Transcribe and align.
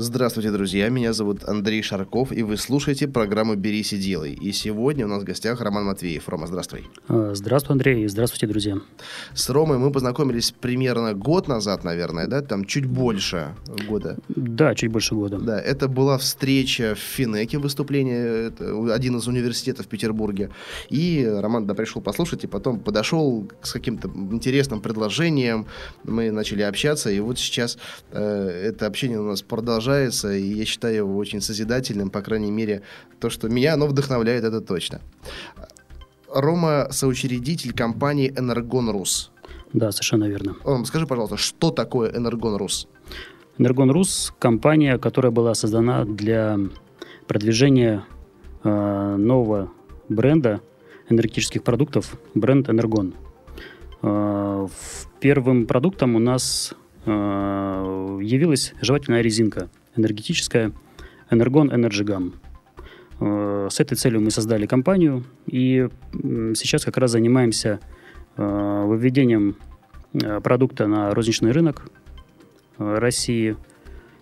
Здравствуйте, 0.00 0.52
друзья. 0.52 0.88
Меня 0.90 1.12
зовут 1.12 1.42
Андрей 1.48 1.82
Шарков, 1.82 2.30
и 2.30 2.44
вы 2.44 2.56
слушаете 2.56 3.08
программу 3.08 3.56
«Берись 3.56 3.92
и 3.92 3.98
делай». 3.98 4.32
И 4.32 4.52
сегодня 4.52 5.06
у 5.06 5.08
нас 5.08 5.24
в 5.24 5.26
гостях 5.26 5.60
Роман 5.60 5.86
Матвеев. 5.86 6.28
Рома, 6.28 6.46
здравствуй. 6.46 6.86
А, 7.08 7.32
здравствуй, 7.34 7.74
Андрей, 7.74 8.04
и 8.04 8.06
здравствуйте, 8.06 8.46
друзья. 8.46 8.76
С 9.34 9.50
Ромой 9.50 9.78
мы 9.78 9.90
познакомились 9.90 10.52
примерно 10.52 11.14
год 11.14 11.48
назад, 11.48 11.82
наверное, 11.82 12.28
да? 12.28 12.42
Там 12.42 12.64
чуть 12.64 12.86
больше 12.86 13.56
года. 13.88 14.16
Да, 14.28 14.76
чуть 14.76 14.92
больше 14.92 15.16
года. 15.16 15.38
Да, 15.38 15.60
это 15.60 15.88
была 15.88 16.16
встреча 16.18 16.94
в 16.94 17.00
Финеке, 17.00 17.58
выступление, 17.58 18.52
один 18.92 19.16
из 19.16 19.26
университетов 19.26 19.86
в 19.86 19.88
Петербурге. 19.88 20.50
И 20.90 21.28
Роман 21.28 21.66
да, 21.66 21.74
пришел 21.74 22.00
послушать, 22.00 22.44
и 22.44 22.46
потом 22.46 22.78
подошел 22.78 23.50
с 23.62 23.72
каким-то 23.72 24.06
интересным 24.30 24.80
предложением. 24.80 25.66
Мы 26.04 26.30
начали 26.30 26.62
общаться, 26.62 27.10
и 27.10 27.18
вот 27.18 27.40
сейчас 27.40 27.78
э, 28.12 28.48
это 28.68 28.86
общение 28.86 29.18
у 29.18 29.24
нас 29.24 29.42
продолжается 29.42 29.87
продолжается, 29.88 30.32
и 30.32 30.42
я 30.42 30.64
считаю 30.64 30.96
его 30.96 31.16
очень 31.16 31.40
созидательным, 31.40 32.10
по 32.10 32.20
крайней 32.20 32.50
мере, 32.50 32.82
то, 33.20 33.30
что 33.30 33.48
меня 33.48 33.74
оно 33.74 33.86
вдохновляет, 33.86 34.44
это 34.44 34.60
точно. 34.60 35.00
Рома– 36.34 36.88
соучредитель 36.90 37.72
компании 37.72 38.32
«Энергон 38.36 38.90
Рус». 38.90 39.30
Да, 39.72 39.90
совершенно 39.92 40.28
верно. 40.28 40.56
Ром, 40.64 40.84
скажи, 40.84 41.06
пожалуйста, 41.06 41.36
что 41.38 41.70
такое 41.70 42.10
«Энергон 42.10 42.56
Рус»? 42.56 42.86
«Энергон 43.58 43.90
Рус»– 43.90 44.34
компания, 44.38 44.98
которая 44.98 45.32
была 45.32 45.54
создана 45.54 46.04
для 46.04 46.58
продвижения 47.26 48.04
э, 48.64 49.16
нового 49.16 49.70
бренда 50.10 50.60
энергетических 51.08 51.62
продуктов, 51.62 52.18
бренд 52.34 52.68
«Энергон». 52.68 53.14
Э, 54.02 54.68
первым 55.20 55.66
продуктом 55.66 56.14
у 56.14 56.18
нас 56.18 56.74
э, 57.06 57.10
явилась 57.10 58.74
жевательная 58.82 59.22
резинка 59.22 59.70
энергетическая 59.98 60.72
Energon 61.30 61.70
Energy 61.70 62.04
Gum. 62.04 62.32
Э, 63.20 63.68
с 63.70 63.80
этой 63.80 63.96
целью 63.96 64.20
мы 64.20 64.30
создали 64.30 64.66
компанию, 64.66 65.24
и 65.46 65.88
сейчас 66.54 66.84
как 66.84 66.96
раз 66.96 67.12
занимаемся 67.12 67.80
э, 68.36 68.84
выведением 68.86 69.56
э, 70.12 70.40
продукта 70.40 70.86
на 70.86 71.14
розничный 71.14 71.52
рынок 71.52 71.90
России 72.78 73.56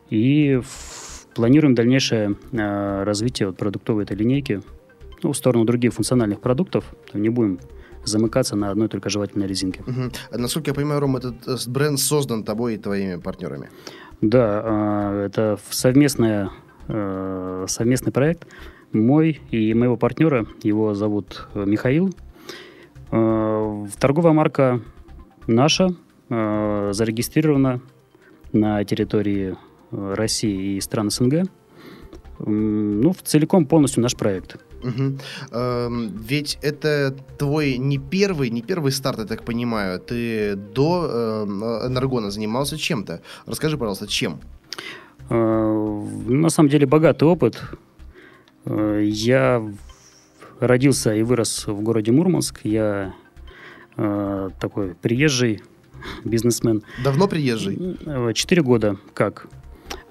и 0.09 0.61
планируем 1.35 1.75
дальнейшее 1.75 2.37
развитие 2.53 3.53
продуктовой 3.53 4.05
этой 4.05 4.17
линейки 4.17 4.63
ну, 5.23 5.33
в 5.33 5.37
сторону 5.37 5.67
других 5.67 5.93
функциональных 5.93 6.41
продуктов. 6.41 6.85
Не 7.13 7.29
будем 7.29 7.61
замыкаться 8.05 8.57
на 8.57 8.71
одной 8.71 8.89
только 8.89 9.11
жевательной 9.11 9.47
резинке. 9.47 9.83
Угу. 9.87 10.39
Насколько 10.39 10.71
я 10.71 10.75
понимаю, 10.75 11.01
Ром, 11.01 11.17
этот 11.17 11.69
бренд 11.69 11.99
создан 12.01 12.45
тобой 12.45 12.75
и 12.75 12.79
твоими 12.79 13.17
партнерами? 13.17 13.69
Да, 14.23 14.63
а, 14.65 15.27
это 15.27 15.59
совместная, 15.71 16.51
э, 16.89 17.67
совместный 17.69 18.13
проект 18.13 18.47
мой 18.93 19.41
и 19.51 19.75
моего 19.75 19.97
партнера, 19.97 20.47
его 20.63 20.95
зовут 20.95 21.49
э, 21.55 21.65
Михаил. 21.67 22.15
Э, 23.11 23.87
торговая 23.99 24.33
марка 24.33 24.81
наша 25.47 25.95
зарегистрирована 26.29 27.81
на 28.53 28.83
территории 28.83 29.55
России 29.93 30.75
и 30.75 30.81
стран 30.81 31.11
СНГ. 31.11 31.45
Ну, 32.41 33.15
целиком 33.23 33.65
полностью 33.67 34.03
наш 34.03 34.17
проект. 34.17 34.66
Угу. 34.83 35.19
Эм, 35.53 36.17
ведь 36.17 36.59
это 36.63 37.17
твой 37.39 37.79
не 37.79 37.99
первый, 37.99 38.51
не 38.51 38.63
первый 38.63 38.93
старт, 38.93 39.19
я 39.19 39.25
так 39.25 39.45
понимаю. 39.45 39.99
Ты 40.01 40.57
до 40.57 41.09
э, 41.09 41.87
Энергона 41.89 42.31
занимался 42.31 42.77
чем-то. 42.77 43.21
Расскажи, 43.47 43.77
пожалуйста, 43.79 44.07
чем? 44.07 44.41
Э, 45.29 46.05
на 46.29 46.49
самом 46.51 46.69
деле 46.69 46.87
богатый 46.87 47.25
опыт. 47.25 47.61
Э, 48.65 49.03
я 49.05 49.63
родился 50.61 51.15
и 51.15 51.23
вырос 51.23 51.67
в 51.67 51.81
городе 51.81 52.13
Мурманск. 52.13 52.61
Я 52.65 53.15
э, 53.97 54.51
такой 54.61 54.95
приезжий 54.95 55.63
бизнесмен. 56.25 56.83
Давно 57.03 57.27
приезжий? 57.27 57.99
Четыре 58.35 58.63
года 58.63 58.97
как. 59.15 59.49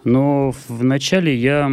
Но 0.04 0.54
вначале 0.68 1.36
я 1.36 1.72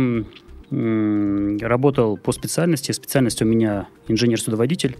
работал 0.72 2.16
по 2.16 2.32
специальности. 2.32 2.92
Специальность 2.92 3.42
у 3.42 3.44
меня 3.44 3.88
инженер-судоводитель. 4.08 4.96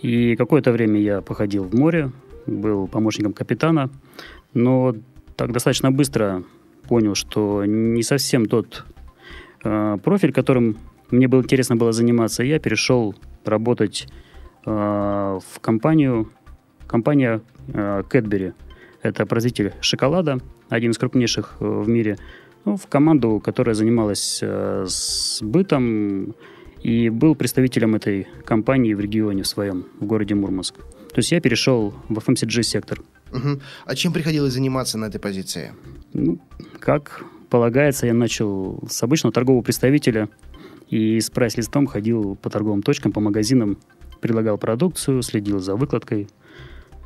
И 0.00 0.34
какое-то 0.36 0.72
время 0.72 1.00
я 1.00 1.20
походил 1.20 1.64
в 1.64 1.74
море, 1.74 2.10
был 2.46 2.88
помощником 2.88 3.32
капитана, 3.32 3.90
но 4.52 4.94
так 5.36 5.52
достаточно 5.52 5.90
быстро 5.90 6.44
понял, 6.88 7.14
что 7.14 7.64
не 7.64 8.02
совсем 8.02 8.46
тот 8.46 8.84
э, 9.64 9.98
профиль, 10.02 10.32
которым 10.32 10.76
мне 11.10 11.28
было 11.28 11.42
интересно 11.42 11.76
было 11.76 11.92
заниматься. 11.92 12.42
Я 12.42 12.58
перешел 12.58 13.14
работать 13.44 14.08
э, 14.66 14.70
в 14.70 15.60
компанию, 15.60 16.30
компания 16.86 17.40
э, 17.68 18.02
Cadbury. 18.10 18.54
Это 19.02 19.26
производитель 19.26 19.72
шоколада, 19.80 20.38
один 20.68 20.90
из 20.90 20.98
крупнейших 20.98 21.56
э, 21.60 21.64
в 21.64 21.88
мире 21.88 22.18
ну, 22.64 22.76
в 22.76 22.86
команду, 22.86 23.40
которая 23.44 23.74
занималась 23.74 24.40
э, 24.42 24.84
сбытом 24.88 26.34
и 26.82 27.08
был 27.08 27.34
представителем 27.34 27.94
этой 27.94 28.26
компании 28.44 28.94
в 28.94 29.00
регионе 29.00 29.42
в 29.42 29.46
своем, 29.46 29.86
в 30.00 30.04
городе 30.04 30.34
Мурманск. 30.34 30.76
То 30.76 31.20
есть 31.20 31.32
я 31.32 31.40
перешел 31.40 31.94
в 32.08 32.18
FMCG-сектор. 32.18 33.00
Угу. 33.32 33.60
А 33.86 33.94
чем 33.94 34.12
приходилось 34.12 34.52
заниматься 34.52 34.98
на 34.98 35.06
этой 35.06 35.20
позиции? 35.20 35.72
Ну, 36.12 36.40
как 36.80 37.24
полагается, 37.50 38.06
я 38.06 38.14
начал 38.14 38.82
с 38.88 39.02
обычного 39.02 39.32
торгового 39.32 39.62
представителя 39.62 40.28
и 40.90 41.20
с 41.20 41.30
прайс-листом 41.30 41.86
ходил 41.86 42.36
по 42.36 42.50
торговым 42.50 42.82
точкам, 42.82 43.12
по 43.12 43.20
магазинам, 43.20 43.78
предлагал 44.20 44.58
продукцию, 44.58 45.22
следил 45.22 45.60
за 45.60 45.76
выкладкой, 45.76 46.28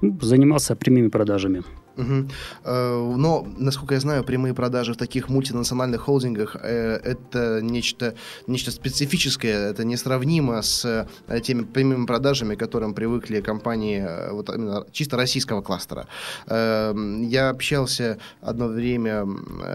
ну, 0.01 0.19
занимался 0.21 0.75
прямыми 0.77 1.09
продажами. 1.09 1.63
Угу. 1.99 2.29
Но, 2.65 3.47
насколько 3.59 3.95
я 3.95 4.01
знаю, 4.01 4.23
прямые 4.25 4.55
продажи 4.55 4.95
в 4.95 4.97
таких 4.97 5.29
мультинациональных 5.29 6.01
холдингах 6.03 6.57
э, 6.63 7.01
это 7.03 7.61
нечто, 7.61 8.15
нечто 8.47 8.71
специфическое, 8.71 9.71
это 9.71 9.85
несравнимо 9.85 10.63
с 10.63 10.85
э, 11.29 11.41
теми 11.41 11.63
прямыми 11.63 12.07
продажами, 12.07 12.55
к 12.55 12.61
которым 12.61 12.95
привыкли 12.95 13.41
компании 13.41 14.07
вот, 14.31 14.49
именно 14.49 14.85
чисто 14.93 15.17
российского 15.17 15.61
кластера. 15.61 16.07
Я 16.49 17.51
общался 17.51 18.19
одно 18.41 18.69
время, 18.69 19.27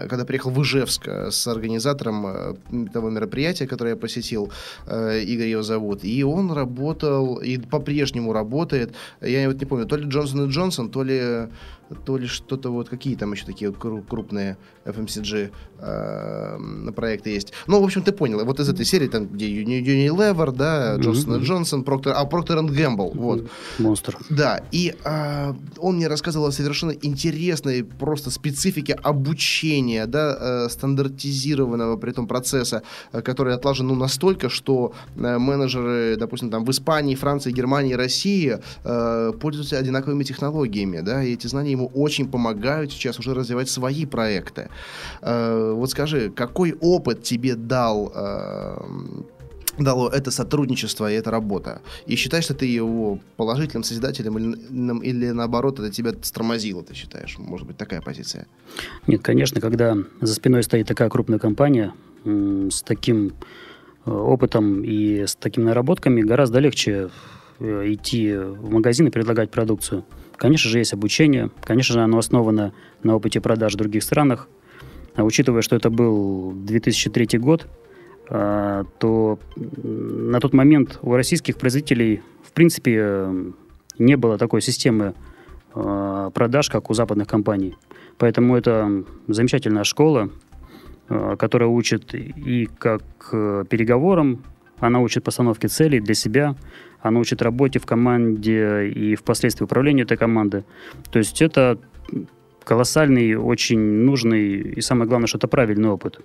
когда 0.08 0.24
приехал 0.24 0.50
в 0.50 0.62
Ижевск 0.62 1.06
с 1.08 1.46
организатором 1.46 2.56
того 2.92 3.10
мероприятия, 3.10 3.66
которое 3.66 3.90
я 3.90 3.96
посетил, 3.96 4.50
Игорь 4.86 5.48
его 5.48 5.62
зовут, 5.62 6.04
и 6.04 6.24
он 6.24 6.52
работал, 6.52 7.36
и 7.36 7.58
по-прежнему 7.58 8.32
работает, 8.32 8.94
я 9.20 9.46
вот 9.48 9.60
не 9.60 9.66
помню, 9.66 9.86
то 9.86 9.96
ли 9.96 10.08
Джонсон 10.08 10.48
и 10.48 10.50
Джонсон, 10.50 10.90
то 10.90 11.02
ли 11.02 11.48
то 12.04 12.16
ли 12.16 12.26
что-то 12.26 12.70
вот, 12.70 12.88
какие 12.88 13.16
там 13.16 13.32
еще 13.32 13.46
такие 13.46 13.72
крупные 13.72 14.56
FMCG 14.84 15.50
э, 15.78 16.92
проекты 16.94 17.30
есть. 17.30 17.52
Ну, 17.66 17.80
в 17.80 17.84
общем, 17.84 18.02
ты 18.02 18.12
понял. 18.12 18.44
Вот 18.44 18.60
из 18.60 18.68
этой 18.68 18.84
серии, 18.84 19.08
там, 19.08 19.26
где 19.26 19.46
Unilever, 19.46 20.52
да, 20.52 20.96
Джонсон 20.96 21.34
mm-hmm. 21.34 21.42
Джонсон, 21.42 21.82
Procter, 21.82 22.12
а 22.12 22.24
Procter 22.24 22.60
Gamble, 22.68 23.10
вот. 23.14 23.50
Монстр. 23.78 24.16
Да, 24.30 24.60
и 24.72 24.94
э, 25.04 25.54
он 25.78 25.96
мне 25.96 26.08
рассказывал 26.08 26.46
о 26.46 26.52
совершенно 26.52 26.92
интересной 26.92 27.84
просто 27.84 28.30
специфике 28.30 28.94
обучения, 28.94 30.06
да, 30.06 30.36
э, 30.40 30.68
стандартизированного 30.70 31.96
при 31.96 32.10
этом 32.10 32.26
процесса, 32.26 32.82
э, 33.12 33.22
который 33.22 33.54
отлажен, 33.54 33.86
ну, 33.86 33.94
настолько, 33.94 34.48
что 34.48 34.92
э, 35.16 35.38
менеджеры, 35.38 36.16
допустим, 36.16 36.50
там, 36.50 36.64
в 36.64 36.70
Испании, 36.70 37.14
Франции, 37.14 37.52
Германии, 37.52 37.94
России 37.94 38.58
э, 38.84 39.32
пользуются 39.40 39.78
одинаковыми 39.78 40.24
технологиями, 40.24 41.00
да, 41.00 41.22
и 41.22 41.34
эти 41.34 41.46
знания 41.46 41.72
ему 41.72 41.90
очень 41.94 42.28
помогают 42.28 42.92
сейчас 42.92 43.18
уже 43.18 43.34
развивать 43.34 43.68
свои 43.68 44.06
проекты. 44.06 44.68
Э, 45.22 45.72
вот 45.74 45.90
скажи, 45.90 46.30
какой 46.30 46.72
опыт 46.80 47.22
тебе 47.22 47.54
дал 47.54 48.12
э, 48.14 48.76
дало 49.78 50.08
это 50.08 50.30
сотрудничество 50.30 51.10
и 51.10 51.14
эта 51.14 51.30
работа? 51.30 51.80
И 52.06 52.16
считаешь, 52.16 52.44
что 52.44 52.54
ты 52.54 52.66
его 52.66 53.18
положительным 53.36 53.84
созидателем 53.84 54.38
или, 54.38 55.06
или 55.06 55.30
наоборот 55.30 55.78
это 55.80 55.90
тебя 55.90 56.12
стормозило, 56.22 56.82
ты 56.82 56.94
считаешь? 56.94 57.36
Может 57.38 57.66
быть, 57.66 57.76
такая 57.76 58.00
позиция? 58.00 58.46
Нет, 59.06 59.22
конечно, 59.22 59.60
когда 59.60 59.96
за 60.20 60.34
спиной 60.34 60.62
стоит 60.62 60.86
такая 60.86 61.08
крупная 61.08 61.38
компания 61.38 61.92
с 62.24 62.82
таким 62.82 63.34
э, 64.06 64.10
опытом 64.10 64.82
и 64.82 65.26
с 65.26 65.36
такими 65.36 65.64
наработками, 65.64 66.22
гораздо 66.22 66.58
легче 66.58 67.10
идти 67.60 68.34
в 68.34 68.70
магазин 68.70 69.06
и 69.06 69.10
предлагать 69.10 69.50
продукцию. 69.50 70.04
Конечно 70.36 70.68
же, 70.68 70.78
есть 70.78 70.92
обучение, 70.92 71.50
конечно 71.62 71.94
же, 71.94 72.00
оно 72.00 72.18
основано 72.18 72.72
на 73.02 73.14
опыте 73.14 73.40
продаж 73.40 73.74
в 73.74 73.76
других 73.76 74.02
странах. 74.02 74.48
А 75.14 75.22
учитывая, 75.22 75.62
что 75.62 75.76
это 75.76 75.90
был 75.90 76.52
2003 76.52 77.38
год, 77.38 77.66
а, 78.28 78.84
то 78.98 79.38
на 79.56 80.40
тот 80.40 80.52
момент 80.52 80.98
у 81.02 81.14
российских 81.14 81.56
производителей 81.56 82.22
в 82.42 82.52
принципе 82.52 83.28
не 83.98 84.16
было 84.16 84.38
такой 84.38 84.60
системы 84.60 85.14
а, 85.74 86.30
продаж, 86.30 86.68
как 86.68 86.90
у 86.90 86.94
западных 86.94 87.28
компаний. 87.28 87.76
Поэтому 88.18 88.56
это 88.56 89.04
замечательная 89.26 89.84
школа, 89.84 90.30
которая 91.08 91.68
учит 91.68 92.14
и 92.14 92.68
как 92.78 93.02
э, 93.32 93.64
переговорам, 93.68 94.42
она 94.78 95.00
учит 95.00 95.24
постановке 95.24 95.68
целей 95.68 96.00
для 96.00 96.14
себя, 96.14 96.54
она 97.00 97.20
учит 97.20 97.42
работе 97.42 97.78
в 97.78 97.86
команде 97.86 98.88
и 98.88 99.14
впоследствии 99.14 99.64
управлению 99.64 100.06
этой 100.06 100.16
команды. 100.16 100.64
То 101.10 101.18
есть 101.18 101.42
это 101.42 101.78
колоссальный, 102.64 103.36
очень 103.36 103.78
нужный 103.78 104.76
и 104.76 104.80
самое 104.80 105.08
главное, 105.08 105.26
что 105.26 105.38
это 105.38 105.48
правильный 105.48 105.88
опыт. 105.88 106.20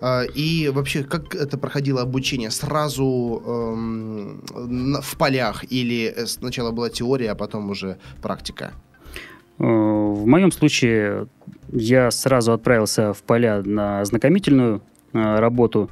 А, 0.00 0.24
и 0.24 0.68
вообще, 0.68 1.04
как 1.04 1.34
это 1.34 1.58
проходило 1.58 2.02
обучение? 2.02 2.50
Сразу 2.50 3.42
эм, 3.46 4.42
в 5.02 5.16
полях 5.16 5.64
или 5.70 6.14
сначала 6.26 6.70
была 6.70 6.90
теория, 6.90 7.30
а 7.30 7.34
потом 7.34 7.70
уже 7.70 7.96
практика? 8.22 8.72
Э, 9.58 9.64
в 9.64 10.26
моем 10.26 10.52
случае 10.52 11.28
я 11.72 12.10
сразу 12.10 12.52
отправился 12.52 13.12
в 13.12 13.22
поля 13.22 13.62
на 13.64 14.00
ознакомительную 14.00 14.82
э, 15.12 15.38
работу, 15.38 15.90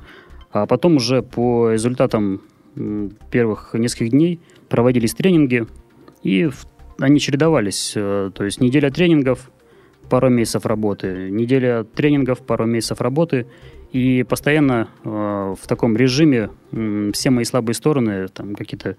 а 0.52 0.66
потом 0.66 0.96
уже 0.96 1.22
по 1.22 1.70
результатам 1.70 2.42
первых 3.30 3.72
нескольких 3.72 4.10
дней 4.10 4.40
проводились 4.68 5.14
тренинги, 5.14 5.66
и 6.22 6.50
они 6.98 7.20
чередовались. 7.20 7.92
Э, 7.96 8.30
то 8.34 8.44
есть 8.44 8.60
неделя 8.60 8.90
тренингов, 8.90 9.50
пару 10.08 10.30
месяцев 10.30 10.66
работы, 10.66 11.30
неделя 11.30 11.84
тренингов, 11.84 12.40
пару 12.40 12.66
месяцев 12.66 13.00
работы, 13.00 13.46
и 13.92 14.24
постоянно 14.24 14.88
э, 15.04 15.08
в 15.08 15.66
таком 15.66 15.96
режиме 15.96 16.50
э, 16.72 17.10
все 17.12 17.30
мои 17.30 17.44
слабые 17.44 17.74
стороны, 17.74 18.28
там 18.28 18.54
какие-то 18.54 18.96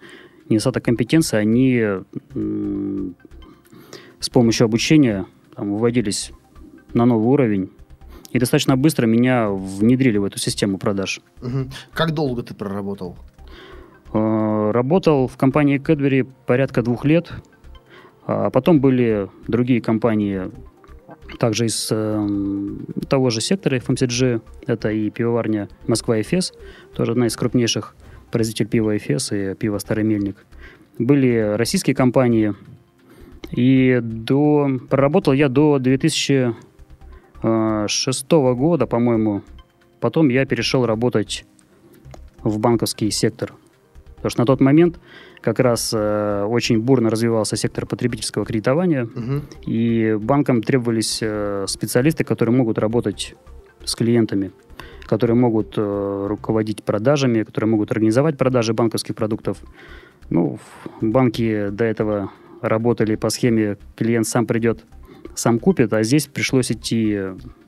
недостаток 0.49 0.83
компетенции, 0.83 1.38
они 1.38 1.79
э, 1.79 2.03
с 4.19 4.29
помощью 4.29 4.65
обучения 4.65 5.25
там, 5.55 5.73
выводились 5.73 6.31
на 6.94 7.05
новый 7.05 7.27
уровень. 7.27 7.69
И 8.31 8.39
достаточно 8.39 8.75
быстро 8.75 9.07
меня 9.07 9.49
внедрили 9.49 10.17
в 10.17 10.25
эту 10.25 10.38
систему 10.38 10.77
продаж. 10.77 11.21
Угу. 11.41 11.69
Как 11.94 12.11
долго 12.11 12.44
ты 12.44 12.53
проработал? 12.53 13.17
Э, 14.13 14.71
работал 14.71 15.27
в 15.27 15.38
компании 15.38 15.77
Кэдбери 15.77 16.23
порядка 16.45 16.81
двух 16.81 17.05
лет. 17.05 17.31
А 18.27 18.50
потом 18.50 18.81
были 18.81 19.29
другие 19.47 19.81
компании, 19.81 20.51
также 21.39 21.68
из 21.68 21.88
э, 21.91 22.27
того 23.07 23.29
же 23.29 23.39
сектора 23.39 23.77
FMCG. 23.77 24.41
Это 24.68 24.91
и 24.91 25.09
пивоварня 25.09 25.69
Москва 25.88 26.19
Эфес, 26.19 26.53
тоже 26.94 27.13
одна 27.13 27.27
из 27.27 27.38
крупнейших 27.38 27.95
производителей 28.29 28.68
пива 28.68 28.97
Эфес 28.97 29.31
и 29.31 29.56
пива 29.56 29.77
Старый 29.77 30.03
Мельник. 30.03 30.45
Были 31.00 31.56
российские 31.56 31.95
компании. 31.95 32.53
И 33.51 34.00
до, 34.03 34.68
проработал 34.89 35.31
я 35.31 35.47
до 35.47 35.80
2006 35.80 36.57
э, 37.44 38.53
года, 38.53 38.88
по-моему. 38.88 39.41
Потом 40.01 40.27
я 40.27 40.45
перешел 40.45 40.85
работать 40.85 41.45
в 42.44 42.59
банковский 42.59 43.09
сектор– 43.09 43.53
Потому 44.18 44.31
что 44.31 44.41
на 44.41 44.45
тот 44.45 44.59
момент 44.59 45.00
как 45.47 45.59
раз 45.59 45.94
э, 45.95 46.44
очень 46.44 46.81
бурно 46.81 47.09
развивался 47.09 47.55
сектор 47.55 47.85
потребительского 47.85 48.45
кредитования, 48.45 49.05
угу. 49.05 49.44
и 49.65 50.17
банкам 50.19 50.61
требовались 50.61 51.19
э, 51.21 51.63
специалисты, 51.69 52.25
которые 52.25 52.53
могут 52.53 52.77
работать 52.77 53.33
с 53.85 53.95
клиентами, 53.95 54.51
которые 55.05 55.38
могут 55.38 55.75
э, 55.77 56.25
руководить 56.27 56.83
продажами, 56.83 57.44
которые 57.44 57.69
могут 57.69 57.91
организовать 57.91 58.38
продажи 58.38 58.73
банковских 58.73 59.15
продуктов. 59.15 59.59
Ну, 60.29 60.59
банки 60.99 61.69
до 61.69 61.85
этого 61.85 62.29
работали 62.61 63.15
по 63.15 63.29
схеме 63.29 63.77
клиент 63.95 64.27
сам 64.27 64.45
придет, 64.45 64.83
сам 65.33 65.59
купит, 65.59 65.94
а 65.94 66.03
здесь 66.03 66.27
пришлось 66.27 66.73
идти 66.73 67.21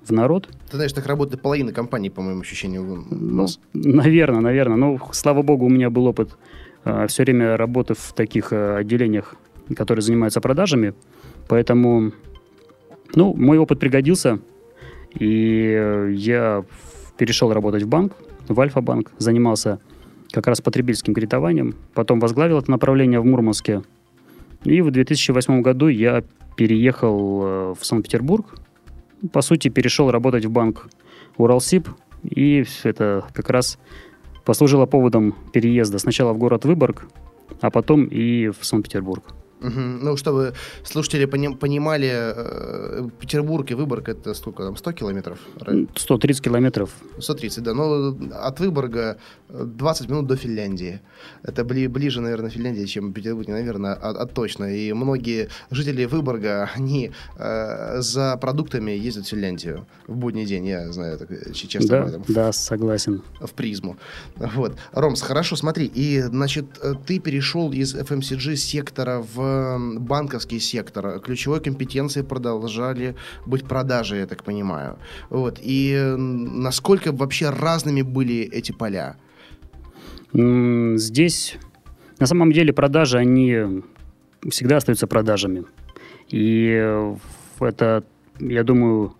в 0.05 0.11
народ. 0.11 0.49
Ты 0.69 0.75
знаешь, 0.75 0.91
так 0.91 1.05
работает 1.05 1.41
половина 1.41 1.71
компаний, 1.71 2.09
по 2.09 2.21
моему 2.21 2.41
ощущению. 2.41 3.05
Ну, 3.09 3.47
наверное, 3.73 4.41
наверное. 4.41 4.75
Но, 4.75 4.99
слава 5.13 5.43
богу, 5.43 5.67
у 5.67 5.69
меня 5.69 5.89
был 5.89 6.07
опыт 6.07 6.31
все 6.83 7.23
время 7.23 7.57
работы 7.57 7.93
в 7.93 8.13
таких 8.13 8.53
э, 8.53 8.77
отделениях, 8.77 9.35
которые 9.75 10.01
занимаются 10.01 10.41
продажами. 10.41 10.93
Поэтому, 11.47 12.11
ну, 13.15 13.33
мой 13.33 13.57
опыт 13.57 13.79
пригодился. 13.79 14.39
И 15.13 16.07
я 16.15 16.63
перешел 17.17 17.51
работать 17.51 17.83
в 17.83 17.87
банк, 17.87 18.13
в 18.47 18.59
Альфа-банк, 18.59 19.11
занимался 19.17 19.79
как 20.31 20.47
раз 20.47 20.61
потребительским 20.61 21.13
кредитованием. 21.13 21.75
Потом 21.93 22.19
возглавил 22.19 22.59
это 22.59 22.69
направление 22.69 23.19
в 23.19 23.25
Мурманске. 23.25 23.81
И 24.63 24.81
в 24.81 24.91
2008 24.91 25.61
году 25.61 25.87
я 25.87 26.23
переехал 26.55 27.41
э, 27.43 27.75
в 27.79 27.85
Санкт-Петербург, 27.85 28.45
по 29.31 29.41
сути, 29.41 29.67
перешел 29.69 30.11
работать 30.11 30.45
в 30.45 30.51
банк 30.51 30.87
Уралсиб, 31.37 31.87
и 32.23 32.65
это 32.83 33.25
как 33.33 33.49
раз 33.49 33.79
послужило 34.49 34.87
поводом 34.87 35.35
переезда 35.53 35.99
сначала 35.99 36.33
в 36.33 36.39
город 36.39 36.65
Выборг, 36.65 37.07
а 37.61 37.69
потом 37.69 38.05
и 38.05 38.47
в 38.47 38.65
Санкт-Петербург. 38.65 39.23
Угу. 39.61 39.79
Ну, 39.79 40.17
чтобы 40.17 40.53
слушатели 40.83 41.25
пони- 41.25 41.55
понимали, 41.55 42.09
э, 42.11 43.09
Петербург 43.19 43.69
и 43.71 43.73
Выборг 43.75 44.07
это 44.09 44.33
сколько 44.33 44.63
там, 44.63 44.77
100 44.77 44.91
километров? 44.93 45.39
130 45.95 46.41
километров. 46.43 46.89
130, 47.19 47.63
да. 47.63 47.73
Но 47.73 48.17
от 48.33 48.59
Выборга 48.59 49.17
20 49.49 50.09
минут 50.09 50.27
до 50.27 50.35
Финляндии. 50.35 51.01
Это 51.43 51.63
бли- 51.63 51.89
ближе, 51.89 52.21
наверное, 52.21 52.49
Финляндии, 52.49 52.85
чем 52.85 53.11
Петербург, 53.13 53.47
наверное, 53.47 53.93
а, 53.93 54.11
а 54.11 54.25
точно. 54.25 54.65
И 54.65 54.93
многие 54.93 55.49
жители 55.71 56.05
Выборга, 56.05 56.69
они 56.75 57.11
э, 57.37 58.01
за 58.01 58.37
продуктами 58.37 58.91
ездят 58.91 59.25
в 59.25 59.29
Финляндию 59.29 59.85
в 60.07 60.15
будний 60.15 60.45
день. 60.45 60.65
Я 60.67 60.91
знаю, 60.93 61.17
так, 61.17 61.29
честно 61.53 61.89
да, 61.89 62.15
об 62.15 62.25
Да, 62.27 62.51
согласен. 62.53 63.21
В 63.41 63.51
призму. 63.53 63.97
Вот. 64.37 64.77
Ромс, 64.93 65.21
хорошо, 65.21 65.55
смотри. 65.55 65.85
И, 65.97 66.21
значит, 66.21 66.65
э, 66.81 66.93
ты 67.05 67.19
перешел 67.19 67.71
из 67.73 67.95
FMCG 67.95 68.55
сектора 68.55 69.19
в 69.35 69.48
банковский 69.99 70.59
сектор. 70.59 71.19
Ключевой 71.19 71.59
компетенцией 71.61 72.25
продолжали 72.25 73.15
быть 73.45 73.65
продажи, 73.65 74.17
я 74.17 74.25
так 74.25 74.43
понимаю. 74.43 74.97
Вот. 75.29 75.59
И 75.61 76.15
насколько 76.17 77.11
вообще 77.11 77.49
разными 77.49 78.01
были 78.01 78.35
эти 78.35 78.71
поля? 78.71 79.15
Здесь 80.33 81.57
на 82.19 82.27
самом 82.27 82.51
деле 82.51 82.73
продажи, 82.73 83.17
они 83.17 83.81
всегда 84.49 84.77
остаются 84.77 85.07
продажами. 85.07 85.65
И 86.27 87.15
это, 87.59 88.03
я 88.39 88.63
думаю, 88.63 89.13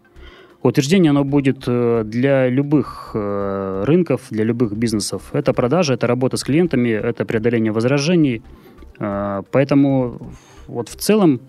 утверждение 0.62 1.09
оно 1.09 1.24
будет 1.24 1.63
э, 1.67 2.03
для 2.05 2.50
любых 2.50 3.12
э, 3.13 3.83
рынков, 3.86 4.21
для 4.29 4.43
любых 4.43 4.74
бизнесов. 4.74 5.29
Это 5.33 5.53
продажа, 5.53 5.93
это 5.93 6.07
работа 6.07 6.38
с 6.38 6.43
клиентами, 6.43 6.89
это 6.89 7.25
преодоление 7.25 7.71
возражений– 7.71 8.43
поэтому 8.99 10.19
вот 10.67 10.89
в 10.89 10.95
целом 10.95 11.41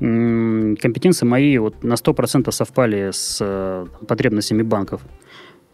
компетенции 0.00 1.26
мои 1.26 1.58
вот 1.58 1.84
на 1.84 1.94
100% 1.94 2.50
совпали 2.52 3.10
с 3.12 3.38
э, 3.40 3.86
потребностями 4.08 4.62
банков. 4.62 5.02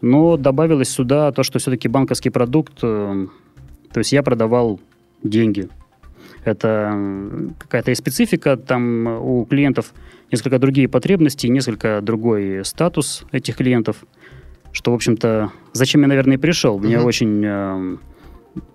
Но 0.01 0.35
добавилось 0.35 0.89
сюда 0.89 1.31
то, 1.31 1.43
что 1.43 1.59
все-таки 1.59 1.87
банковский 1.87 2.29
продукт, 2.29 2.79
э, 2.83 3.27
то 3.93 3.97
есть 3.99 4.11
я 4.11 4.23
продавал 4.23 4.81
деньги. 5.23 5.69
Это 6.43 6.93
какая-то 7.57 7.95
специфика, 7.95 8.57
там 8.57 9.07
у 9.07 9.45
клиентов 9.45 9.93
несколько 10.29 10.59
другие 10.59 10.89
потребности, 10.89 11.47
несколько 11.47 12.01
другой 12.01 12.65
статус 12.65 13.23
этих 13.31 13.55
клиентов, 13.55 14.03
что, 14.73 14.91
в 14.91 14.95
общем-то, 14.95 15.51
зачем 15.71 16.01
я, 16.01 16.07
наверное, 16.07 16.35
и 16.35 16.39
пришел. 16.39 16.79
Мне 16.79 16.95
uh-huh. 16.95 17.03
очень 17.03 17.43
э, 17.45 17.97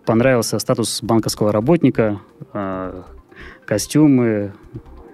понравился 0.04 0.58
статус 0.58 1.02
банковского 1.02 1.52
работника, 1.52 2.20
э, 2.52 3.02
костюмы, 3.64 4.52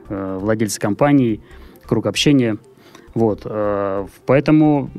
э, 0.08 0.38
владельцы 0.40 0.80
компаний, 0.80 1.40
круг 1.86 2.06
общения. 2.06 2.58
Вот. 3.14 3.42
Э, 3.44 4.06
поэтому, 4.26 4.90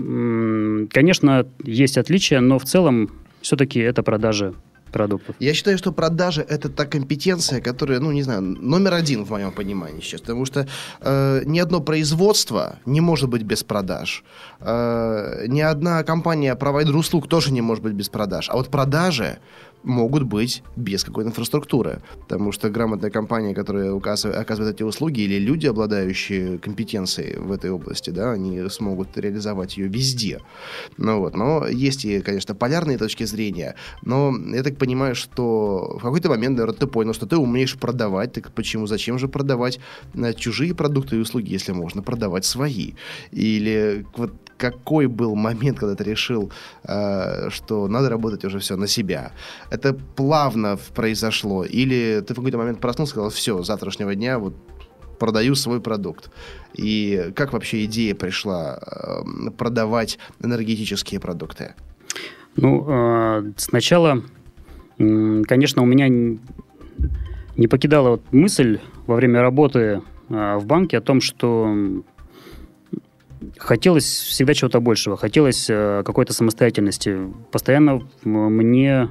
конечно, 0.92 1.48
есть 1.64 1.98
отличия, 1.98 2.40
но 2.40 2.60
в 2.60 2.66
целом 2.66 3.10
все-таки 3.42 3.80
это 3.80 4.04
продажи 4.04 4.54
продуктов. 4.90 5.36
Я 5.40 5.54
считаю, 5.54 5.78
что 5.78 5.92
продажа 5.92 6.42
это 6.42 6.70
та 6.70 6.86
компетенция, 6.86 7.62
которая, 7.62 8.00
ну, 8.00 8.12
не 8.12 8.24
знаю, 8.24 8.42
номер 8.42 8.94
один 8.94 9.24
в 9.24 9.32
моем 9.32 9.52
понимании 9.52 10.02
сейчас. 10.02 10.22
Потому 10.22 10.46
что 10.46 10.68
э, 11.02 11.44
ни 11.46 11.60
одно 11.60 11.80
производство 11.80 12.80
не 12.86 13.02
может 13.02 13.30
быть 13.30 13.44
без 13.44 13.64
продаж. 13.64 14.24
Э, 14.60 15.46
ни 15.48 15.62
одна 15.62 16.04
компания, 16.04 16.56
провайдер 16.56 16.96
услуг 16.96 17.28
тоже 17.28 17.52
не 17.52 17.62
может 17.62 17.84
быть 17.84 17.94
без 17.94 18.10
продаж. 18.10 18.50
А 18.50 18.56
вот 18.56 18.70
продажи 18.70 19.38
могут 19.84 20.24
быть 20.24 20.64
без 20.76 21.04
какой-то 21.04 21.30
инфраструктуры. 21.30 22.02
Потому 22.22 22.52
что 22.52 22.70
грамотная 22.70 23.10
компания, 23.10 23.54
которая 23.54 23.96
оказывает 23.96 24.76
эти 24.76 24.84
услуги, 24.84 25.22
или 25.22 25.40
люди, 25.40 25.68
обладающие 25.68 26.58
компетенцией 26.58 27.38
в 27.38 27.52
этой 27.52 27.72
области, 27.72 28.10
да, 28.10 28.32
они 28.32 28.70
смогут 28.70 29.18
реализовать 29.18 29.78
ее 29.78 29.88
везде. 29.88 30.42
Ну 30.98 31.20
вот. 31.20 31.36
Но 31.36 31.68
есть 31.68 32.06
и, 32.06 32.22
конечно, 32.22 32.56
полярные 32.56 32.98
точки 32.98 33.24
зрения. 33.24 33.76
Но 34.02 34.34
я 34.54 34.64
так 34.64 34.78
понимаю, 34.78 35.16
что 35.16 35.98
в 36.00 36.02
какой-то 36.02 36.30
момент, 36.30 36.58
наверное, 36.58 36.78
ты 36.78 36.88
понял, 36.88 37.14
что 37.14 37.26
ты 37.26 37.38
умеешь 37.38 37.78
продавать. 37.78 38.34
Так 38.34 38.52
почему, 38.52 38.88
зачем 38.88 39.18
же 39.20 39.28
продавать 39.28 39.80
э, 40.14 40.34
чужие 40.34 40.76
продукты 40.76 41.16
и 41.16 41.20
услуги, 41.20 41.52
если 41.52 41.72
можно 41.72 42.02
продавать 42.02 42.46
свои? 42.46 42.94
Или 43.32 44.06
вот 44.16 44.34
какой 44.60 45.08
был 45.08 45.36
момент, 45.36 45.80
когда 45.80 45.96
ты 45.96 46.04
решил, 46.04 46.52
э, 46.84 47.50
что 47.50 47.88
надо 47.88 48.10
работать 48.10 48.46
уже 48.46 48.60
все 48.60 48.76
на 48.76 48.88
себя? 48.88 49.32
Это 49.72 49.94
плавно 49.94 50.78
произошло? 50.94 51.64
Или 51.64 52.22
ты 52.28 52.34
в 52.34 52.38
какой-то 52.38 52.58
момент 52.58 52.80
проснулся 52.80 53.12
и 53.12 53.14
сказал, 53.14 53.30
все, 53.30 53.64
с 53.64 53.68
завтрашнего 53.68 54.14
дня 54.14 54.38
вот 54.38 54.54
продаю 55.18 55.56
свой 55.56 55.80
продукт. 55.80 56.32
И 56.74 57.32
как 57.36 57.54
вообще 57.54 57.86
идея 57.86 58.16
пришла 58.16 58.80
э, 58.80 59.52
продавать 59.58 60.20
энергетические 60.44 61.20
продукты? 61.20 61.74
Ну, 62.56 62.86
э, 62.88 63.52
сначала, 63.58 64.24
конечно, 64.98 65.82
у 65.82 65.86
меня 65.86 66.08
не 67.58 67.68
покидала 67.68 68.10
вот 68.12 68.22
мысль 68.32 68.80
во 69.08 69.16
время 69.16 69.42
работы 69.42 69.80
э, 70.30 70.58
в 70.58 70.66
банке 70.66 70.98
о 70.98 71.02
том, 71.02 71.22
что 71.22 72.04
хотелось 73.58 74.06
всегда 74.06 74.54
чего-то 74.54 74.80
большего, 74.80 75.18
хотелось 75.18 75.68
э, 75.70 76.04
какой-то 76.06 76.34
самостоятельности. 76.34 77.18
Постоянно 77.52 78.02
мне 78.24 79.10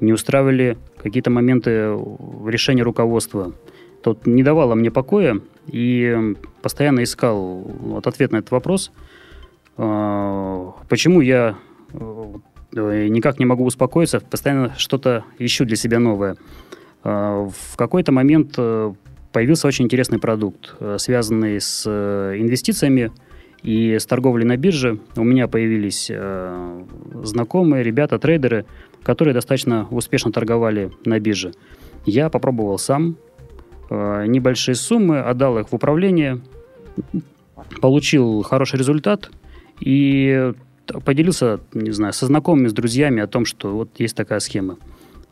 не 0.00 0.12
устраивали 0.12 0.76
какие-то 1.02 1.30
моменты 1.30 1.70
решения 2.46 2.82
руководства. 2.82 3.52
Тот 4.02 4.26
не 4.26 4.42
давало 4.42 4.74
мне 4.74 4.90
покоя 4.90 5.40
и 5.66 6.34
постоянно 6.62 7.02
искал 7.02 7.62
вот 7.62 8.06
ответ 8.06 8.32
на 8.32 8.38
этот 8.38 8.50
вопрос. 8.50 8.92
Э, 9.78 10.70
почему 10.88 11.20
я 11.20 11.56
э, 11.92 13.08
никак 13.08 13.38
не 13.38 13.46
могу 13.46 13.64
успокоиться, 13.64 14.20
постоянно 14.20 14.74
что-то 14.76 15.24
ищу 15.38 15.64
для 15.64 15.76
себя 15.76 15.98
новое. 15.98 16.36
В 17.02 17.76
какой-то 17.76 18.10
момент 18.10 18.56
появился 18.56 19.68
очень 19.68 19.84
интересный 19.84 20.18
продукт, 20.18 20.74
связанный 20.98 21.60
с 21.60 21.86
инвестициями– 21.86 23.12
и 23.66 23.98
с 23.98 24.06
торговлей 24.06 24.46
на 24.46 24.56
бирже 24.56 25.00
у 25.16 25.24
меня 25.24 25.48
появились 25.48 26.06
э, 26.08 26.84
знакомые 27.24 27.82
ребята, 27.82 28.20
трейдеры, 28.20 28.64
которые 29.02 29.34
достаточно 29.34 29.88
успешно 29.90 30.30
торговали 30.30 30.92
на 31.04 31.18
бирже. 31.18 31.52
Я 32.04 32.30
попробовал 32.30 32.78
сам 32.78 33.16
э, 33.90 34.26
небольшие 34.28 34.76
суммы, 34.76 35.18
отдал 35.18 35.58
их 35.58 35.70
в 35.70 35.74
управление, 35.74 36.40
получил 37.80 38.42
хороший 38.42 38.78
результат 38.78 39.30
и 39.80 40.52
поделился, 41.04 41.58
не 41.74 41.90
знаю, 41.90 42.12
со 42.12 42.26
знакомыми, 42.26 42.68
с 42.68 42.72
друзьями 42.72 43.20
о 43.20 43.26
том, 43.26 43.44
что 43.44 43.74
вот 43.74 43.90
есть 43.98 44.16
такая 44.16 44.38
схема. 44.38 44.76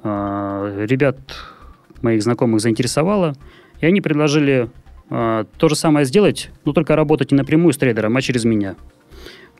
Э, 0.02 0.86
ребят 0.88 1.18
моих 2.02 2.20
знакомых 2.20 2.60
заинтересовало, 2.60 3.34
и 3.80 3.86
они 3.86 4.00
предложили 4.00 4.70
то 5.08 5.68
же 5.68 5.76
самое 5.76 6.06
сделать, 6.06 6.50
но 6.64 6.72
только 6.72 6.96
работать 6.96 7.30
не 7.30 7.36
напрямую 7.36 7.72
с 7.72 7.76
трейдером, 7.76 8.16
а 8.16 8.22
через 8.22 8.44
меня. 8.44 8.74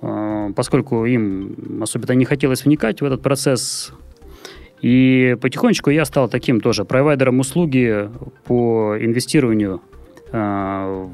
А, 0.01 0.53
поскольку 0.53 1.07
им 1.07 1.83
особенно 1.83 2.13
не 2.13 2.25
хотелось 2.25 2.65
вникать 2.65 3.01
в 3.01 3.05
этот 3.05 3.23
процесс. 3.23 3.93
И 4.83 5.37
потихонечку 5.41 5.91
я 5.91 6.05
стал 6.05 6.29
таким 6.29 6.61
тоже 6.61 6.85
провайдером 6.85 7.41
услуги 7.41 8.11
по 8.45 8.97
инвестированию, 9.01 9.81
а, 10.31 11.11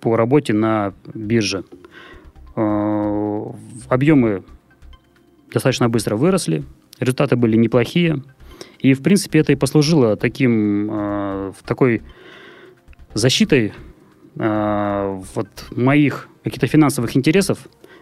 по 0.00 0.16
работе 0.16 0.52
на 0.52 0.94
бирже. 1.14 1.64
Объемы 3.88 4.42
достаточно 5.52 5.88
быстро 5.88 6.16
выросли, 6.16 6.64
результаты 6.98 7.36
были 7.36 7.56
неплохие. 7.56 8.24
И, 8.80 8.94
в 8.94 9.02
принципе, 9.02 9.38
это 9.38 9.52
и 9.52 9.56
послужило 9.56 10.16
таким, 10.16 11.52
такой 11.64 12.02
защитой 13.14 13.72
э, 14.38 15.22
вот 15.34 15.48
моих 15.70 16.28
каких-то 16.44 16.66
финансовых 16.66 17.16
интересов, 17.16 17.58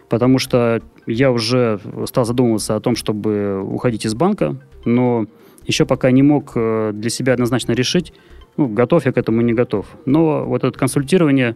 потому 0.09 0.39
что 0.39 0.81
я 1.05 1.31
уже 1.31 1.79
стал 2.05 2.25
задумываться 2.25 2.75
о 2.75 2.79
том, 2.79 2.95
чтобы 2.95 3.61
уходить 3.61 4.05
из 4.05 4.13
банка, 4.13 4.55
но 4.85 5.25
еще 5.65 5.85
пока 5.85 6.11
не 6.11 6.23
мог 6.23 6.53
э, 6.55 6.91
для 6.93 7.09
себя 7.09 7.33
однозначно 7.33 7.73
решить, 7.73 8.13
ну, 8.55 8.67
готов 8.67 9.05
я 9.05 9.11
к 9.11 9.17
этому, 9.17 9.41
не 9.41 9.53
готов. 9.53 9.85
Но 10.05 10.45
вот 10.45 10.63
это 10.63 10.77
консультирование 10.77 11.55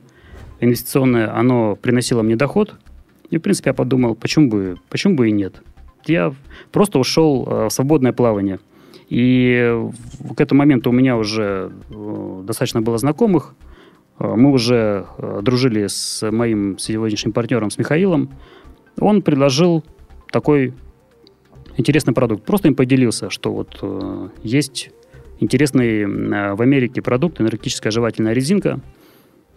инвестиционное, 0.59 1.35
оно 1.35 1.75
приносило 1.75 2.21
мне 2.21 2.35
доход, 2.35 2.75
и, 3.29 3.37
в 3.37 3.41
принципе, 3.41 3.69
я 3.69 3.73
подумал, 3.73 4.15
почему 4.15 4.49
бы, 4.49 4.77
почему 4.89 5.15
бы 5.15 5.29
и 5.29 5.31
нет. 5.31 5.61
Я 6.05 6.33
просто 6.71 6.99
ушел 6.99 7.47
э, 7.47 7.65
в 7.67 7.69
свободное 7.69 8.13
плавание– 8.13 8.59
и 9.11 9.89
к 10.37 10.39
этому 10.39 10.59
моменту 10.59 10.89
у 10.89 10.93
меня 10.93 11.17
уже 11.17 11.73
э, 11.89 12.43
достаточно 12.45 12.81
было 12.81 12.97
знакомых. 12.97 13.55
Э, 14.19 14.35
мы 14.37 14.51
уже 14.51 15.05
э, 15.17 15.39
дружили 15.41 15.87
с 15.87 16.31
моим 16.31 16.77
сегодняшним 16.77 17.33
партнером, 17.33 17.71
с 17.71 17.77
Михаилом. 17.77 18.29
Он 19.01 19.21
предложил 19.21 19.83
такой 20.31 20.73
интересный 21.75 22.13
продукт. 22.13 22.45
Просто 22.45 22.69
им 22.69 22.75
поделился, 22.75 23.29
что 23.29 23.51
вот 23.51 23.83
есть 24.43 24.91
интересный 25.41 26.05
в 26.05 26.61
Америке 26.61 27.01
продукт, 27.01 27.41
энергетическая 27.41 27.91
жевательная 27.91 28.31
резинка, 28.31 28.79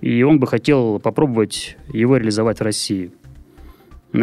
и 0.00 0.24
он 0.24 0.40
бы 0.40 0.48
хотел 0.48 0.98
попробовать 0.98 1.76
его 1.92 2.16
реализовать 2.16 2.58
в 2.58 2.62
России– 2.62 3.12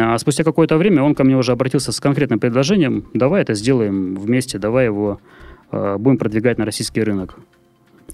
а 0.00 0.16
спустя 0.18 0.42
какое-то 0.42 0.78
время 0.78 1.02
он 1.02 1.14
ко 1.14 1.22
мне 1.22 1.36
уже 1.36 1.52
обратился 1.52 1.92
с 1.92 2.00
конкретным 2.00 2.40
предложением, 2.40 3.04
давай 3.12 3.42
это 3.42 3.54
сделаем 3.54 4.16
вместе, 4.16 4.58
давай 4.58 4.86
его 4.86 5.20
э, 5.70 5.96
будем 5.98 6.16
продвигать 6.16 6.58
на 6.58 6.64
российский 6.64 7.02
рынок. 7.02 7.36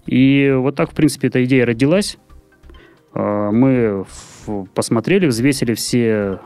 И 0.07 0.53
вот 0.57 0.75
так, 0.75 0.91
в 0.91 0.95
принципе, 0.95 1.29
эта 1.29 1.45
идея 1.45 1.67
родилась. 1.67 2.19
Э, 3.15 3.51
мы 3.53 4.05
посмотрели, 4.75 5.27
взвесили 5.27 5.75
все 5.75 6.41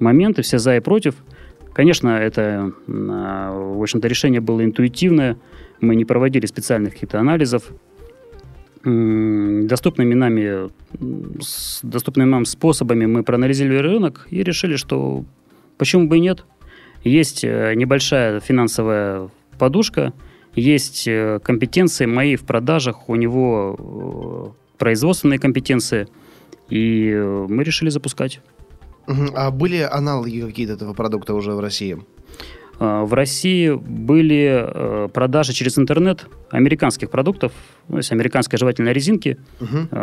моменты, 0.00 0.42
все 0.42 0.58
за 0.58 0.76
и 0.76 0.80
против. 0.80 1.14
Конечно, 1.72 2.08
это, 2.08 2.72
э, 2.86 2.90
в 2.90 3.80
общем-то, 3.80 4.08
решение 4.08 4.40
было 4.40 4.64
интуитивное. 4.64 5.36
Мы 5.80 5.94
не 5.94 6.04
проводили 6.04 6.46
специальных 6.46 6.94
каких-то 6.94 7.20
анализов 7.20 7.70
доступными 8.86 10.14
нами, 10.14 10.70
с 11.42 11.80
доступными 11.82 12.28
нам 12.28 12.44
способами 12.44 13.06
мы 13.06 13.22
проанализировали 13.22 13.78
рынок 13.78 14.28
и 14.30 14.42
решили, 14.42 14.76
что 14.76 15.24
почему 15.76 16.06
бы 16.06 16.18
и 16.18 16.20
нет. 16.20 16.44
Есть 17.02 17.44
э, 17.44 17.74
небольшая 17.74 18.40
финансовая 18.40 19.28
подушка, 19.58 20.12
есть 20.54 21.06
э, 21.08 21.40
компетенции 21.42 22.06
мои 22.06 22.36
в 22.36 22.44
продажах, 22.44 23.08
у 23.08 23.16
него 23.16 23.76
э, 23.78 24.78
производственные 24.78 25.38
компетенции, 25.38 26.08
и 26.68 27.12
мы 27.48 27.64
решили 27.64 27.90
запускать. 27.90 28.40
А 29.34 29.50
были 29.50 29.78
аналоги 29.78 30.40
какие-то 30.40 30.74
этого 30.74 30.94
продукта 30.94 31.34
уже 31.34 31.52
в 31.52 31.60
России? 31.60 31.98
А, 32.78 33.04
в 33.04 33.14
России 33.14 33.70
были 33.70 34.64
э, 34.66 35.08
продажи 35.12 35.52
через 35.52 35.78
интернет 35.78 36.26
американских 36.50 37.10
продуктов, 37.10 37.52
то 37.88 37.96
есть 37.96 38.12
американской 38.12 38.58
жевательной 38.58 38.92
резинки. 38.92 39.38
Угу. 39.60 39.96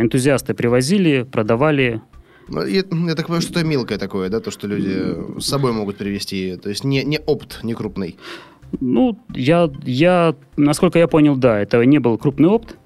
Энтузиасты 0.00 0.54
привозили, 0.54 1.22
продавали. 1.22 2.00
Ну, 2.48 2.64
я, 2.64 2.84
я 2.90 3.14
так 3.14 3.26
понимаю, 3.26 3.42
что 3.42 3.58
это 3.58 3.64
мелкое 3.64 3.98
такое, 3.98 4.28
да, 4.28 4.40
то, 4.40 4.50
что 4.50 4.68
люди 4.68 5.40
с 5.40 5.46
собой 5.46 5.72
могут 5.72 5.96
привезти, 5.96 6.56
то 6.56 6.68
есть 6.68 6.84
не, 6.84 7.04
не 7.04 7.18
опт, 7.18 7.64
не 7.64 7.74
крупный. 7.74 8.16
Ну, 8.80 9.18
я, 9.34 9.70
я, 9.84 10.34
насколько 10.56 10.98
я 10.98 11.08
понял, 11.08 11.36
да, 11.36 11.58
это 11.60 11.84
не 11.84 11.98
был 11.98 12.18
крупный 12.18 12.48
опт, 12.48 12.76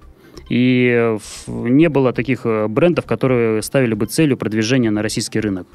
и 0.49 1.17
не 1.47 1.89
было 1.89 2.13
таких 2.13 2.45
э, 2.45 2.67
брендов, 2.67 3.07
которые 3.07 3.63
ставили 3.63 3.95
бы 3.95 4.07
целью 4.07 4.37
продвижения 4.37 4.91
на 4.91 5.01
российский 5.01 5.39
рынок. 5.39 5.69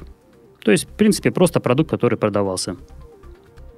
То 0.62 0.70
есть, 0.70 0.84
в 0.84 0.88
принципе, 0.88 1.30
просто 1.30 1.60
продукт, 1.60 1.90
который 1.90 2.18
продавался. 2.18 2.76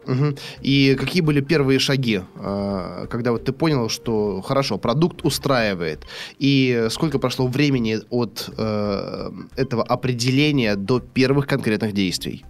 Угу. 0.09 0.37
И 0.63 0.97
какие 0.99 1.23
были 1.23 1.41
первые 1.41 1.79
шаги, 1.79 2.23
а, 2.37 3.07
когда 3.09 3.33
вот 3.33 3.45
ты 3.45 3.53
понял, 3.53 3.91
что 3.91 4.41
хорошо, 4.41 4.79
продукт 4.79 5.21
устраивает, 5.23 6.07
и 6.39 6.87
сколько 6.91 7.19
прошло 7.19 7.47
времени 7.47 7.99
от 8.11 8.51
э, 8.57 9.31
этого 9.57 9.83
определения 9.83 10.77
до 10.77 11.01
первых 11.01 11.47
конкретных 11.47 11.93
действий? 11.93 12.45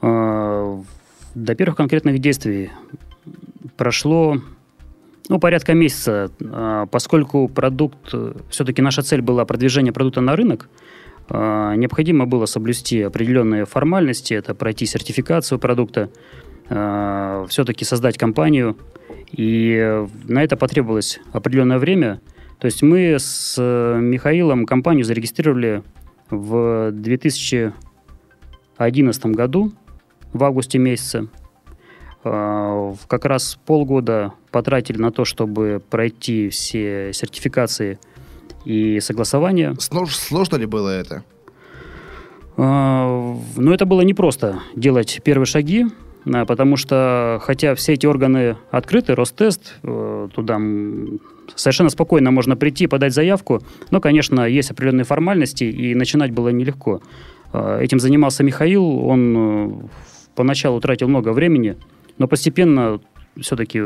А, 0.00 0.82
до 1.34 1.54
первых 1.54 1.76
конкретных 1.76 2.18
действий 2.18 2.70
прошло 3.76 4.40
ну, 5.28 5.38
порядка 5.38 5.74
месяца, 5.74 6.30
а, 6.40 6.86
поскольку 6.86 7.48
продукт, 7.48 8.14
все-таки 8.48 8.80
наша 8.80 9.02
цель 9.02 9.20
была 9.20 9.44
продвижение 9.44 9.92
продукта 9.92 10.22
на 10.22 10.36
рынок, 10.36 10.70
необходимо 11.32 12.26
было 12.26 12.46
соблюсти 12.46 13.02
определенные 13.02 13.64
формальности, 13.64 14.34
это 14.34 14.54
пройти 14.54 14.86
сертификацию 14.86 15.58
продукта. 15.58 16.10
э, 16.68 17.46
все-таки 17.48 17.84
создать 17.84 18.18
компанию. 18.18 18.76
И 19.32 20.04
на 20.28 20.42
это 20.42 20.56
потребовалось 20.56 21.20
определенное 21.32 21.78
время. 21.78 22.20
То 22.58 22.66
есть 22.66 22.82
мы 22.82 23.16
с 23.18 23.60
Михаилом 23.60 24.66
компанию 24.66 25.04
зарегистрировали 25.04 25.82
в 26.30 26.90
2011 26.92 29.26
году, 29.26 29.72
в 30.32 30.44
августе 30.44 30.78
месяце. 30.78 31.28
Э, 32.24 32.94
как 33.06 33.24
раз 33.24 33.58
полгода 33.66 34.32
потратили 34.50 34.98
на 34.98 35.10
то, 35.10 35.24
чтобы 35.24 35.82
пройти 35.90 36.50
все 36.50 37.12
сертификации 37.12 37.98
и 38.64 39.00
согласования. 39.00 39.76
Сложно 39.78 40.56
ли 40.56 40.66
было 40.66 40.88
это? 40.88 41.24
А, 42.56 43.36
ну, 43.56 43.72
это 43.72 43.86
было 43.86 44.02
непросто 44.02 44.60
делать 44.76 45.20
первые 45.24 45.46
шаги, 45.46 45.86
а, 46.26 46.44
потому 46.44 46.76
что, 46.76 47.40
хотя 47.42 47.74
все 47.74 47.94
эти 47.94 48.06
органы 48.06 48.56
открыты, 48.70 49.14
Ростест, 49.14 49.76
э, 49.82 50.28
туда 50.34 50.60
совершенно 51.54 51.90
спокойно 51.90 52.30
можно 52.30 52.56
прийти, 52.56 52.86
подать 52.86 53.14
заявку, 53.14 53.62
но, 53.90 54.00
конечно, 54.00 54.46
есть 54.46 54.70
определенные 54.70 55.04
формальности, 55.04 55.64
и 55.64 55.94
начинать 55.94 56.32
было 56.32 56.50
нелегко. 56.50 57.00
А, 57.52 57.80
этим 57.80 57.98
занимался 57.98 58.44
Михаил, 58.44 58.84
он 58.84 59.36
э, 59.36 59.72
поначалу 60.34 60.80
тратил 60.80 61.08
много 61.08 61.32
времени, 61.32 61.76
но 62.18 62.28
постепенно 62.28 63.00
все-таки 63.40 63.82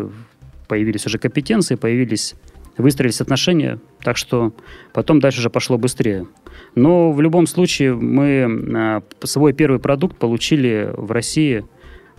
появились 0.66 1.06
уже 1.06 1.18
компетенции, 1.18 1.76
появились 1.76 2.35
выстроились 2.76 3.21
отношения, 3.21 3.78
так 4.02 4.16
что 4.16 4.52
потом 4.93 5.21
дальше 5.21 5.40
уже 5.40 5.50
пошло 5.50 5.78
быстрее. 5.78 6.26
Но 6.75 7.12
в 7.12 7.21
любом 7.21 7.47
случае 7.47 7.95
мы 7.95 8.47
а, 8.76 9.02
свой 9.23 9.52
первый 9.52 9.78
продукт 9.81 10.16
получили 10.16 10.90
в 10.93 11.11
России 11.12 11.64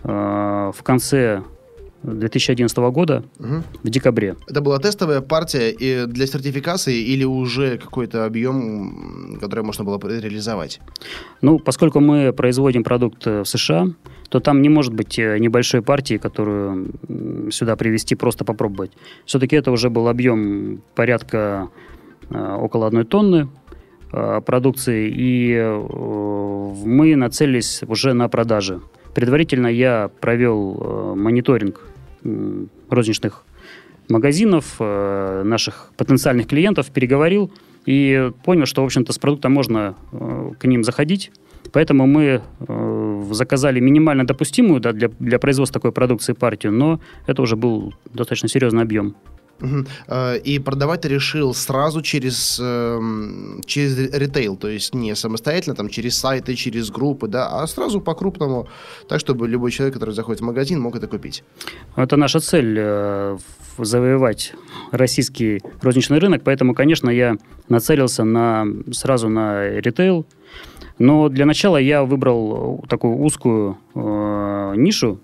а, 0.04 0.72
в 0.72 0.84
конце 0.84 1.44
2011 2.06 2.78
года 2.78 3.24
угу. 3.40 3.64
в 3.84 3.90
декабре. 3.90 4.36
Это 4.48 4.62
была 4.62 4.80
тестовая 4.80 5.22
партия 5.22 5.72
и 5.72 6.06
для 6.06 6.28
сертификации 6.28 7.02
или 7.02 7.24
уже 7.24 7.78
какой-то 7.78 8.26
объем, 8.26 9.38
который 9.42 9.64
можно 9.64 9.84
было 9.84 9.98
реализовать? 9.98 10.80
Ну, 11.42 11.60
поскольку 11.60 12.00
мы 12.00 12.34
производим 12.34 12.84
продукт 12.84 13.26
в 13.26 13.46
США, 13.46 13.88
то 14.30 14.40
там 14.40 14.62
не 14.62 14.70
может 14.70 14.94
быть 14.94 15.20
э, 15.20 15.38
небольшой 15.40 15.82
партии, 15.82 16.18
которую 16.18 16.92
сюда 17.52 17.76
привезти, 17.76 18.16
просто 18.16 18.46
попробовать. 18.46 18.92
Все-таки 19.26 19.56
это 19.56 19.72
уже 19.72 19.90
был 19.90 20.08
объем 20.08 20.82
порядка 20.96 21.70
э, 22.30 22.56
около 22.56 22.88
одной 22.88 23.06
тонны 23.06 23.48
э, 24.12 24.42
продукции, 24.46 25.12
и 25.16 25.58
мы 26.86 27.16
нацелились 27.16 27.84
уже 27.88 28.14
на 28.14 28.28
продажи. 28.28 28.82
Предварительно 29.14 29.68
я 29.68 30.10
провел 30.20 31.16
мониторинг 31.16 31.95
розничных 32.90 33.44
магазинов, 34.10 34.80
наших 34.80 35.92
потенциальных 35.98 36.48
клиентов, 36.48 36.92
переговорил 36.92 37.52
и 37.86 38.32
понял, 38.44 38.66
что, 38.66 38.84
в 38.84 38.86
общем-то, 38.86 39.14
с 39.14 39.18
продуктом 39.18 39.52
можно 39.52 39.96
к 40.60 40.66
ним 40.66 40.84
заходить, 40.84 41.32
Поэтому 41.72 42.08
мы 42.08 42.42
э, 42.68 43.24
заказали 43.32 43.80
минимально 43.80 44.26
допустимую 44.26 44.80
да, 44.80 44.92
для, 44.92 45.10
для 45.20 45.40
производства 45.40 45.80
такой 45.80 45.92
продукции 45.92 46.34
партию, 46.34 46.72
но 46.72 47.00
это 47.28 47.42
уже 47.42 47.56
был 47.56 47.94
достаточно 48.06 48.48
серьезный 48.48 48.84
объем. 48.84 49.16
Угу. 49.62 49.86
И 50.44 50.60
продавать 50.60 51.06
решил 51.06 51.54
сразу 51.54 52.02
через, 52.02 52.60
эм, 52.62 53.62
через 53.66 53.98
ритейл, 54.14 54.58
то 54.58 54.68
есть 54.68 54.94
не 54.94 55.16
самостоятельно, 55.16 55.76
там, 55.76 55.90
через 55.90 56.18
сайты, 56.18 56.56
через 56.56 56.90
группы, 56.90 57.28
да, 57.28 57.62
а 57.62 57.68
сразу 57.68 58.02
по-крупному, 58.02 58.68
так, 59.08 59.20
чтобы 59.20 59.48
любой 59.48 59.72
человек, 59.72 59.94
который 59.94 60.14
заходит 60.14 60.42
в 60.42 60.44
магазин, 60.44 60.82
мог 60.82 60.96
это 60.96 61.08
купить. 61.08 61.44
Это 61.96 62.18
наша 62.18 62.40
цель 62.40 62.76
э, 62.78 63.38
завоевать 63.78 64.54
российский 64.92 65.62
розничный 65.82 66.20
рынок, 66.20 66.42
поэтому, 66.44 66.74
конечно, 66.74 67.10
я 67.10 67.38
нацелился 67.70 68.24
на, 68.26 68.66
сразу 68.92 69.30
на 69.30 69.70
ритейл, 69.70 70.26
но 71.00 71.30
для 71.30 71.46
начала 71.46 71.78
я 71.78 72.04
выбрал 72.04 72.84
такую 72.90 73.18
узкую 73.18 73.78
э, 73.94 74.74
нишу. 74.78 75.20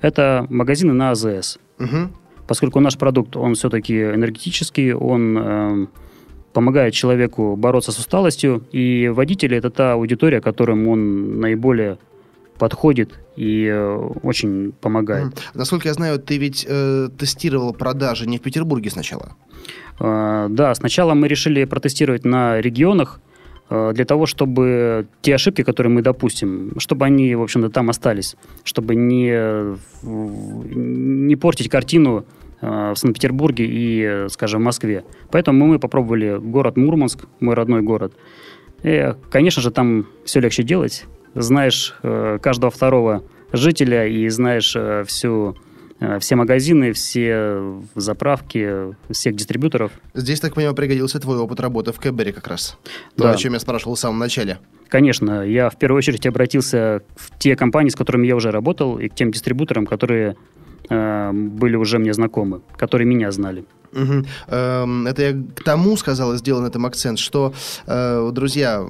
Это 0.00 0.46
магазины 0.50 0.92
на 0.92 1.10
АЗС. 1.10 1.58
Угу. 1.78 2.10
Поскольку 2.46 2.80
наш 2.80 2.96
продукт, 2.96 3.36
он 3.36 3.54
все-таки 3.54 4.02
энергетический, 4.02 4.92
он 4.92 5.38
э, 5.38 5.86
помогает 6.52 6.94
человеку 6.94 7.56
бороться 7.56 7.92
с 7.92 7.98
усталостью, 7.98 8.62
и 8.72 9.08
водители– 9.08 9.56
это 9.58 9.70
та 9.70 9.92
аудитория, 9.92 10.40
которым 10.40 10.88
он 10.88 11.40
наиболее 11.40 11.98
подходит 12.58 13.18
и 13.36 13.66
э, 13.66 13.96
очень 14.22 14.72
помогает. 14.80 15.26
Mm. 15.26 15.40
Насколько 15.54 15.88
я 15.88 15.94
знаю, 15.94 16.18
ты 16.18 16.38
ведь 16.38 16.66
э, 16.68 17.08
тестировал 17.18 17.74
продажи 17.74 18.26
не 18.26 18.38
в 18.38 18.40
Петербурге 18.40 18.90
сначала? 18.90 19.36
Э, 20.00 20.46
да, 20.50 20.74
сначала 20.74 21.14
мы 21.14 21.28
решили 21.28 21.64
протестировать 21.64 22.24
на 22.24 22.60
регионах, 22.60 23.20
для 23.68 24.04
того, 24.04 24.26
чтобы 24.26 25.08
те 25.22 25.34
ошибки, 25.34 25.62
которые 25.62 25.92
мы 25.92 26.02
допустим, 26.02 26.72
чтобы 26.78 27.06
они, 27.06 27.34
в 27.34 27.42
общем-то, 27.42 27.68
там 27.68 27.90
остались, 27.90 28.36
чтобы 28.62 28.94
не, 28.94 29.76
не 30.04 31.36
портить 31.36 31.68
картину 31.68 32.24
э, 32.60 32.92
в 32.92 32.96
Санкт-Петербурге 32.96 33.66
и, 33.68 34.28
скажем, 34.28 34.60
в 34.62 34.64
Москве. 34.64 35.04
Поэтому 35.30 35.66
мы 35.66 35.78
попробовали 35.78 36.38
город 36.38 36.76
Мурманск, 36.76 37.26
мой 37.40 37.54
родной 37.54 37.82
город. 37.82 38.14
И, 38.84 39.14
конечно 39.30 39.60
же, 39.62 39.70
там 39.70 40.06
все 40.24 40.40
легче 40.40 40.62
делать. 40.62 41.06
Знаешь 41.34 41.96
э, 42.02 42.38
каждого 42.40 42.70
второго 42.70 43.24
жителя 43.52 44.06
и 44.06 44.28
знаешь 44.28 44.76
всю 45.06 45.56
Э, 45.56 45.65
все 46.20 46.36
магазины, 46.36 46.92
все 46.92 47.80
заправки, 47.94 48.94
всех 49.10 49.34
дистрибьюторов. 49.34 49.92
Здесь, 50.14 50.40
так 50.40 50.54
понимаю, 50.54 50.74
пригодился 50.74 51.18
твой 51.20 51.38
опыт 51.38 51.60
работы 51.60 51.92
в 51.92 51.98
Кэббере 51.98 52.32
как 52.32 52.46
раз. 52.48 52.78
То, 53.16 53.24
да. 53.24 53.32
о 53.32 53.36
чем 53.36 53.54
я 53.54 53.60
спрашивал 53.60 53.94
в 53.94 53.98
самом 53.98 54.18
начале. 54.18 54.58
Конечно, 54.88 55.42
я 55.42 55.70
в 55.70 55.76
первую 55.76 55.98
очередь 55.98 56.26
обратился 56.26 57.02
в 57.16 57.38
те 57.38 57.56
компании, 57.56 57.90
с 57.90 57.96
которыми 57.96 58.26
я 58.26 58.36
уже 58.36 58.50
работал, 58.50 58.98
и 58.98 59.08
к 59.08 59.14
тем 59.14 59.30
дистрибьюторам, 59.30 59.86
которые 59.86 60.36
э, 60.88 61.32
были 61.32 61.76
уже 61.76 61.98
мне 61.98 62.12
знакомы, 62.12 62.60
которые 62.76 63.06
меня 63.06 63.30
знали. 63.32 63.64
Угу. 63.92 64.26
Это 64.48 65.22
я 65.22 65.32
к 65.54 65.62
тому 65.64 65.96
сказал 65.96 66.34
и 66.34 66.38
сделал 66.38 66.62
на 66.62 66.66
этом 66.66 66.86
акцент, 66.86 67.18
что, 67.18 67.52
э, 67.86 68.30
друзья, 68.32 68.84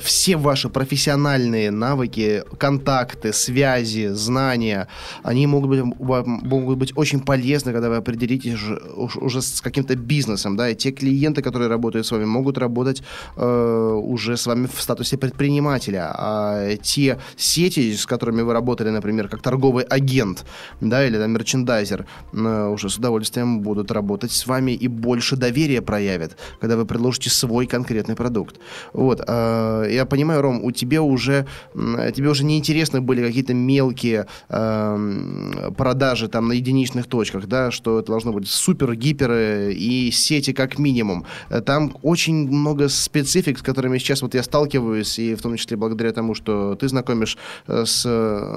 все 0.00 0.36
ваши 0.36 0.68
профессиональные 0.68 1.70
навыки, 1.70 2.42
контакты, 2.58 3.32
связи, 3.32 4.08
знания, 4.12 4.88
они 5.22 5.46
могут 5.46 5.70
быть, 5.70 5.82
могут 5.98 6.78
быть 6.78 6.92
очень 6.96 7.20
полезны, 7.20 7.72
когда 7.72 7.88
вы 7.88 7.96
определитесь 7.96 8.54
уже 8.96 9.42
с 9.42 9.60
каким-то 9.60 9.96
бизнесом, 9.96 10.56
да, 10.56 10.70
и 10.70 10.74
те 10.74 10.90
клиенты, 10.92 11.42
которые 11.42 11.68
работают 11.68 12.06
с 12.06 12.12
вами, 12.12 12.24
могут 12.24 12.58
работать 12.58 13.02
э, 13.36 14.00
уже 14.02 14.36
с 14.36 14.46
вами 14.46 14.68
в 14.72 14.80
статусе 14.80 15.16
предпринимателя, 15.16 16.12
а 16.14 16.76
те 16.76 17.18
сети, 17.36 17.94
с 17.94 18.06
которыми 18.06 18.42
вы 18.42 18.52
работали, 18.52 18.90
например, 18.90 19.28
как 19.28 19.42
торговый 19.42 19.84
агент, 19.84 20.44
да, 20.80 21.06
или 21.06 21.18
там 21.18 21.32
мерчендайзер, 21.32 22.06
э, 22.32 22.68
уже 22.68 22.88
с 22.88 22.96
удовольствием 22.96 23.60
будут 23.60 23.90
работать 23.90 24.23
с 24.32 24.46
вами 24.46 24.72
и 24.72 24.88
больше 24.88 25.36
доверия 25.36 25.82
проявят, 25.82 26.36
когда 26.60 26.76
вы 26.76 26.86
предложите 26.86 27.30
свой 27.30 27.66
конкретный 27.66 28.14
продукт. 28.14 28.56
Вот. 28.92 29.22
Э, 29.26 29.86
я 29.90 30.06
понимаю, 30.06 30.42
Ром, 30.42 30.64
у 30.64 30.70
тебя 30.70 31.02
уже, 31.02 31.46
тебе 31.74 32.28
уже 32.28 32.44
не 32.44 32.58
интересны 32.58 33.00
были 33.00 33.24
какие-то 33.26 33.54
мелкие 33.54 34.26
э, 34.48 35.70
продажи 35.76 36.28
там 36.28 36.48
на 36.48 36.52
единичных 36.52 37.06
точках, 37.06 37.46
да, 37.46 37.70
что 37.70 37.98
это 37.98 38.08
должно 38.08 38.32
быть 38.32 38.48
супер-гиперы 38.48 39.74
и 39.74 40.10
сети 40.10 40.52
как 40.52 40.78
минимум. 40.78 41.26
Там 41.66 41.96
очень 42.02 42.48
много 42.48 42.88
специфик, 42.88 43.58
с 43.58 43.62
которыми 43.62 43.98
сейчас 43.98 44.22
вот 44.22 44.34
я 44.34 44.42
сталкиваюсь, 44.42 45.18
и 45.18 45.34
в 45.34 45.42
том 45.42 45.56
числе 45.56 45.76
благодаря 45.76 46.12
тому, 46.12 46.34
что 46.34 46.74
ты 46.74 46.88
знакомишь 46.88 47.36
э, 47.66 47.84
с 47.86 48.04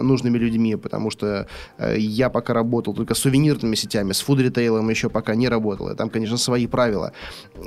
нужными 0.02 0.38
людьми, 0.38 0.76
потому 0.76 1.12
что 1.12 1.48
я 1.96 2.30
пока 2.30 2.54
работал 2.54 2.94
только 2.94 3.14
с 3.14 3.20
сувенирными 3.20 3.76
сетями, 3.76 4.12
с 4.14 4.22
фуд-ритейлом 4.22 4.90
еще 4.90 5.10
пока 5.10 5.36
не 5.36 5.50
работал 5.50 5.57
работала. 5.58 5.96
Там, 5.96 6.10
конечно, 6.10 6.38
свои 6.38 6.68
правила. 6.68 7.12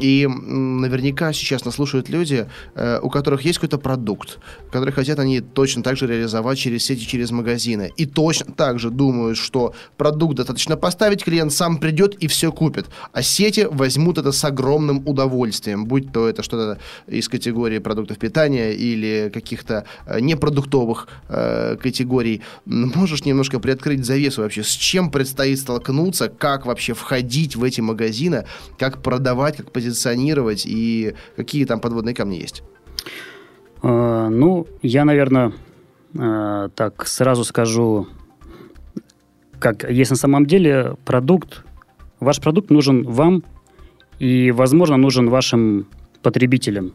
И 0.02 0.26
наверняка 0.26 1.32
сейчас 1.32 1.64
нас 1.64 1.74
слушают 1.74 2.08
люди, 2.08 2.46
э, 2.74 3.00
у 3.02 3.10
которых 3.10 3.42
есть 3.42 3.58
какой-то 3.58 3.78
продукт, 3.78 4.38
который 4.72 4.92
хотят 4.92 5.18
они 5.18 5.40
точно 5.40 5.82
так 5.82 5.96
же 5.96 6.06
реализовать 6.06 6.58
через 6.58 6.84
сети, 6.84 7.06
через 7.06 7.30
магазины. 7.30 7.90
И 7.98 8.06
точно 8.06 8.52
так 8.52 8.78
же 8.78 8.90
думают, 8.90 9.36
что 9.36 9.74
продукт 9.96 10.36
достаточно 10.36 10.76
поставить, 10.76 11.24
клиент 11.24 11.52
сам 11.52 11.78
придет 11.78 12.14
и 12.22 12.26
все 12.26 12.52
купит. 12.52 12.86
А 13.12 13.22
сети 13.22 13.66
возьмут 13.70 14.18
это 14.18 14.32
с 14.32 14.44
огромным 14.44 15.02
удовольствием, 15.06 15.84
будь 15.86 16.12
то 16.12 16.28
это 16.28 16.42
что-то 16.42 16.78
из 17.08 17.28
категории 17.28 17.78
продуктов 17.78 18.18
питания 18.18 18.72
или 18.72 19.30
каких-то 19.34 19.84
э, 20.06 20.20
непродуктовых 20.20 21.08
э, 21.28 21.76
категорий. 21.82 22.42
Можешь 22.66 23.24
немножко 23.24 23.58
приоткрыть 23.58 24.04
завесу 24.04 24.42
вообще, 24.42 24.62
с 24.62 24.70
чем 24.70 25.10
предстоит 25.10 25.58
столкнуться, 25.58 26.28
как 26.28 26.66
вообще 26.66 26.94
входить 26.94 27.56
в 27.56 27.64
эти 27.64 27.79
магазины, 27.82 28.10
магазина, 28.10 28.44
как 28.78 29.02
продавать, 29.02 29.56
как 29.56 29.72
позиционировать 29.72 30.66
и 30.66 31.14
какие 31.36 31.64
там 31.64 31.80
подводные 31.80 32.14
камни 32.14 32.36
есть? 32.36 32.62
А, 33.82 34.28
ну, 34.28 34.66
я, 34.82 35.04
наверное, 35.04 35.52
а, 36.18 36.68
так 36.70 37.06
сразу 37.06 37.44
скажу 37.44 38.06
как 39.58 39.90
есть 39.90 40.10
на 40.10 40.16
самом 40.16 40.46
деле 40.46 40.94
продукт, 41.04 41.64
ваш 42.18 42.40
продукт 42.40 42.70
нужен 42.70 43.02
вам 43.02 43.42
и, 44.18 44.50
возможно, 44.52 44.96
нужен 44.96 45.28
вашим 45.28 45.86
потребителям. 46.22 46.94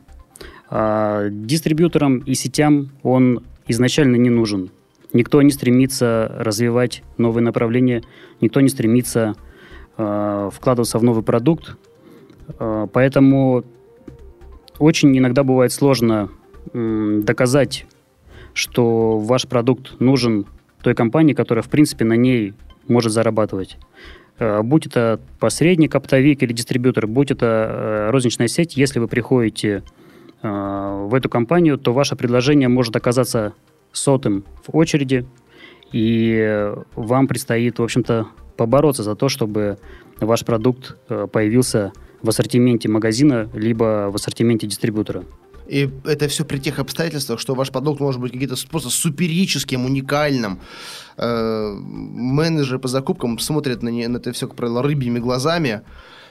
А 0.70 1.30
дистрибьюторам 1.30 2.18
и 2.18 2.34
сетям 2.34 2.90
он 3.04 3.44
изначально 3.68 4.16
не 4.16 4.32
нужен. 4.32 4.72
Никто 5.14 5.44
не 5.44 5.52
стремится 5.52 6.36
развивать 6.40 7.04
новые 7.18 7.44
направления, 7.44 8.02
никто 8.42 8.62
не 8.62 8.70
стремится 8.70 9.36
э, 9.98 10.50
вкладываться 10.54 11.00
в 11.00 11.04
новый 11.04 11.24
продукт. 11.24 11.78
Э, 12.60 12.88
поэтому 12.92 13.64
очень 14.80 15.18
иногда 15.18 15.44
бывает 15.44 15.72
сложно 15.72 16.30
доказать, 16.74 17.86
что 18.54 19.20
ваш 19.20 19.48
продукт 19.48 20.00
нужен 20.00 20.46
той 20.82 20.96
компании, 20.96 21.34
которая, 21.34 21.62
в 21.62 21.70
принципе, 21.70 22.04
на 22.06 22.14
ней 22.14 22.54
может 22.88 23.12
зарабатывать. 23.12 23.78
Э, 24.40 24.62
будь 24.62 24.88
это 24.88 25.20
посредник, 25.40 25.96
оптовик 25.96 26.44
или 26.44 26.54
дистрибьютор, 26.54 27.08
будь 27.08 27.32
это 27.32 28.10
розничная 28.12 28.48
сеть, 28.48 28.76
если 28.78 29.00
вы 29.00 29.08
приходите 29.08 29.84
в 30.42 31.16
эту 31.16 31.28
компанию, 31.28 31.80
то 31.80 31.92
ваше 31.92 32.16
предложение 32.16 32.68
может 32.68 32.96
оказаться 32.96 33.54
сотым 33.92 34.44
в 34.68 34.78
очереди, 34.78 35.26
и 35.92 36.72
вам 36.94 37.28
предстоит, 37.28 37.80
в 37.80 37.84
общем-то, 37.84 38.28
побороться 38.58 39.04
за 39.04 39.16
то, 39.16 39.30
чтобы 39.30 39.78
ваш 40.20 40.46
продукт 40.46 40.96
появился 41.32 41.92
в 42.22 42.30
ассортименте 42.30 42.90
магазина, 42.90 43.50
либо 43.54 44.10
в 44.12 44.16
ассортименте 44.16 44.68
дистрибьютора. 44.68 45.24
И 45.68 45.90
это 46.04 46.28
все 46.28 46.46
при 46.46 46.60
тех 46.60 46.80
обстоятельствах, 46.80 47.40
что 47.40 47.56
ваш 47.56 47.72
продукт 47.72 48.00
может 48.00 48.22
быть 48.22 48.32
каким-то 48.32 48.56
просто 48.70 48.90
суперическим, 48.90 49.86
уникальным. 49.86 50.60
Э, 51.18 51.76
менеджеры 51.76 52.80
по 52.80 52.88
закупкам 52.88 53.40
смотрят 53.40 53.82
на, 53.82 53.90
не, 53.90 54.08
на 54.08 54.18
это 54.18 54.32
все, 54.32 54.48
как 54.48 54.56
правило, 54.56 54.84
рыбьими 54.84 55.20
глазами 55.20 55.82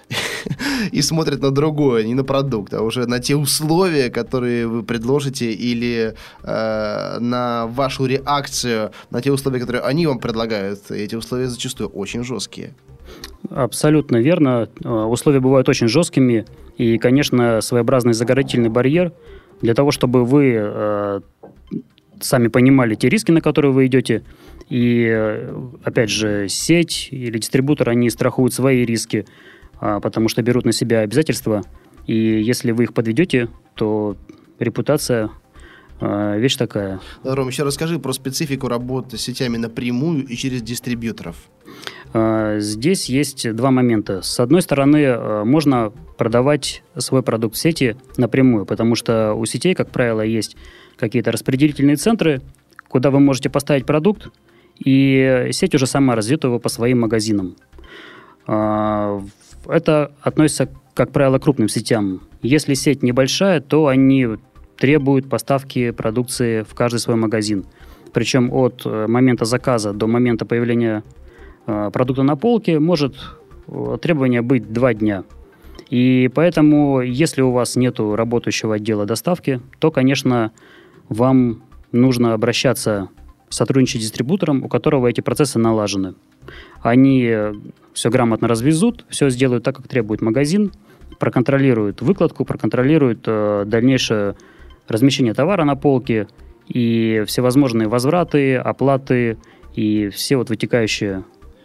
и 0.92 1.02
смотрят 1.02 1.42
на 1.42 1.50
другое, 1.50 2.04
не 2.04 2.14
на 2.14 2.24
продукт, 2.24 2.74
а 2.74 2.82
уже 2.82 3.06
на 3.06 3.18
те 3.18 3.36
условия, 3.36 4.10
которые 4.10 4.66
вы 4.66 4.82
предложите, 4.82 5.52
или 5.52 6.14
э, 6.42 7.18
на 7.20 7.66
вашу 7.66 8.06
реакцию 8.06 8.90
на 9.10 9.22
те 9.22 9.32
условия, 9.32 9.60
которые 9.60 9.82
они 9.82 10.06
вам 10.06 10.18
предлагают. 10.18 10.90
И 10.90 10.94
эти 10.94 11.14
условия 11.14 11.48
зачастую 11.48 11.88
очень 11.90 12.24
жесткие. 12.24 12.74
Абсолютно 13.50 14.16
верно. 14.16 14.68
Э, 14.84 14.88
условия 14.88 15.40
бывают 15.40 15.68
очень 15.68 15.88
жесткими. 15.88 16.44
И, 16.76 16.98
конечно, 16.98 17.60
своеобразный 17.60 18.14
заградительный 18.14 18.68
барьер 18.68 19.12
для 19.60 19.74
того, 19.74 19.90
чтобы 19.90 20.24
вы 20.24 20.54
э, 20.56 21.20
сами 22.20 22.48
понимали 22.48 22.94
те 22.94 23.08
риски, 23.08 23.30
на 23.30 23.40
которые 23.40 23.72
вы 23.72 23.86
идете. 23.86 24.24
И, 24.68 25.06
э, 25.08 25.54
опять 25.84 26.10
же, 26.10 26.48
сеть 26.48 27.08
или 27.10 27.38
дистрибутор, 27.38 27.90
они 27.90 28.10
страхуют 28.10 28.54
свои 28.54 28.84
риски, 28.84 29.26
потому 30.02 30.28
что 30.28 30.42
берут 30.42 30.64
на 30.64 30.72
себя 30.72 31.00
обязательства. 31.00 31.62
И 32.06 32.14
если 32.14 32.72
вы 32.72 32.84
их 32.84 32.94
подведете, 32.94 33.48
то 33.74 34.16
репутация 34.58 35.30
э, 36.00 36.38
вещь 36.38 36.56
такая. 36.56 37.00
Ром, 37.22 37.48
еще 37.48 37.64
расскажи 37.64 37.98
про 37.98 38.12
специфику 38.12 38.68
работы 38.68 39.18
с 39.18 39.22
сетями 39.22 39.56
напрямую 39.56 40.26
и 40.26 40.36
через 40.36 40.62
дистрибьюторов. 40.62 41.36
А, 42.12 42.58
здесь 42.60 43.08
есть 43.08 43.52
два 43.54 43.70
момента. 43.70 44.22
С 44.22 44.38
одной 44.40 44.62
стороны, 44.62 45.44
можно 45.44 45.92
продавать 46.16 46.82
свой 46.96 47.22
продукт 47.22 47.56
в 47.56 47.58
сети 47.58 47.96
напрямую, 48.16 48.66
потому 48.66 48.94
что 48.94 49.34
у 49.34 49.44
сетей, 49.46 49.74
как 49.74 49.90
правило, 49.90 50.20
есть 50.20 50.56
какие-то 50.96 51.32
распределительные 51.32 51.96
центры, 51.96 52.40
куда 52.88 53.10
вы 53.10 53.20
можете 53.20 53.50
поставить 53.50 53.86
продукт, 53.86 54.30
и 54.78 55.48
сеть 55.52 55.74
уже 55.74 55.86
сама 55.86 56.14
развьет 56.14 56.44
его 56.44 56.58
по 56.58 56.68
своим 56.68 57.00
магазинам. 57.00 57.56
А, 58.46 59.22
это 59.68 60.12
относится, 60.20 60.68
как 60.94 61.12
правило, 61.12 61.38
к 61.38 61.42
крупным 61.42 61.68
сетям. 61.68 62.22
Если 62.42 62.74
сеть 62.74 63.02
небольшая, 63.02 63.60
то 63.60 63.86
они 63.86 64.28
требуют 64.76 65.28
поставки 65.28 65.90
продукции 65.90 66.62
в 66.62 66.74
каждый 66.74 66.98
свой 66.98 67.16
магазин. 67.16 67.64
Причем 68.12 68.52
от 68.52 68.82
э, 68.84 69.06
момента 69.06 69.44
заказа 69.44 69.92
до 69.92 70.06
момента 70.06 70.44
появления 70.44 71.02
Э, 71.66 71.90
продукта 71.92 72.22
на 72.22 72.36
полке 72.36 72.78
может 72.78 73.16
э, 73.68 73.98
требование 74.00 74.42
быть 74.42 74.72
два 74.72 74.94
дня. 74.94 75.24
И 75.90 76.30
поэтому, 76.34 77.00
если 77.00 77.42
у 77.42 77.52
вас 77.52 77.76
нет 77.76 78.00
работающего 78.00 78.76
отдела 78.76 79.06
доставки, 79.06 79.60
то, 79.78 79.90
конечно, 79.90 80.52
вам 81.08 81.62
нужно 81.92 82.34
обращаться 82.34 83.08
сотрудничать 83.48 84.00
с 84.00 84.04
дистрибутором, 84.04 84.64
у 84.64 84.68
которого 84.68 85.08
эти 85.08 85.20
процессы 85.20 85.58
налажены. 85.58 86.14
Они 86.82 87.32
все 87.92 88.10
грамотно 88.10 88.48
развезут, 88.48 89.04
все 89.08 89.30
сделают 89.30 89.64
так, 89.64 89.76
как 89.76 89.88
требует 89.88 90.20
магазин, 90.20 90.72
проконтролируют 91.18 92.02
выкладку, 92.02 92.44
проконтролируют 92.44 93.24
э, 93.26 93.64
дальнейшее 93.66 94.34
размещение 94.88 95.32
товара 95.34 95.64
на 95.64 95.76
полке 95.76 96.26
и 96.68 97.24
всевозможные 97.26 97.88
возвраты, 97.88 98.56
оплаты 98.56 99.38
и 99.74 100.08
все 100.08 100.36
вот 100.36 100.50
вытекающие 100.50 101.24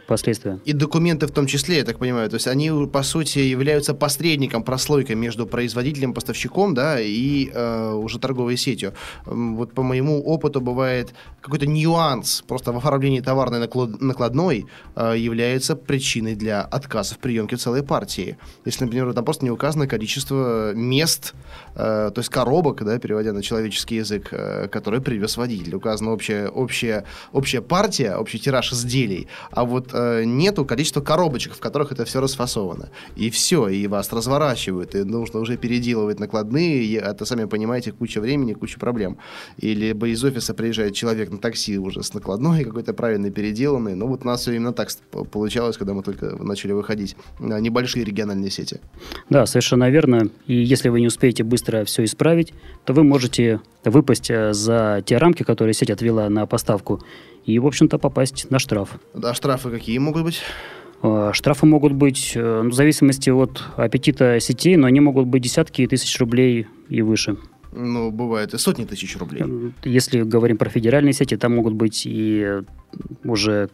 последствия. 0.10 0.60
И 0.66 0.74
документы 0.74 1.28
в 1.28 1.32
том 1.32 1.46
числе, 1.48 1.78
я 1.78 1.84
так 1.84 2.00
понимаю. 2.00 2.30
То 2.30 2.36
есть 2.36 2.48
они, 2.48 2.72
по 2.88 3.04
сути, 3.04 3.40
являются 3.40 3.94
посредником, 3.94 4.64
прослойкой 4.64 5.16
между 5.16 5.46
производителем, 5.46 6.14
поставщиком, 6.14 6.74
да, 6.74 7.00
и 7.00 7.50
э, 7.54 7.94
уже 7.94 8.20
торговой 8.20 8.58
сетью. 8.58 8.94
Вот 9.26 9.74
по 9.74 9.84
моему 9.84 10.22
опыту 10.22 10.62
бывает 10.62 11.14
какой-то 11.42 11.68
нюанс 11.68 12.44
просто 12.48 12.72
в 12.72 12.78
оформлении 12.78 13.22
товарной 13.22 13.60
накладной 13.60 14.66
э, 14.96 15.16
является 15.18 15.76
причиной 15.76 16.36
для 16.36 16.62
отказа 16.62 17.16
в 17.16 17.20
приемке 17.20 17.56
целой 17.56 17.84
партии. 17.84 18.38
Если, 18.66 18.86
например, 18.86 19.14
там 19.14 19.24
просто 19.24 19.46
не 19.46 19.52
указано 19.52 19.88
количество 19.88 20.74
мест, 20.74 21.34
то 21.80 22.14
есть 22.18 22.30
коробок, 22.30 22.84
да, 22.84 22.98
переводя 23.00 23.34
на 23.34 23.42
человеческий 23.42 23.96
язык, 23.96 24.30
э, 24.32 24.68
который 24.68 25.02
привез 25.02 25.38
водитель. 25.38 25.76
Указана 25.76 26.12
общая, 26.12 26.50
общая, 26.50 27.06
общая 27.32 27.62
партия, 27.62 28.16
общий 28.16 28.40
тираж 28.40 28.74
изделий, 28.74 29.28
а 29.52 29.66
вот 29.66 29.90
э, 29.94 30.24
нету 30.26 30.66
количества 30.66 31.02
коробочек, 31.02 31.54
в 31.54 31.60
которых 31.60 31.92
это 31.92 32.06
все 32.06 32.22
расфасовано. 32.22 32.90
И 33.16 33.30
все, 33.30 33.68
и 33.68 33.88
вас 33.88 34.12
разворачивают, 34.14 34.96
и 34.96 35.04
нужно 35.04 35.40
уже 35.40 35.58
переделывать 35.58 36.20
накладные, 36.20 36.84
и 36.84 36.94
это, 36.94 37.26
сами 37.26 37.46
понимаете, 37.46 37.92
куча 37.92 38.22
времени, 38.22 38.54
куча 38.54 38.80
проблем. 38.80 39.18
Или 39.58 39.90
либо 39.90 40.08
из 40.08 40.24
офиса 40.24 40.54
приезжает 40.54 40.94
человек 40.94 41.32
на 41.32 41.38
такси 41.38 41.78
уже 41.78 42.04
с 42.04 42.14
накладной, 42.14 42.64
какой-то 42.64 42.94
правильно 42.94 43.30
переделанный. 43.32 43.96
Ну 43.96 44.08
вот 44.08 44.24
у 44.24 44.28
нас 44.28 44.48
именно 44.48 44.74
так 44.74 44.90
получалось, 45.32 45.78
когда 45.78 45.94
мы 45.94 46.04
только 46.04 46.36
начали 46.44 46.74
выходить 46.74 47.16
на 47.40 47.60
небольшие 47.60 48.06
региональные 48.06 48.52
сети. 48.52 48.80
Да, 49.30 49.46
совершенно 49.46 49.90
верно. 49.90 50.30
И 50.48 50.54
если 50.56 50.90
вы 50.90 51.02
не 51.02 51.08
успеете 51.08 51.44
быстро 51.44 51.69
все 51.86 52.04
исправить, 52.04 52.54
то 52.86 52.94
вы 52.94 53.04
можете 53.04 53.62
выпасть 53.84 54.30
э, 54.30 54.54
за 54.54 55.02
те 55.06 55.18
рамки, 55.18 55.44
которые 55.44 55.74
сеть 55.74 55.90
отвела 55.90 56.30
на 56.30 56.46
поставку, 56.46 57.02
и, 57.46 57.58
в 57.60 57.66
общем-то, 57.66 57.98
попасть 57.98 58.50
на 58.50 58.60
штраф. 58.60 59.00
Да, 59.14 59.34
штрафы 59.34 59.70
какие 59.72 59.98
могут 59.98 60.24
быть? 60.24 60.42
Э, 61.02 61.32
штрафы 61.34 61.66
могут 61.66 61.94
быть, 61.94 62.34
э, 62.36 62.62
ну, 62.64 62.70
в 62.70 62.74
зависимости 62.74 63.30
от 63.30 63.64
аппетита 63.78 64.40
сетей, 64.40 64.76
но 64.76 64.88
они 64.88 65.00
могут 65.00 65.28
быть 65.28 65.44
десятки 65.44 65.86
тысяч 65.88 66.20
рублей 66.20 66.68
и 66.90 67.02
выше. 67.02 67.38
Ну, 67.72 68.12
бывает 68.12 68.54
и 68.54 68.58
сотни 68.58 68.86
тысяч 68.86 69.16
рублей. 69.18 69.74
Если 69.84 70.24
говорим 70.24 70.58
про 70.58 70.70
федеральные 70.70 71.14
сети, 71.14 71.38
там 71.38 71.56
могут 71.56 71.74
быть 71.74 72.04
и 72.06 72.62
уже 73.24 73.70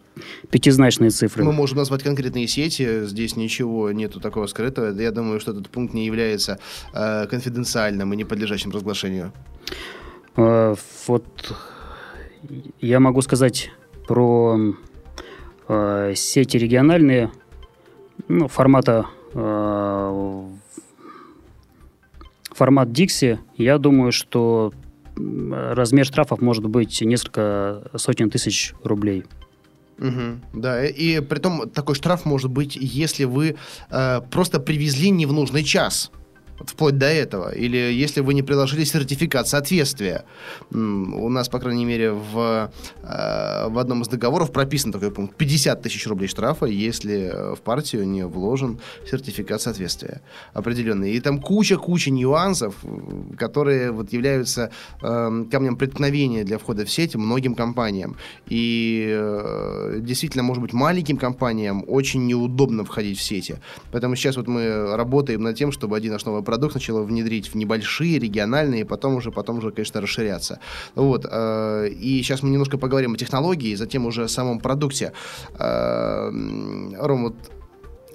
пятизначные 0.49 1.12
цифры. 1.12 1.43
Мы 1.43 1.53
можем 1.53 1.77
назвать 1.77 2.03
конкретные 2.03 2.47
сети, 2.47 3.05
здесь 3.05 3.38
ничего 3.38 3.91
нету 3.91 4.19
такого 4.19 4.47
скрытого. 4.47 4.99
Я 4.99 5.12
думаю, 5.12 5.39
что 5.39 5.51
этот 5.51 5.69
пункт 5.69 5.93
не 5.93 6.05
является 6.05 6.60
э, 6.93 7.25
конфиденциальным 7.27 8.13
и 8.13 8.17
не 8.17 8.25
подлежащим 8.25 8.71
разглашению. 8.71 9.31
Э, 10.36 10.75
вот 11.08 11.55
я 12.81 12.99
могу 12.99 13.21
сказать 13.21 13.71
про 14.08 14.75
э, 15.67 16.13
сети 16.15 16.58
региональные, 16.58 17.31
ну, 18.27 18.47
формата 18.47 19.05
э, 19.34 20.45
формат 22.56 22.89
Dixie, 22.89 23.38
я 23.58 23.78
думаю, 23.78 24.12
что 24.12 24.74
размер 25.15 26.06
штрафов 26.06 26.41
может 26.41 26.65
быть 26.65 27.02
несколько 27.02 27.89
сотен 27.96 28.30
тысяч 28.30 28.74
рублей. 28.84 29.24
Угу, 29.98 30.60
да, 30.62 30.86
и 30.86 31.22
при 31.22 31.39
том 31.39 31.70
такой 31.70 31.96
штраф 31.96 32.26
может 32.26 32.52
быть, 32.52 32.76
если 32.76 33.24
вы 33.24 33.56
э, 33.89 34.22
просто 34.30 34.60
привезли 34.60 35.10
не 35.10 35.26
в 35.26 35.32
нужный 35.32 35.63
час. 35.63 36.12
Вот 36.60 36.70
вплоть 36.70 36.98
до 36.98 37.08
этого. 37.08 37.54
Или 37.54 37.78
если 37.78 38.22
вы 38.22 38.34
не 38.34 38.41
приложили 38.41 38.84
сертификат 38.84 39.48
соответствия. 39.48 40.24
У 40.72 41.30
нас, 41.30 41.50
по 41.50 41.60
крайней 41.60 41.86
мере, 41.86 42.12
в, 42.12 42.72
э, 43.04 43.70
в 43.70 43.78
одном 43.78 44.02
из 44.02 44.08
договоров 44.08 44.52
прописан 44.52 44.91
такой 44.91 45.12
пункт. 45.12 45.36
50 45.36 45.82
тысяч 45.82 46.08
рублей 46.08 46.28
штрафа, 46.28 46.65
если 46.65 47.56
в 47.56 47.62
партию 47.62 48.08
не 48.08 48.26
вложен 48.26 48.80
сертификат 49.10 49.62
соответствия 49.62 50.22
определенный. 50.54 51.12
И 51.12 51.20
там 51.20 51.41
куча-куча 51.41 52.12
нюансов, 52.12 52.76
которые 53.38 53.91
вот 53.91 54.13
являются 54.13 54.72
э, 55.02 55.46
камнем 55.52 55.76
преткновения 55.76 56.44
для 56.44 56.58
входа 56.58 56.86
в 56.86 56.89
сеть 56.89 57.15
многим 57.15 57.56
компаниям. 57.56 58.15
И 58.48 59.08
э, 59.10 60.00
действительно, 60.00 60.44
может 60.44 60.62
быть, 60.62 60.74
маленьким 60.74 61.18
компаниям 61.18 61.84
очень 61.88 62.26
неудобно 62.26 62.86
входить 62.86 63.18
в 63.18 63.22
сети. 63.22 63.58
Поэтому 63.91 64.15
сейчас 64.15 64.38
вот 64.38 64.48
мы 64.48 64.96
работаем 64.96 65.44
над 65.44 65.58
тем, 65.58 65.72
чтобы 65.72 65.98
один 65.98 66.13
наш 66.13 66.24
новый 66.26 66.44
продукт 66.45 66.71
сначала 66.71 67.03
внедрить 67.03 67.53
в 67.53 67.55
небольшие, 67.55 68.19
региональные, 68.19 68.81
и 68.81 68.84
потом 68.86 69.15
уже, 69.15 69.31
потом 69.31 69.58
уже, 69.58 69.71
конечно, 69.71 70.01
расширяться. 70.01 70.60
Вот. 70.95 71.25
Э, 71.29 71.89
и 71.89 72.23
сейчас 72.23 72.43
мы 72.43 72.49
немножко 72.49 72.77
поговорим 72.77 73.13
о 73.13 73.17
технологии, 73.17 73.75
затем 73.75 74.05
уже 74.05 74.23
о 74.23 74.27
самом 74.27 74.60
продукте. 74.60 75.12
Э, 75.60 76.29
Ром, 76.99 77.23
вот 77.23 77.36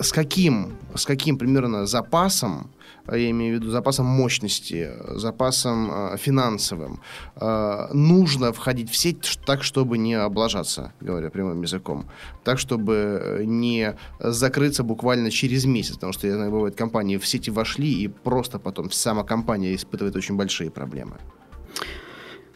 с 0.01 0.13
каким, 0.13 0.79
с 0.95 1.05
каким 1.05 1.37
примерно 1.37 1.87
запасом 1.87 2.71
я 3.09 3.31
имею 3.31 3.57
в 3.57 3.61
виду 3.61 3.71
запасом 3.71 4.07
мощности, 4.07 4.91
запасом 5.09 5.91
э, 5.91 6.17
финансовым, 6.17 7.01
э, 7.37 7.89
нужно 7.93 8.53
входить 8.53 8.91
в 8.91 8.97
сеть 8.97 9.39
так, 9.47 9.63
чтобы 9.63 9.99
не 9.99 10.15
облажаться, 10.15 10.93
говоря 11.01 11.31
прямым 11.31 11.63
языком, 11.63 12.07
так, 12.45 12.59
чтобы 12.59 13.43
не 13.47 13.97
закрыться 14.21 14.83
буквально 14.83 15.31
через 15.31 15.65
месяц, 15.65 15.95
потому 15.95 16.13
что, 16.13 16.27
я 16.27 16.35
знаю, 16.35 16.51
бывают 16.51 16.77
компании 16.77 17.17
в 17.17 17.27
сети 17.27 17.51
вошли, 17.51 17.93
и 17.93 18.09
просто 18.09 18.59
потом 18.59 18.91
сама 18.91 19.25
компания 19.25 19.75
испытывает 19.75 20.17
очень 20.17 20.37
большие 20.37 20.71
проблемы. 20.71 21.17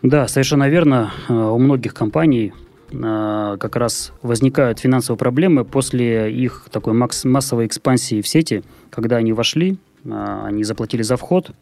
Да, 0.02 0.28
совершенно 0.28 0.68
верно. 0.68 1.12
У 1.28 1.58
многих 1.58 1.94
компаний 1.94 2.52
как 2.90 3.76
раз 3.76 4.12
возникают 4.22 4.78
финансовые 4.78 5.18
проблемы 5.18 5.64
после 5.64 6.32
их 6.32 6.66
такой 6.70 6.92
массовой 6.92 7.66
экспансии 7.66 8.20
в 8.20 8.28
сети, 8.28 8.62
когда 8.90 9.16
они 9.16 9.32
вошли, 9.32 9.72
а, 9.72 9.93
они 10.04 10.64
заплатили 10.64 11.02
за 11.02 11.16
вход, 11.16 11.52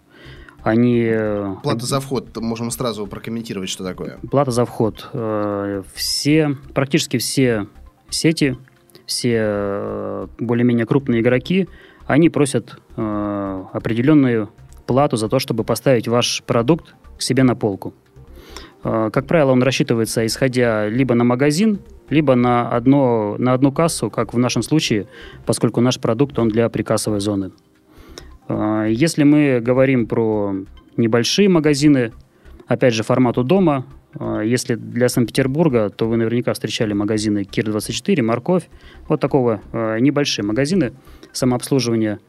они... 0.63 1.09
Э, 1.11 1.57
Плата 1.63 1.87
за 1.87 2.01
вход, 2.01 2.37
можем 2.37 2.71
сразу 2.71 3.07
прокомментировать, 3.07 3.69
что 3.69 3.85
такое. 3.85 4.19
Плата 4.31 4.51
за 4.51 4.65
вход. 4.65 5.09
Э, 5.13 5.83
все, 5.95 6.57
практически 6.73 7.19
все 7.19 7.67
сети, 8.11 8.57
все 9.07 9.39
э, 9.39 10.27
более-менее 10.39 10.87
крупные 10.87 11.21
игроки, 11.21 11.69
они 12.07 12.31
просят 12.31 12.79
определенную 12.97 14.51
плату 14.87 15.17
за 15.17 15.29
то, 15.29 15.39
чтобы 15.39 15.65
поставить 15.65 16.09
ваш 16.09 16.43
продукт 16.43 16.95
к 17.17 17.23
себе 17.23 17.43
на 17.43 17.55
полку. 17.55 17.95
Как 18.83 19.27
правило, 19.27 19.53
он 19.53 19.63
рассчитывается, 19.63 20.27
исходя 20.27 20.89
либо 20.89 21.15
на 21.15 21.25
магазин, 21.25 21.79
либо 22.11 22.35
на, 22.35 22.69
одно, 22.69 23.37
на 23.39 23.55
одну 23.55 23.73
кассу, 23.73 24.11
как 24.11 24.35
в 24.35 24.39
нашем 24.39 24.63
случае, 24.63 25.07
поскольку 25.47 25.81
наш 25.81 26.01
продукт, 26.01 26.39
он 26.39 26.49
для 26.49 26.69
прикассовой 26.69 27.21
зоны. 27.21 27.53
А, 28.53 28.85
если 28.87 29.25
мы 29.25 29.61
говорим 29.61 30.07
про 30.07 30.55
небольшие 30.97 31.49
магазины, 31.49 32.13
опять 32.67 32.95
же, 32.95 33.03
формату 33.03 33.45
дома, 33.45 33.87
а, 34.15 34.41
если 34.41 34.75
для 34.75 35.09
Санкт-Петербурга, 35.09 35.89
то 35.91 36.07
вы 36.07 36.17
наверняка 36.17 36.53
встречали 36.53 36.93
магазины 36.93 37.45
Кир-24, 37.45 38.23
Морковь, 38.23 38.69
вот 39.09 39.21
такого 39.21 39.61
а, 39.73 39.97
небольшие 39.99 40.45
магазины 40.45 40.93
самообслуживания. 41.33 42.21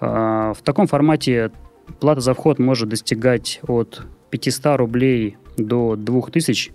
В 0.00 0.56
таком 0.64 0.88
формате 0.88 1.52
плата 2.00 2.20
за 2.20 2.34
вход 2.34 2.58
может 2.58 2.88
достигать 2.88 3.60
от 3.66 4.02
500 4.30 4.76
рублей 4.76 5.36
до 5.56 5.94
2000 5.96 6.72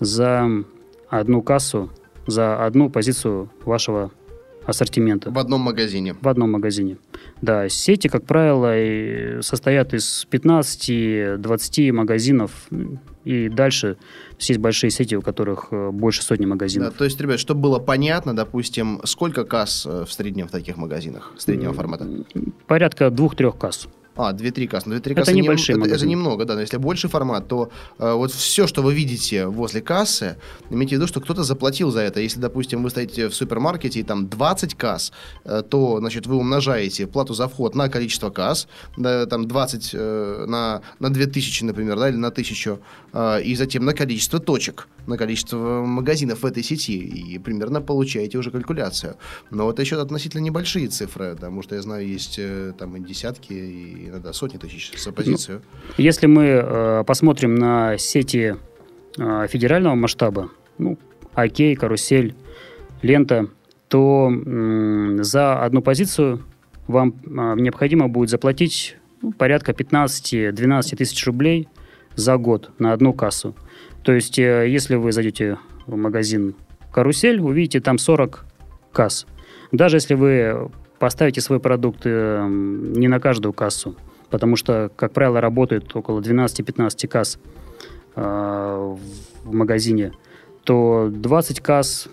за 0.00 0.48
одну 1.08 1.42
кассу, 1.42 1.90
за 2.26 2.64
одну 2.64 2.88
позицию 2.88 3.50
вашего 3.64 4.10
ассортимента. 4.66 5.30
В 5.30 5.38
одном 5.38 5.60
магазине. 5.60 6.14
В 6.20 6.28
одном 6.28 6.52
магазине. 6.52 6.96
Да, 7.40 7.68
сети, 7.68 8.08
как 8.08 8.24
правило, 8.24 9.40
состоят 9.42 9.94
из 9.94 10.26
15-20 10.30 11.92
магазинов 11.92 12.68
и 13.24 13.48
дальше 13.48 13.96
есть 14.38 14.58
большие 14.58 14.90
сети, 14.90 15.16
у 15.16 15.22
которых 15.22 15.68
э, 15.70 15.90
больше 15.90 16.22
сотни 16.22 16.44
магазинов. 16.44 16.90
Да, 16.90 16.98
то 16.98 17.04
есть, 17.04 17.20
ребят, 17.20 17.38
чтобы 17.38 17.60
было 17.60 17.78
понятно, 17.78 18.34
допустим, 18.34 19.00
сколько 19.04 19.44
касс 19.44 19.86
э, 19.86 20.04
в 20.04 20.12
среднем 20.12 20.48
в 20.48 20.50
таких 20.50 20.76
магазинах 20.76 21.32
среднего 21.38 21.72
формата? 21.72 22.08
Порядка 22.66 23.10
двух-трех 23.10 23.56
касс. 23.56 23.88
А, 24.16 24.32
2-3 24.32 24.68
кассы. 24.68 24.88
Ну, 24.88 24.96
2-3 24.96 25.14
кассы 25.14 25.30
это 25.30 25.32
небольшие 25.32 25.76
не, 25.76 25.86
это, 25.86 25.94
это 25.94 26.06
немного, 26.06 26.44
да. 26.44 26.54
Но 26.54 26.60
если 26.60 26.76
больше 26.76 27.08
формат, 27.08 27.48
то 27.48 27.70
э, 27.98 28.12
вот 28.12 28.30
все, 28.30 28.66
что 28.66 28.82
вы 28.82 28.94
видите 28.94 29.46
возле 29.46 29.80
кассы, 29.80 30.36
имейте 30.70 30.96
в 30.96 30.98
виду, 30.98 31.06
что 31.06 31.20
кто-то 31.20 31.44
заплатил 31.44 31.90
за 31.90 32.00
это. 32.00 32.20
Если, 32.20 32.38
допустим, 32.40 32.82
вы 32.82 32.90
стоите 32.90 33.28
в 33.28 33.34
супермаркете 33.34 34.00
и 34.00 34.02
там 34.02 34.28
20 34.28 34.74
касс, 34.74 35.12
э, 35.44 35.62
то, 35.68 35.98
значит, 35.98 36.26
вы 36.26 36.36
умножаете 36.36 37.06
плату 37.06 37.34
за 37.34 37.48
вход 37.48 37.74
на 37.74 37.88
количество 37.88 38.30
касс, 38.30 38.68
да, 38.96 39.26
там 39.26 39.48
20 39.48 39.90
э, 39.94 40.44
на, 40.46 40.82
на 40.98 41.10
2000, 41.10 41.64
например, 41.64 41.98
да, 41.98 42.08
или 42.08 42.16
на 42.16 42.28
1000, 42.28 42.78
э, 43.12 43.42
и 43.42 43.56
затем 43.56 43.84
на 43.84 43.94
количество 43.94 44.38
точек, 44.40 44.88
на 45.06 45.16
количество 45.16 45.84
магазинов 45.84 46.42
в 46.42 46.46
этой 46.46 46.62
сети, 46.62 46.98
и 46.98 47.38
примерно 47.38 47.80
получаете 47.80 48.38
уже 48.38 48.50
калькуляцию. 48.50 49.16
Но 49.50 49.70
это 49.70 49.82
еще 49.82 50.00
относительно 50.00 50.42
небольшие 50.42 50.88
цифры, 50.88 51.34
потому 51.34 51.62
что 51.62 51.74
я 51.74 51.82
знаю, 51.82 52.06
есть 52.06 52.38
э, 52.38 52.72
там 52.78 52.96
и 52.96 53.00
десятки, 53.00 53.52
и 53.52 54.01
иногда 54.08 54.32
сотни 54.32 54.58
тысяч 54.58 54.92
за 54.98 55.12
позицию. 55.12 55.62
Ну, 55.88 55.94
если 55.96 56.26
мы 56.26 56.44
э, 56.44 57.04
посмотрим 57.06 57.54
на 57.54 57.98
сети 57.98 58.56
э, 59.18 59.46
федерального 59.48 59.94
масштаба, 59.94 60.50
ну, 60.78 60.98
Окей, 61.34 61.74
Карусель, 61.76 62.34
Лента, 63.00 63.48
то 63.88 64.30
э, 64.30 65.22
за 65.22 65.62
одну 65.62 65.82
позицию 65.82 66.42
вам 66.86 67.14
э, 67.24 67.54
необходимо 67.60 68.08
будет 68.08 68.30
заплатить 68.30 68.96
ну, 69.22 69.32
порядка 69.32 69.72
15-12 69.72 70.96
тысяч 70.96 71.26
рублей 71.26 71.68
за 72.14 72.36
год 72.36 72.70
на 72.78 72.92
одну 72.92 73.12
кассу. 73.12 73.54
То 74.02 74.12
есть, 74.12 74.38
э, 74.38 74.68
если 74.68 74.96
вы 74.96 75.12
зайдете 75.12 75.58
в 75.86 75.96
магазин 75.96 76.54
«Карусель», 76.92 77.40
увидите 77.40 77.80
там 77.80 77.98
40 77.98 78.44
касс. 78.92 79.26
Даже 79.72 79.96
если 79.96 80.14
вы 80.14 80.70
поставите 81.02 81.40
свой 81.40 81.58
продукт 81.58 82.02
э, 82.04 82.46
не 82.48 83.08
на 83.08 83.18
каждую 83.18 83.52
кассу, 83.52 83.96
потому 84.30 84.54
что, 84.54 84.88
как 84.94 85.12
правило, 85.12 85.40
работает 85.40 85.96
около 85.96 86.20
12-15 86.20 87.08
касс 87.08 87.40
э, 88.14 88.20
в 88.20 89.52
магазине, 89.52 90.12
то 90.62 91.08
20 91.12 91.58
касс 91.58 92.06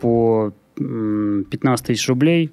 по 0.00 0.52
15 0.76 1.86
тысяч 1.86 2.08
рублей, 2.08 2.52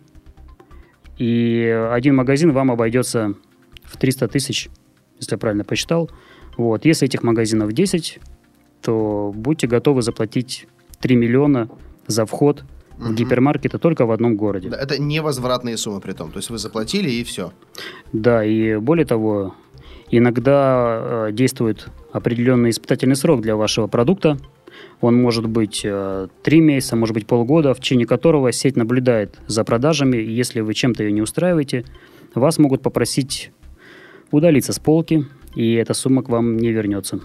и 1.19 1.87
один 1.91 2.15
магазин 2.15 2.53
вам 2.53 2.71
обойдется 2.71 3.35
в 3.83 3.97
300 3.97 4.29
тысяч, 4.29 4.69
если 5.19 5.35
я 5.35 5.37
правильно 5.37 5.63
посчитал. 5.63 6.09
Вот. 6.57 6.85
Если 6.85 7.07
этих 7.07 7.21
магазинов 7.21 7.71
10, 7.71 8.19
то 8.81 9.31
будьте 9.35 9.67
готовы 9.67 10.01
заплатить 10.01 10.67
3 11.01 11.15
миллиона 11.17 11.69
за 12.07 12.25
вход 12.25 12.63
угу. 13.05 13.13
гипермаркета 13.13 13.79
только 13.79 14.05
в 14.05 14.11
одном 14.11 14.35
городе. 14.35 14.69
Да, 14.69 14.77
это 14.77 15.01
невозвратные 15.01 15.77
суммы 15.77 16.01
при 16.01 16.13
том. 16.13 16.31
То 16.31 16.37
есть 16.37 16.49
вы 16.49 16.57
заплатили 16.57 17.09
и 17.09 17.23
все. 17.23 17.51
Да, 18.11 18.43
и 18.43 18.77
более 18.77 19.05
того, 19.05 19.55
иногда 20.09 21.27
э, 21.27 21.31
действует 21.31 21.87
определенный 22.11 22.69
испытательный 22.69 23.15
срок 23.15 23.41
для 23.41 23.55
вашего 23.55 23.87
продукта. 23.87 24.37
Он 25.01 25.15
может 25.15 25.47
быть 25.47 25.81
э, 25.83 26.27
3 26.43 26.61
месяца, 26.61 26.95
может 26.95 27.13
быть 27.13 27.27
полгода, 27.27 27.73
в 27.73 27.79
течение 27.79 28.07
которого 28.07 28.51
сеть 28.51 28.75
наблюдает 28.75 29.39
за 29.47 29.63
продажами. 29.63 30.17
И 30.17 30.31
если 30.31 30.61
вы 30.61 30.73
чем-то 30.73 31.03
ее 31.03 31.11
не 31.11 31.21
устраиваете, 31.21 31.85
вас 32.35 32.57
могут 32.57 32.81
попросить 32.81 33.51
удалиться 34.31 34.73
с 34.73 34.79
полки, 34.79 35.25
и 35.55 35.73
эта 35.73 35.93
сумма 35.93 36.23
к 36.23 36.29
вам 36.29 36.57
не 36.57 36.71
вернется. 36.71 37.19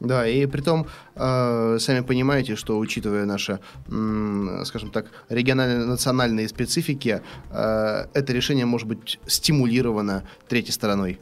Да, 0.00 0.26
и 0.26 0.46
при 0.46 0.62
том, 0.62 0.86
э, 1.14 1.76
сами 1.78 2.00
понимаете, 2.00 2.56
что 2.56 2.78
учитывая 2.78 3.26
наши, 3.26 3.58
э, 3.88 4.64
скажем 4.64 4.90
так, 4.90 5.06
регионально-национальные 5.28 6.48
специфики, 6.48 7.20
э, 7.50 8.06
это 8.14 8.32
решение 8.32 8.64
может 8.64 8.88
быть 8.88 9.20
стимулировано 9.26 10.22
третьей 10.48 10.72
стороной. 10.72 11.20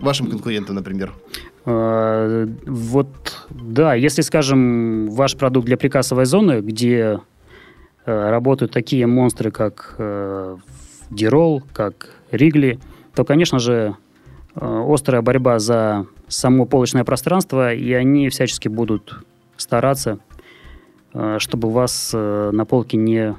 Вашим 0.00 0.30
конкурентам, 0.30 0.76
например. 0.76 1.12
Э, 1.64 2.46
вот, 2.66 3.46
да, 3.50 3.94
если, 3.94 4.22
скажем, 4.22 5.10
ваш 5.10 5.36
продукт 5.36 5.66
для 5.66 5.76
прикассовой 5.76 6.24
зоны, 6.24 6.60
где 6.60 7.20
э, 8.06 8.30
работают 8.30 8.72
такие 8.72 9.06
монстры, 9.06 9.50
как 9.50 9.96
э, 9.98 10.56
Дирол, 11.10 11.62
как 11.72 12.10
Ригли, 12.30 12.78
то, 13.14 13.24
конечно 13.24 13.58
же, 13.58 13.96
острая 14.54 15.22
борьба 15.22 15.58
за 15.58 16.06
само 16.28 16.66
полочное 16.66 17.04
пространство, 17.04 17.72
и 17.72 17.92
они 17.92 18.28
всячески 18.28 18.68
будут 18.68 19.24
стараться, 19.56 20.18
э, 21.12 21.38
чтобы 21.38 21.70
вас 21.70 22.12
э, 22.14 22.50
на 22.52 22.64
полке 22.64 22.96
не, 22.96 23.36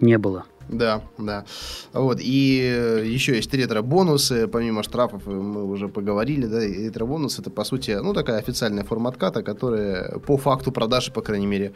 не 0.00 0.18
было. 0.18 0.44
Да, 0.68 1.00
да. 1.16 1.46
Вот. 1.94 2.18
И 2.20 2.60
э, 2.62 3.02
еще 3.06 3.34
есть 3.34 3.52
ретро-бонусы, 3.54 4.46
помимо 4.48 4.82
штрафов, 4.82 5.26
мы 5.26 5.64
уже 5.64 5.88
поговорили, 5.88 6.44
да, 6.44 6.60
ретро-бонус 6.60 7.38
это, 7.38 7.50
по 7.50 7.64
сути, 7.64 7.92
ну, 8.02 8.12
такая 8.12 8.38
официальная 8.38 8.84
форма 8.84 9.08
отката, 9.08 9.42
которая 9.42 10.18
по 10.18 10.36
факту 10.36 10.70
продажи, 10.70 11.10
по 11.10 11.22
крайней 11.22 11.46
мере, 11.46 11.72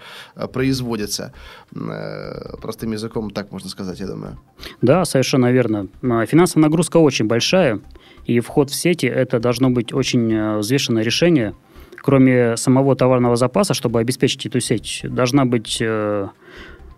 производится. 0.52 1.32
Простым 2.60 2.92
языком 2.92 3.30
так 3.30 3.50
можно 3.50 3.70
сказать, 3.70 3.98
я 4.00 4.06
думаю. 4.06 4.38
Да, 4.82 5.06
совершенно 5.06 5.50
верно. 5.50 5.88
Финансовая 6.02 6.64
нагрузка 6.64 6.98
очень 6.98 7.26
большая, 7.26 7.80
и 8.26 8.40
вход 8.40 8.70
в 8.70 8.74
сети 8.74 9.06
это 9.06 9.40
должно 9.40 9.70
быть 9.70 9.92
очень 9.92 10.58
взвешенное 10.58 11.02
решение. 11.02 11.54
Кроме 11.96 12.56
самого 12.56 12.96
товарного 12.96 13.36
запаса, 13.36 13.74
чтобы 13.74 14.00
обеспечить 14.00 14.46
эту 14.46 14.60
сеть, 14.60 15.02
должна 15.04 15.44
быть 15.44 15.80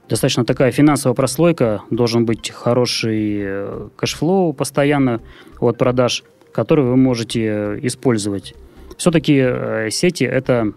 достаточно 0.08 0.44
такая 0.44 0.70
финансовая 0.70 1.14
прослойка, 1.14 1.82
должен 1.90 2.24
быть 2.24 2.50
хороший 2.50 3.38
э, 3.40 3.88
cash 3.96 4.24
flow 4.24 4.52
постоянно 4.52 5.20
от 5.60 5.78
продаж, 5.78 6.24
который 6.52 6.84
вы 6.84 6.96
можете 6.96 7.78
использовать. 7.82 8.54
Все-таки 8.96 9.37
э, 9.37 9.90
сети– 9.90 10.24
это 10.24 10.72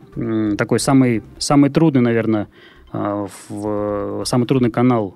такой 0.57 0.79
самый, 0.79 1.23
самый 1.37 1.69
трудный, 1.69 2.01
наверное, 2.01 2.47
э, 2.93 3.27
в, 3.49 4.23
самый 4.25 4.45
трудный 4.45 4.71
канал 4.71 5.15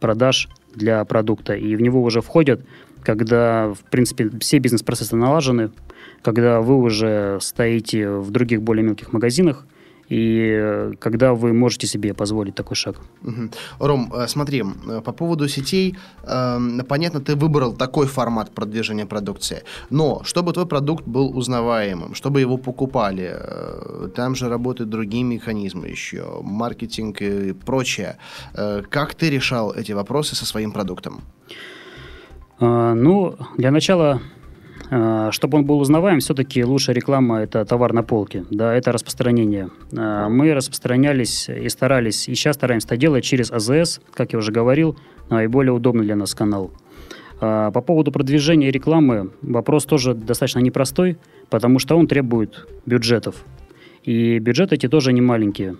продаж 0.00 0.48
для 0.74 1.04
продукта. 1.04 1.54
И 1.54 1.76
в 1.76 1.80
него 1.80 2.02
уже 2.02 2.20
входят, 2.20 2.60
когда, 3.02 3.72
в 3.72 3.90
принципе, 3.90 4.30
все 4.40 4.58
бизнес-процессы 4.58 5.16
налажены, 5.16 5.70
когда 6.22 6.60
вы 6.60 6.76
уже 6.76 7.38
стоите 7.40 8.08
в 8.08 8.30
других 8.30 8.62
более 8.62 8.84
мелких 8.84 9.12
магазинах, 9.12 9.66
и 10.12 10.58
э, 10.62 10.92
когда 10.98 11.32
вы 11.32 11.52
можете 11.52 11.86
себе 11.86 12.12
позволить 12.12 12.54
такой 12.54 12.76
шаг. 12.76 12.96
Угу. 13.24 13.50
Ром, 13.78 14.12
э, 14.14 14.28
смотри, 14.28 14.62
э, 14.62 15.00
по 15.00 15.12
поводу 15.12 15.48
сетей, 15.48 15.96
понятно, 16.88 17.20
ты 17.20 17.34
выбрал 17.34 17.76
такой 17.76 18.06
формат 18.06 18.50
продвижения 18.50 19.06
продукции, 19.06 19.62
но 19.90 20.20
чтобы 20.24 20.52
твой 20.52 20.66
продукт 20.66 21.06
был 21.06 21.38
узнаваемым, 21.38 22.14
чтобы 22.14 22.40
его 22.40 22.58
покупали, 22.58 23.36
там 24.14 24.34
же 24.34 24.48
работают 24.48 24.90
другие 24.90 25.24
механизмы 25.24 25.88
еще, 25.88 26.24
маркетинг 26.42 27.22
и 27.22 27.52
прочее. 27.52 28.16
Как 28.90 29.14
ты 29.14 29.30
решал 29.30 29.72
эти 29.72 29.92
вопросы 29.92 30.36
со 30.36 30.44
своим 30.44 30.72
продуктом? 30.72 31.20
Ну, 32.60 33.36
для 33.58 33.70
начала 33.70 34.10
а, 34.12 34.20
чтобы 35.30 35.56
он 35.56 35.64
был 35.64 35.78
узнаваем, 35.80 36.20
все-таки 36.20 36.62
лучшая 36.62 36.94
реклама– 36.94 37.38
это 37.40 37.64
товар 37.64 37.94
на 37.94 38.02
полке, 38.02 38.44
да, 38.50 38.74
это 38.74 38.92
распространение. 38.92 39.70
А, 39.96 40.28
мы 40.28 40.52
распространялись 40.52 41.48
и 41.48 41.66
старались, 41.70 42.28
и 42.28 42.34
сейчас 42.34 42.56
стараемся 42.56 42.88
это 42.88 42.98
делать 42.98 43.24
через 43.24 43.50
АЗС, 43.50 44.02
как 44.12 44.34
я 44.34 44.38
уже 44.38 44.52
говорил, 44.52 44.98
наиболее 45.30 45.72
удобный 45.72 46.04
для 46.04 46.14
нас 46.14 46.34
канал. 46.34 46.72
А, 47.40 47.70
по 47.70 47.80
поводу 47.80 48.12
продвижения 48.12 48.70
рекламы 48.70 49.30
вопрос 49.40 49.86
тоже 49.86 50.12
достаточно 50.12 50.58
непростой, 50.58 51.16
потому 51.48 51.78
что 51.78 51.96
он 51.96 52.06
требует 52.06 52.66
бюджетов. 52.84 53.46
И 54.02 54.40
бюджеты 54.40 54.74
эти 54.74 54.88
тоже 54.88 55.14
не 55.14 55.22
маленькие. 55.22 55.76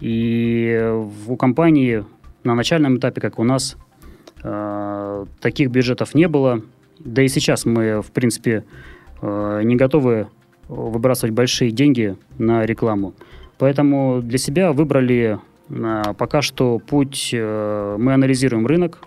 И 0.00 0.94
у 1.26 1.36
компании 1.36 2.06
на 2.42 2.54
начальном 2.54 2.96
этапе, 2.96 3.20
как 3.20 3.38
у 3.38 3.44
нас, 3.44 3.76
таких 5.40 5.70
бюджетов 5.70 6.14
не 6.14 6.26
было– 6.26 6.62
да 7.04 7.22
и 7.22 7.28
сейчас 7.28 7.64
мы, 7.64 8.02
в 8.02 8.10
принципе, 8.10 8.64
э, 9.22 9.60
не 9.64 9.76
готовы 9.76 10.28
выбрасывать 10.68 11.34
большие 11.34 11.70
деньги 11.70 12.16
на 12.38 12.64
рекламу. 12.64 13.14
Поэтому 13.58 14.20
для 14.22 14.38
себя 14.38 14.72
выбрали 14.72 15.38
э, 15.68 16.02
пока 16.16 16.42
что 16.42 16.78
путь, 16.78 17.30
э, 17.32 17.96
мы 17.98 18.14
анализируем 18.14 18.66
рынок, 18.66 18.98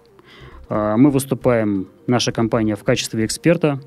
мы 0.70 1.12
выступаем, 1.12 1.88
наша 2.08 2.32
компания, 2.32 2.76
в 2.76 2.84
качестве 2.84 3.26
эксперта, 3.26 3.80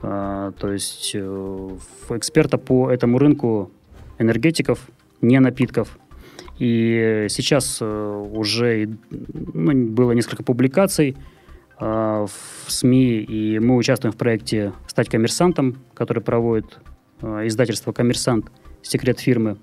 то 0.00 0.52
есть 0.62 1.16
эксперта 1.16 2.56
по 2.56 2.88
этому 2.88 3.18
рынку 3.18 3.72
энергетиков, 4.18 4.78
не 5.22 5.40
напитков. 5.40 5.98
И 6.58 7.26
сейчас 7.30 7.82
уже 7.82 8.90
ну, 9.10 9.88
было 9.88 10.12
несколько 10.12 10.44
публикаций, 10.44 11.16
в 11.80 12.30
СМИ, 12.68 13.22
и 13.22 13.58
мы 13.58 13.76
участвуем 13.76 14.12
в 14.12 14.16
проекте 14.16 14.72
«Стать 14.86 15.08
коммерсантом», 15.08 15.78
который 15.94 16.22
проводит 16.22 16.78
э, 17.22 17.46
издательство 17.46 17.92
«Коммерсант», 17.92 18.52
секрет 18.82 19.18
фирмы. 19.18 19.56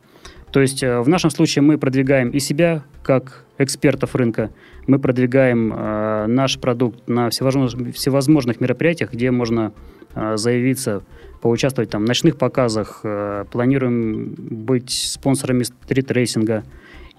То 0.51 0.59
есть 0.59 0.81
э, 0.81 0.99
в 0.99 1.07
нашем 1.07 1.29
случае 1.29 1.61
мы 1.61 1.77
продвигаем 1.77 2.31
и 2.31 2.39
себя 2.39 2.83
как 3.03 3.45
экспертов 3.59 4.15
рынка, 4.15 4.49
мы 4.87 4.99
продвигаем 4.99 5.69
наш 6.33 6.59
продукт 6.59 7.07
на 7.07 7.29
всевозможных, 7.29 7.95
всевозможных 7.95 8.59
мероприятиях, 8.61 9.13
где 9.13 9.31
можно 9.31 9.73
заявиться, 10.13 11.03
поучаствовать 11.41 11.89
там, 11.89 12.03
в 12.03 12.07
ночных 12.07 12.37
показах, 12.37 13.03
планируем 13.51 14.35
быть 14.37 14.89
спонсорами 14.89 15.63
стритрейсинга. 15.63 16.63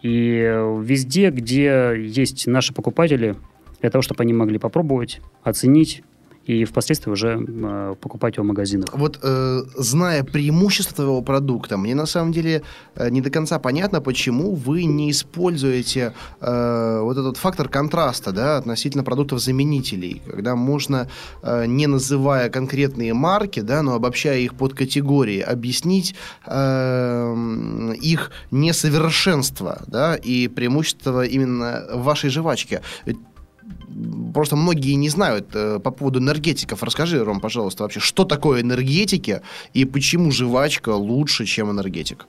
И 0.02 0.38
везде, 0.80 1.30
где 1.30 1.94
есть 1.98 2.46
наши 2.46 2.72
покупатели, 2.74 3.36
для 3.80 3.90
того, 3.90 4.02
чтобы 4.02 4.22
они 4.22 4.32
могли 4.32 4.58
попробовать, 4.58 5.20
оценить 5.42 6.02
и 6.48 6.64
впоследствии 6.64 7.10
уже 7.12 7.46
э, 7.46 7.94
покупать 8.00 8.36
его 8.36 8.44
в 8.44 8.46
магазинах. 8.46 8.88
Вот 8.94 9.18
э, 9.22 9.62
зная 9.76 10.24
преимущества 10.24 10.96
твоего 10.96 11.20
продукта, 11.20 11.76
мне 11.76 11.94
на 11.94 12.06
самом 12.06 12.32
деле 12.32 12.62
э, 12.94 13.10
не 13.10 13.20
до 13.20 13.30
конца 13.30 13.58
понятно, 13.58 14.00
почему 14.00 14.54
вы 14.54 14.84
не 14.84 15.10
используете 15.10 16.14
э, 16.40 17.00
вот 17.02 17.18
этот 17.18 17.36
фактор 17.36 17.68
контраста 17.68 18.32
да, 18.32 18.56
относительно 18.56 19.04
продуктов-заменителей, 19.04 20.22
когда 20.26 20.56
можно, 20.56 21.08
э, 21.42 21.66
не 21.66 21.86
называя 21.86 22.48
конкретные 22.48 23.12
марки, 23.12 23.60
да, 23.60 23.82
но 23.82 23.94
обобщая 23.94 24.38
их 24.38 24.54
под 24.54 24.72
категории, 24.72 25.40
объяснить 25.40 26.14
э, 26.46 27.94
их 28.00 28.30
несовершенство 28.50 29.82
да, 29.86 30.16
и 30.16 30.48
преимущество 30.48 31.26
именно 31.26 31.84
вашей 31.92 32.30
жвачки 32.30 32.80
просто 34.32 34.56
многие 34.56 34.94
не 34.94 35.08
знают 35.08 35.48
э, 35.54 35.78
по 35.78 35.90
поводу 35.90 36.18
энергетиков. 36.20 36.82
Расскажи, 36.82 37.22
Ром, 37.22 37.40
пожалуйста, 37.40 37.82
вообще, 37.82 38.00
что 38.00 38.24
такое 38.24 38.62
энергетики 38.62 39.42
и 39.74 39.84
почему 39.84 40.30
жвачка 40.30 40.90
лучше, 40.90 41.44
чем 41.44 41.70
энергетик? 41.70 42.26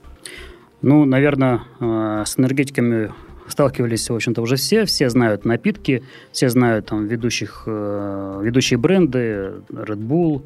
Ну, 0.82 1.04
наверное, 1.04 1.62
э, 1.80 2.24
с 2.26 2.38
энергетиками 2.38 3.12
сталкивались, 3.48 4.08
в 4.08 4.14
общем-то, 4.14 4.42
уже 4.42 4.56
все. 4.56 4.84
Все 4.84 5.10
знают 5.10 5.44
напитки, 5.44 6.02
все 6.32 6.48
знают 6.48 6.86
там 6.86 7.06
ведущих, 7.06 7.64
э, 7.66 8.40
ведущие 8.42 8.78
бренды 8.78 9.62
Red 9.68 9.98
Bull, 9.98 10.42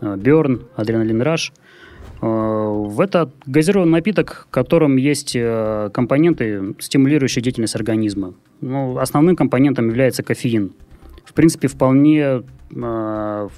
Burn, 0.00 0.64
Adrenaline 0.76 1.22
Rush– 1.22 1.52
Э, 2.20 2.88
это 2.98 3.30
газированный 3.46 3.92
напиток, 3.92 4.46
в 4.48 4.50
котором 4.50 4.96
есть 4.96 5.36
э, 5.36 5.90
компоненты, 5.92 6.74
стимулирующие 6.78 7.42
деятельность 7.42 7.76
организма. 7.76 8.34
Ну, 8.60 8.98
основным 8.98 9.36
компонентом 9.36 9.88
является 9.88 10.22
кофеин. 10.22 10.72
Принципе, 11.38 11.68
вполне 11.68 12.42
э, 12.74 13.48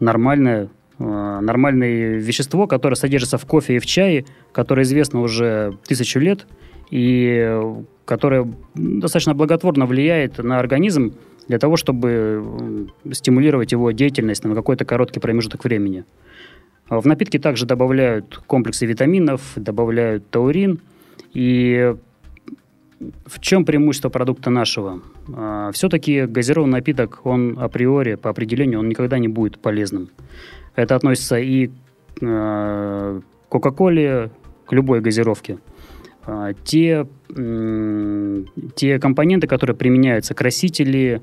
нормальное, 0.00 0.68
э, 0.98 1.38
нормальное 1.40 2.16
вещество, 2.18 2.66
которое 2.66 2.96
содержится 2.96 3.38
в 3.38 3.46
кофе 3.46 3.76
и 3.76 3.78
в 3.78 3.86
чае, 3.86 4.24
которое 4.50 4.82
известно 4.82 5.20
уже 5.20 5.78
тысячу 5.86 6.18
лет 6.18 6.48
и 6.90 7.56
которое 8.04 8.52
достаточно 8.74 9.34
благотворно 9.34 9.86
влияет 9.86 10.38
на 10.38 10.58
организм 10.58 11.14
для 11.46 11.60
того, 11.60 11.76
чтобы 11.76 12.88
стимулировать 13.12 13.70
его 13.70 13.92
деятельность 13.92 14.42
на 14.42 14.56
какой-то 14.56 14.84
короткий 14.84 15.20
промежуток 15.20 15.62
времени. 15.62 16.04
А 16.88 17.00
в 17.00 17.06
напитки 17.06 17.38
также 17.38 17.64
добавляют 17.64 18.42
комплексы 18.48 18.86
витаминов, 18.86 19.52
добавляют 19.54 20.28
таурин. 20.30 20.80
И 21.32 21.94
в 23.26 23.40
чем 23.40 23.64
преимущество 23.64 24.08
продукта 24.08 24.50
нашего? 24.50 25.00
А, 25.32 25.70
Все-таки 25.72 26.22
газированный 26.26 26.74
напиток, 26.74 27.20
он 27.24 27.58
априори, 27.58 28.14
по 28.14 28.30
определению, 28.30 28.80
он 28.80 28.88
никогда 28.88 29.18
не 29.18 29.28
будет 29.28 29.58
полезным. 29.58 30.10
Это 30.74 30.96
относится 30.96 31.38
и 31.38 31.70
к 32.20 33.22
Кока-Коле, 33.48 34.30
к 34.66 34.72
любой 34.72 35.00
газировке. 35.00 35.58
А, 36.26 36.52
те, 36.64 37.06
те 38.74 38.98
компоненты, 38.98 39.46
которые 39.46 39.76
применяются, 39.76 40.34
красители, 40.34 41.22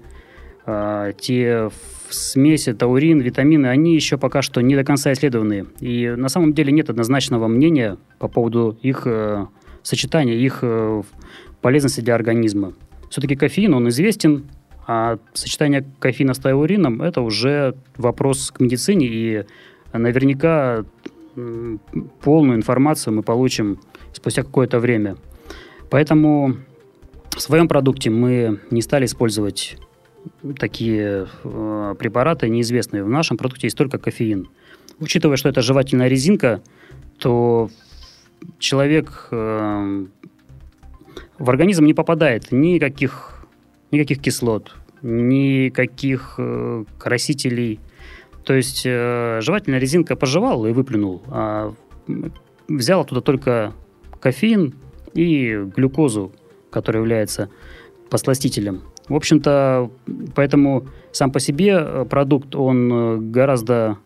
те 1.17 1.69
смеси, 2.13 2.73
таурин, 2.73 3.19
витамины, 3.19 3.67
они 3.67 3.95
еще 3.95 4.17
пока 4.17 4.41
что 4.41 4.61
не 4.61 4.75
до 4.75 4.83
конца 4.83 5.11
исследованы. 5.13 5.67
И 5.79 6.09
на 6.09 6.29
самом 6.29 6.53
деле 6.53 6.71
нет 6.71 6.89
однозначного 6.89 7.47
мнения 7.47 7.97
по 8.19 8.27
поводу 8.27 8.77
их 8.81 9.03
э, 9.05 9.45
сочетания, 9.83 10.35
их 10.35 10.59
э, 10.61 11.01
полезности 11.61 12.01
для 12.01 12.15
организма. 12.15 12.73
Все-таки 13.09 13.35
кофеин, 13.35 13.73
он 13.73 13.87
известен, 13.89 14.49
а 14.87 15.17
сочетание 15.33 15.85
кофеина 15.99 16.33
с 16.33 16.39
таурином– 16.39 17.01
это 17.03 17.21
уже 17.21 17.75
вопрос 17.97 18.51
к 18.51 18.59
медицине, 18.59 19.07
и 19.07 19.45
наверняка 19.93 20.85
полную 22.21 22.57
информацию 22.57 23.13
мы 23.13 23.23
получим 23.23 23.79
спустя 24.13 24.43
какое-то 24.43 24.79
время. 24.79 25.15
Поэтому 25.89 26.55
В 27.35 27.39
своем 27.39 27.67
продукте 27.67 28.09
мы 28.09 28.59
не 28.71 28.81
стали 28.81 29.05
использовать 29.05 29.77
такие 30.59 31.27
э, 31.43 31.95
препараты 31.97 32.49
неизвестные. 32.49 33.03
В 33.03 33.09
нашем 33.09 33.37
продукте 33.37 33.67
есть 33.67 33.77
только 33.77 33.97
кофеин. 33.97 34.49
Учитывая, 34.99 35.37
что 35.37 35.47
это 35.47 35.61
жевательная 35.61 36.09
резинка, 36.09 36.61
то 37.17 37.69
человек 38.59 39.29
э, 39.31 40.05
в 41.41 41.49
организм 41.49 41.85
не 41.85 41.93
попадает 41.93 42.51
никаких, 42.51 43.45
никаких 43.91 44.21
кислот, 44.21 44.75
никаких 45.01 46.35
э, 46.37 46.85
красителей. 46.99 47.79
То 48.43 48.53
есть 48.53 48.83
э, 48.85 49.39
жевательная 49.41 49.79
резинка 49.79 50.15
пожевал 50.15 50.67
и 50.67 50.71
выплюнул, 50.71 51.23
а 51.27 51.73
взял 52.67 53.01
оттуда 53.01 53.21
только 53.21 53.73
кофеин 54.19 54.75
и 55.13 55.65
глюкозу, 55.75 56.31
которая 56.69 57.01
является 57.01 57.49
посластителем. 58.11 58.83
В 59.09 59.15
общем-то, 59.15 59.89
поэтому 60.35 60.85
сам 61.11 61.31
по 61.31 61.39
себе 61.39 61.75
э, 61.79 62.05
продукт, 62.07 62.55
он 62.55 62.93
э, 62.93 63.17
гораздо 63.17 63.97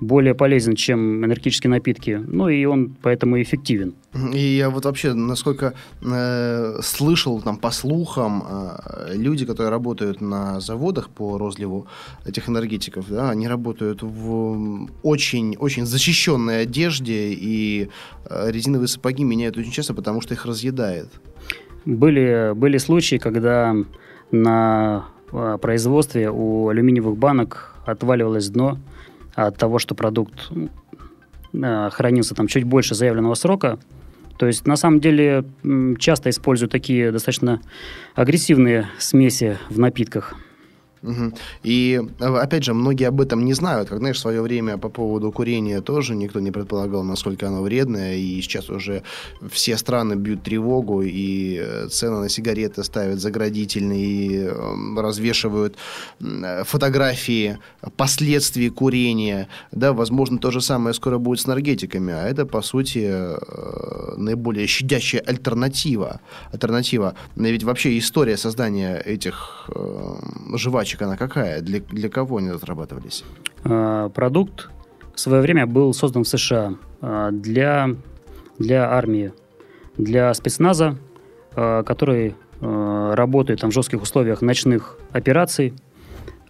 более 0.00 0.34
полезен, 0.34 0.74
чем 0.74 1.24
энергетические 1.24 1.70
напитки. 1.70 2.20
Ну 2.26 2.48
и 2.48 2.64
он 2.64 2.96
поэтому 3.02 3.40
эффективен. 3.40 3.94
И 4.34 4.38
я 4.38 4.70
вот 4.70 4.84
вообще, 4.84 5.14
насколько 5.14 5.74
э, 6.02 6.78
слышал 6.82 7.40
там 7.40 7.56
по 7.56 7.70
слухам, 7.70 8.44
э, 8.46 9.14
люди, 9.14 9.46
которые 9.46 9.70
работают 9.70 10.20
на 10.20 10.60
заводах 10.60 11.08
по 11.08 11.38
розливу 11.38 11.86
этих 12.26 12.48
энергетиков, 12.48 13.08
да, 13.08 13.30
они 13.30 13.48
работают 13.48 14.02
в 14.02 14.88
очень, 15.02 15.56
очень 15.58 15.86
защищенной 15.86 16.62
одежде, 16.62 17.32
и 17.32 17.88
э, 18.28 18.50
резиновые 18.50 18.88
сапоги 18.88 19.24
меняют 19.24 19.56
очень 19.56 19.72
часто, 19.72 19.94
потому 19.94 20.20
что 20.20 20.34
их 20.34 20.44
разъедает. 20.46 21.08
Были, 21.84 22.52
были 22.54 22.78
случаи, 22.78 23.16
когда 23.16 23.74
на 24.30 25.06
э, 25.32 25.58
производстве 25.60 26.30
у 26.30 26.68
алюминиевых 26.68 27.16
банок 27.16 27.76
отваливалось 27.86 28.48
дно 28.48 28.78
от 29.36 29.56
того, 29.56 29.78
что 29.78 29.94
продукт 29.94 30.50
э, 31.52 31.90
хранился 31.92 32.34
там 32.34 32.48
чуть 32.48 32.64
больше 32.64 32.94
заявленного 32.94 33.34
срока. 33.34 33.78
То 34.38 34.46
есть 34.46 34.66
на 34.66 34.76
самом 34.76 35.00
деле 35.00 35.44
часто 35.98 36.30
используют 36.30 36.72
такие 36.72 37.12
достаточно 37.12 37.60
агрессивные 38.14 38.88
смеси 38.98 39.56
в 39.70 39.78
напитках. 39.78 40.34
Угу. 41.02 41.32
И 41.62 42.00
опять 42.20 42.64
же, 42.64 42.74
многие 42.74 43.04
об 43.04 43.20
этом 43.20 43.44
не 43.44 43.54
знают. 43.54 43.88
Как 43.88 43.98
знаешь, 43.98 44.16
в 44.16 44.20
свое 44.20 44.42
время 44.42 44.76
по 44.78 44.88
поводу 44.88 45.30
курения 45.30 45.80
тоже 45.80 46.14
никто 46.14 46.40
не 46.40 46.50
предполагал, 46.50 47.04
насколько 47.04 47.46
оно 47.46 47.62
вредное. 47.62 48.16
И 48.16 48.40
сейчас 48.42 48.70
уже 48.70 49.02
все 49.48 49.76
страны 49.76 50.14
бьют 50.14 50.42
тревогу, 50.42 51.02
и 51.02 51.58
э, 51.60 51.88
цены 51.88 52.20
на 52.20 52.28
сигареты 52.28 52.82
ставят 52.82 53.20
заградительные, 53.20 54.06
и 54.06 54.38
эм, 54.38 54.98
развешивают 54.98 55.76
фотографии 56.64 57.58
последствий 57.96 58.70
курения. 58.70 59.48
Да, 59.72 59.92
возможно, 59.92 60.38
то 60.38 60.50
же 60.50 60.60
самое 60.60 60.94
скоро 60.94 61.18
будет 61.18 61.40
с 61.40 61.46
энергетиками. 61.46 62.12
А 62.12 62.26
это, 62.26 62.46
по 62.46 62.62
сути, 62.62 63.06
э, 63.06 64.14
наиболее 64.16 64.66
щадящая 64.66 65.20
альтернатива. 65.20 66.20
Альтернатива. 66.52 67.14
Ведь 67.36 67.64
вообще 67.64 67.98
история 67.98 68.36
создания 68.36 68.96
этих 68.96 69.68
э, 69.74 70.14
жвачек 70.56 70.85
задача 70.86 71.04
она 71.04 71.16
какая? 71.16 71.60
Для, 71.60 71.80
для 71.80 72.08
кого 72.08 72.36
они 72.36 72.50
разрабатывались? 72.50 73.24
А, 73.64 74.08
продукт 74.10 74.70
в 75.14 75.20
свое 75.20 75.42
время 75.42 75.66
был 75.66 75.92
создан 75.92 76.24
в 76.24 76.28
США 76.28 76.74
а, 77.00 77.30
для, 77.30 77.90
для 78.58 78.90
армии, 78.90 79.32
для 79.96 80.32
спецназа, 80.34 80.96
а, 81.54 81.82
который 81.82 82.34
работает 82.58 83.60
там, 83.60 83.70
в 83.70 83.74
жестких 83.74 84.00
условиях 84.00 84.40
ночных 84.40 84.98
операций. 85.12 85.74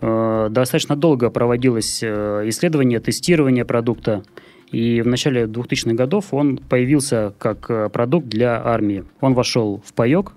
Достаточно 0.01 0.95
долго 0.95 1.30
проводилось 1.30 2.01
исследование, 2.01 3.01
тестирование 3.01 3.64
продукта. 3.64 4.22
И 4.70 5.03
в 5.03 5.09
начале 5.09 5.47
2000-х 5.47 5.97
годов 5.97 6.32
он 6.32 6.59
появился 6.59 7.34
как 7.41 7.91
продукт 7.93 8.28
для 8.28 8.64
армии. 8.64 9.05
Он 9.20 9.34
вошел 9.34 9.82
в 9.84 9.95
паек, 9.95 10.30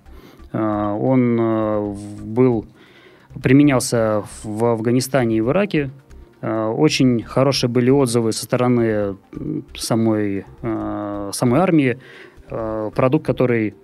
он 0.53 1.95
был 2.23 2.65
применялся 3.41 4.23
в 4.43 4.65
Афганистане 4.65 5.37
и 5.37 5.41
в 5.41 5.49
Ираке. 5.49 5.91
Э, 6.41 6.67
очень 6.67 7.23
хорошие 7.23 7.69
были 7.69 7.89
отзывы 7.89 8.31
со 8.31 8.45
стороны 8.45 9.17
самой, 9.75 10.45
э, 10.61 11.29
самой 11.33 11.59
армии. 11.59 11.99
Э, 12.49 12.91
продукт, 12.95 13.25
который, 13.25 13.75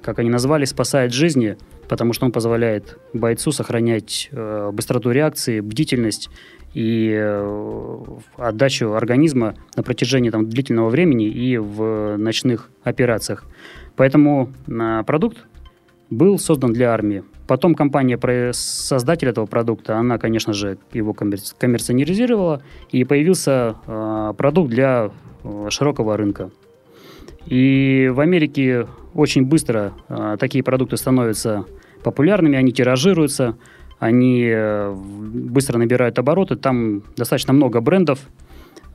как 0.00 0.18
они 0.18 0.30
назвали, 0.30 0.64
спасает 0.64 1.12
жизни, 1.12 1.56
потому 1.88 2.12
что 2.12 2.26
он 2.26 2.32
позволяет 2.32 2.98
бойцу 3.12 3.52
сохранять 3.52 4.30
быстроту 4.72 5.10
реакции, 5.10 5.60
бдительность 5.60 6.30
и 6.72 7.12
отдачу 8.36 8.94
организма 8.94 9.54
на 9.76 9.82
протяжении 9.82 10.30
там, 10.30 10.48
длительного 10.48 10.88
времени 10.88 11.28
и 11.28 11.58
в 11.58 12.16
ночных 12.16 12.70
операциях. 12.82 13.44
Поэтому 13.96 14.50
продукт 15.06 15.44
был 16.08 16.38
создан 16.38 16.72
для 16.72 16.92
армии. 16.92 17.22
Потом 17.46 17.74
компания, 17.74 18.18
создатель 18.52 19.28
этого 19.28 19.46
продукта, 19.46 19.98
она, 19.98 20.18
конечно 20.18 20.52
же, 20.52 20.78
его 20.92 21.12
коммерциализировала, 21.12 22.62
и 22.90 23.04
появился 23.04 23.76
э, 23.86 24.32
продукт 24.36 24.70
для 24.70 25.10
э, 25.42 25.66
широкого 25.70 26.16
рынка. 26.16 26.50
И 27.46 28.10
в 28.12 28.20
Америке 28.20 28.86
очень 29.12 29.44
быстро 29.44 29.92
э, 30.08 30.36
такие 30.40 30.64
продукты 30.64 30.96
становятся 30.96 31.66
популярными, 32.02 32.56
они 32.56 32.72
тиражируются, 32.72 33.56
они 33.98 34.48
э, 34.50 34.94
быстро 34.94 35.78
набирают 35.78 36.18
обороты, 36.18 36.56
там 36.56 37.02
достаточно 37.16 37.52
много 37.52 37.80
брендов, 37.80 38.20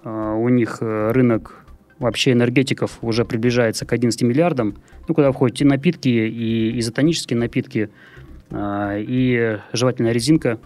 э, 0.04 0.10
у 0.10 0.50
них 0.50 0.78
э, 0.82 1.12
рынок 1.12 1.66
вообще 2.00 2.32
энергетиков 2.32 2.98
уже 3.02 3.26
приближается 3.26 3.86
к 3.86 3.94
11 3.94 4.22
миллиардам, 4.24 4.76
ну, 5.08 5.14
куда 5.14 5.32
входят 5.32 5.62
и 5.62 5.66
напитки, 5.66 6.10
и 6.10 6.80
изотонические 6.80 7.38
напитки, 7.38 7.90
и 8.52 9.60
жевательная 9.74 10.12
резинка. 10.12 10.60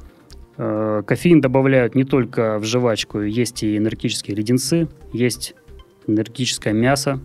А, 0.57 1.01
кофеин 1.03 1.41
добавляют 1.41 1.95
не 1.95 2.03
только 2.03 2.59
в 2.59 2.65
жвачку, 2.65 3.21
есть 3.21 3.63
и 3.63 3.77
энергетические 3.77 4.38
леденцы, 4.38 4.88
есть 5.11 5.55
энергетическое 6.07 6.73
мясо, 6.73 7.19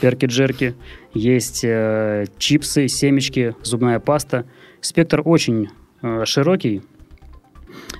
перки-джерки, 0.00 0.74
есть 1.12 1.62
э, 1.64 2.24
чипсы, 2.38 2.88
семечки, 2.88 3.54
зубная 3.62 4.00
паста. 4.00 4.46
Спектр 4.80 5.22
очень 5.24 5.68
э, 6.02 6.24
широкий, 6.24 6.82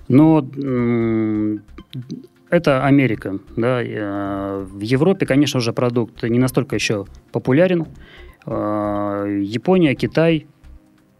но 0.08 0.48
это 2.50 2.84
Америка. 2.84 3.38
Да. 3.56 3.82
Э, 3.82 4.64
в 4.64 4.80
Европе, 4.80 5.26
конечно, 5.26 5.58
уже 5.58 5.72
продукт 5.72 6.22
не 6.22 6.38
настолько 6.38 6.74
еще 6.74 7.06
популярен. 7.32 7.86
Э, 8.46 9.40
Япония, 9.42 9.94
Китай 9.94 10.46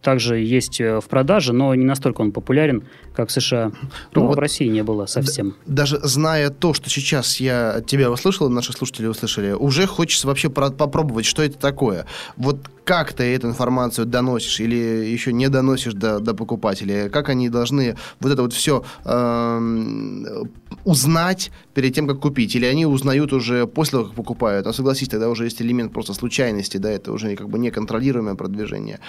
также 0.05 0.37
есть 0.37 0.79
э, 0.79 0.99
в 1.01 1.05
продаже, 1.05 1.51
но 1.51 1.73
не 1.73 1.83
настолько 1.83 2.21
он 2.21 2.31
популярен, 2.31 2.83
как 3.15 3.29
в 3.29 3.31
США. 3.31 3.71
Ну, 4.13 4.21
ну 4.21 4.27
вот 4.27 4.35
в 4.35 4.39
России 4.39 4.67
не 4.67 4.83
было 4.83 5.07
совсем. 5.07 5.55
Даже 5.65 5.99
зная 6.03 6.51
то, 6.51 6.75
что 6.75 6.91
сейчас 6.91 7.39
я 7.39 7.71
от 7.71 7.87
тебя 7.87 8.11
услышал, 8.11 8.47
наши 8.47 8.71
слушатели 8.71 9.07
услышали, 9.07 9.53
уже 9.53 9.87
хочется 9.87 10.27
вообще 10.27 10.49
попробовать, 10.49 11.25
что 11.25 11.41
это 11.41 11.57
такое. 11.57 12.05
Вот 12.37 12.57
как 12.85 13.13
ты 13.13 13.23
эту 13.35 13.47
информацию 13.47 14.05
доносишь 14.05 14.59
или 14.59 14.75
еще 14.75 15.33
не 15.33 15.49
доносишь 15.49 15.93
до, 15.93 16.19
до 16.19 16.33
покупателей? 16.33 17.09
Как 17.09 17.29
они 17.29 17.49
должны 17.49 17.95
вот 18.19 18.31
это 18.31 18.41
вот 18.43 18.53
все 18.53 18.83
э, 19.03 19.09
эм, 19.11 20.51
узнать 20.85 21.51
перед 21.73 21.95
тем, 21.95 22.07
как 22.07 22.19
купить? 22.19 22.55
Или 22.55 22.65
они 22.65 22.85
узнают 22.85 23.33
уже 23.33 23.65
после 23.65 23.91
того, 23.91 24.05
как 24.05 24.13
покупают? 24.13 24.67
А 24.67 24.73
согласись, 24.73 25.09
тогда 25.09 25.29
уже 25.29 25.45
есть 25.45 25.61
элемент 25.61 25.93
просто 25.93 26.13
случайности, 26.13 26.77
да, 26.77 26.91
это 26.91 27.11
уже 27.11 27.35
как 27.35 27.49
бы 27.49 27.57
неконтролируемое 27.57 28.35
продвижение. 28.35 28.99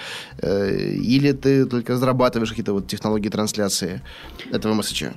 Э, 0.41 0.91
или 0.91 1.31
ты 1.31 1.65
только 1.65 1.93
разрабатываешь 1.93 2.49
какие-то 2.49 2.73
вот 2.73 2.87
технологии 2.87 3.29
трансляции 3.29 4.01
этого 4.51 4.73
месседжа? 4.73 5.13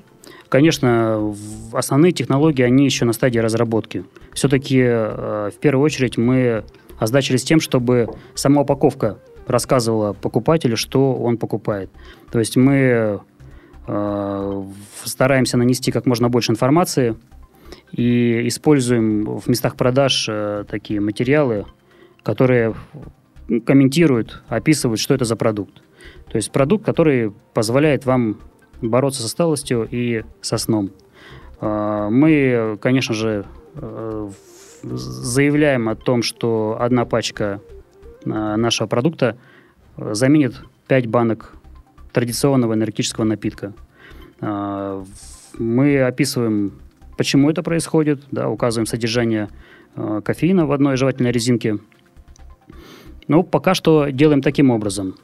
Конечно, 0.50 1.34
основные 1.72 2.12
технологии, 2.12 2.62
они 2.62 2.84
еще 2.84 3.04
на 3.04 3.12
стадии 3.12 3.38
разработки. 3.38 4.04
Все-таки 4.34 4.80
э, 4.82 5.50
в 5.54 5.58
первую 5.60 5.84
очередь 5.84 6.18
мы 6.18 6.64
означились 7.00 7.42
тем, 7.42 7.58
чтобы 7.58 8.08
сама 8.34 8.60
упаковка 8.60 9.18
рассказывала 9.46 10.12
покупателю, 10.12 10.76
что 10.76 11.14
он 11.14 11.38
покупает. 11.38 11.90
То 12.30 12.38
есть 12.38 12.56
мы 12.56 13.20
э, 13.86 14.62
стараемся 15.04 15.56
нанести 15.56 15.90
как 15.90 16.06
можно 16.06 16.28
больше 16.28 16.52
информации 16.52 17.16
и 17.90 18.46
используем 18.46 19.38
в 19.38 19.48
местах 19.48 19.74
продаж 19.74 20.26
э, 20.28 20.64
такие 20.68 21.00
материалы, 21.00 21.66
которые 22.22 22.74
комментируют, 23.66 24.42
описывают, 24.48 25.00
что 25.00 25.14
это 25.14 25.24
за 25.24 25.34
продукт. 25.34 25.82
То 26.30 26.36
есть 26.36 26.52
продукт, 26.52 26.84
который 26.84 27.32
позволяет 27.54 28.04
вам 28.04 28.38
бороться 28.82 29.22
с 29.22 29.24
усталостью 29.24 29.88
и 29.90 30.22
со 30.42 30.58
сном. 30.58 30.90
Э, 31.60 32.08
мы, 32.10 32.78
конечно 32.80 33.14
же, 33.14 33.46
э, 33.74 34.30
заявляем 34.82 35.88
о 35.88 35.94
том, 35.94 36.22
что 36.22 36.76
одна 36.80 37.04
пачка 37.04 37.60
э, 38.24 38.28
нашего 38.56 38.86
продукта 38.86 39.36
заменит 39.96 40.62
5 40.88 41.06
банок 41.06 41.54
традиционного 42.12 42.74
энергетического 42.74 43.24
напитка. 43.24 43.72
А, 44.40 45.04
мы 45.58 46.00
описываем, 46.00 46.72
почему 47.16 47.50
это 47.50 47.62
происходит, 47.62 48.22
да, 48.30 48.48
указываем 48.48 48.86
содержание 48.86 49.48
а, 49.94 50.20
кофеина 50.20 50.66
в 50.66 50.72
одной 50.72 50.96
жевательной 50.96 51.32
резинке. 51.32 51.78
Ну, 53.28 53.42
пока 53.42 53.74
что 53.74 54.08
делаем 54.08 54.42
таким 54.42 54.70
образом. 54.70 55.16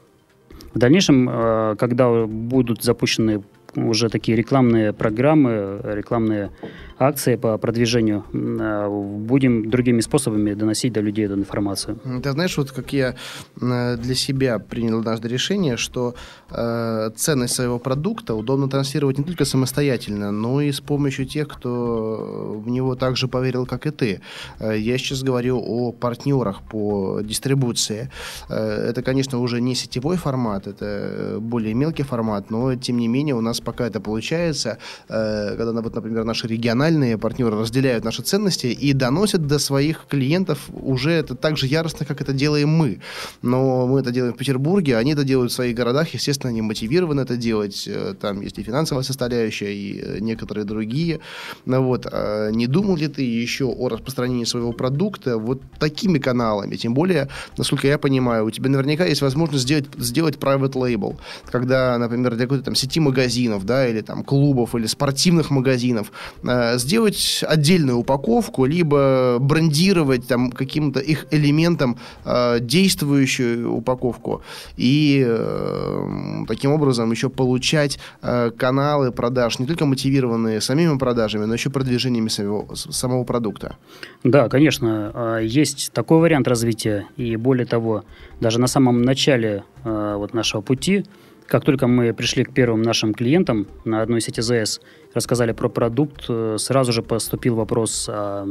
В 0.73 0.79
дальнейшем, 0.79 1.27
а, 1.29 1.75
когда 1.75 2.25
будут 2.25 2.83
запущены 2.83 3.43
уже 3.75 4.09
такие 4.09 4.37
рекламные 4.37 4.93
программы, 4.93 5.79
рекламные 5.83 6.51
акции 6.99 7.35
по 7.35 7.57
продвижению, 7.57 8.23
а, 8.33 8.89
будем 8.89 9.69
другими 9.69 10.01
способами 10.01 10.53
доносить 10.53 10.93
до 10.93 11.01
людей 11.01 11.25
эту 11.25 11.35
информацию. 11.35 11.99
Ты 12.23 12.31
знаешь, 12.31 12.57
вот 12.57 12.71
как 12.71 12.93
я 12.93 13.15
для 13.55 14.15
себя 14.15 14.59
принял 14.59 14.99
однажды 14.99 15.27
решение, 15.27 15.77
что 15.77 16.15
э, 16.49 17.09
ценность 17.15 17.55
своего 17.55 17.79
продукта 17.79 18.35
удобно 18.35 18.67
транслировать 18.67 19.17
не 19.17 19.23
только 19.23 19.45
самостоятельно, 19.45 20.31
но 20.31 20.61
и 20.61 20.71
с 20.71 20.79
помощью 20.79 21.25
тех, 21.25 21.47
кто 21.47 22.61
в 22.65 22.69
него 22.69 22.95
также 22.95 23.27
поверил, 23.27 23.65
как 23.65 23.85
и 23.85 23.91
ты. 23.91 24.21
Э, 24.59 24.77
я 24.77 24.97
сейчас 24.97 25.23
говорю 25.23 25.59
о 25.59 25.91
партнерах 25.91 26.61
по 26.61 27.21
дистрибуции. 27.23 28.09
Э, 28.49 28.89
это, 28.89 29.01
конечно, 29.03 29.39
уже 29.39 29.61
не 29.61 29.75
сетевой 29.75 30.17
формат, 30.17 30.67
это 30.67 31.37
более 31.39 31.73
мелкий 31.73 32.03
формат, 32.03 32.49
но, 32.51 32.75
тем 32.75 32.97
не 32.97 33.07
менее, 33.07 33.35
у 33.35 33.41
нас 33.41 33.56
пока 33.61 33.87
это 33.87 33.99
получается, 33.99 34.77
э, 35.09 35.55
когда, 35.57 35.81
вот, 35.81 35.95
например, 35.95 36.23
наши 36.23 36.47
региональные 36.47 37.17
партнеры 37.17 37.57
разделяют 37.57 38.03
наши 38.03 38.21
ценности 38.21 38.67
и 38.67 38.93
доносят 38.93 39.47
до 39.47 39.59
своих 39.59 40.05
клиентов 40.09 40.69
уже 40.71 41.11
это 41.11 41.35
так 41.35 41.57
же 41.57 41.67
яростно, 41.67 42.05
как 42.05 42.21
это 42.21 42.33
делаем 42.33 42.69
мы. 42.69 42.99
Но 43.41 43.87
мы 43.87 43.99
это 43.99 44.11
делаем 44.11 44.33
в 44.33 44.37
Петербурге, 44.37 44.97
они 44.97 45.13
это 45.13 45.23
делают 45.23 45.51
в 45.51 45.55
своих 45.55 45.75
городах, 45.75 46.09
естественно, 46.13 46.49
они 46.49 46.61
мотивированы 46.61 47.21
это 47.21 47.37
делать. 47.37 47.87
Э, 47.87 48.13
там 48.19 48.41
есть 48.41 48.57
и 48.59 48.63
финансовая 48.63 49.03
составляющая, 49.03 49.73
и 49.73 49.99
э, 49.99 50.19
некоторые 50.19 50.65
другие. 50.65 51.19
Ну, 51.65 51.83
вот. 51.83 52.07
А 52.11 52.49
не 52.51 52.67
думал 52.67 52.95
ли 52.95 53.07
ты 53.07 53.21
еще 53.21 53.65
о 53.65 53.89
распространении 53.89 54.45
своего 54.45 54.71
продукта 54.71 55.37
вот 55.37 55.61
такими 55.79 56.19
каналами? 56.19 56.75
Тем 56.75 56.93
более, 56.93 57.29
насколько 57.57 57.87
я 57.87 57.97
понимаю, 57.97 58.45
у 58.45 58.51
тебя 58.51 58.69
наверняка 58.69 59.05
есть 59.05 59.21
возможность 59.21 59.63
сделать, 59.63 59.85
сделать 59.97 60.35
private 60.35 60.73
label, 60.73 61.17
когда, 61.51 61.97
например, 61.97 62.35
для 62.35 62.45
какой-то 62.45 62.65
там 62.65 62.75
сети 62.75 62.99
магазинов, 63.47 63.65
да, 63.65 63.87
или 63.87 64.01
там 64.01 64.23
клубов, 64.23 64.75
или 64.75 64.87
спортивных 64.87 65.51
магазинов 65.51 66.11
э, 66.43 66.77
сделать 66.77 67.43
отдельную 67.47 67.97
упаковку, 67.97 68.65
либо 68.65 69.37
брендировать 69.39 70.27
там 70.27 70.51
каким-то 70.51 70.99
их 70.99 71.25
элементом 71.31 71.97
э, 72.25 72.59
действующую 72.61 73.71
упаковку 73.71 74.41
и 74.77 75.23
э, 75.27 76.45
таким 76.47 76.71
образом 76.71 77.11
еще 77.11 77.29
получать 77.29 77.99
э, 78.21 78.51
каналы 78.57 79.11
продаж, 79.11 79.59
не 79.59 79.65
только 79.65 79.85
мотивированные 79.85 80.61
самими 80.61 80.97
продажами, 80.97 81.45
но 81.45 81.53
еще 81.53 81.69
продвижениями 81.69 82.29
самого, 82.29 82.75
самого 82.75 83.23
продукта. 83.23 83.75
Да, 84.23 84.49
конечно, 84.49 85.11
а, 85.13 85.39
есть 85.39 85.91
такой 85.93 86.19
вариант 86.19 86.47
развития, 86.47 87.05
и 87.17 87.37
более 87.37 87.65
того, 87.65 88.03
даже 88.41 88.59
на 88.59 88.67
самом 88.67 89.01
начале 89.01 89.63
э, 89.85 90.15
вот 90.17 90.33
нашего 90.33 90.61
пути 90.61 91.05
как 91.47 91.63
только 91.63 91.87
мы 91.87 92.13
пришли 92.13 92.43
к 92.43 92.53
первым 92.53 92.81
нашим 92.81 93.13
клиентам 93.13 93.67
на 93.85 94.01
одной 94.01 94.21
сети 94.21 94.41
ЗС, 94.41 94.81
рассказали 95.13 95.53
про 95.53 95.69
продукт, 95.69 96.25
э, 96.29 96.57
сразу 96.59 96.91
же 96.91 97.01
поступил 97.01 97.55
вопрос, 97.55 98.07
а 98.09 98.47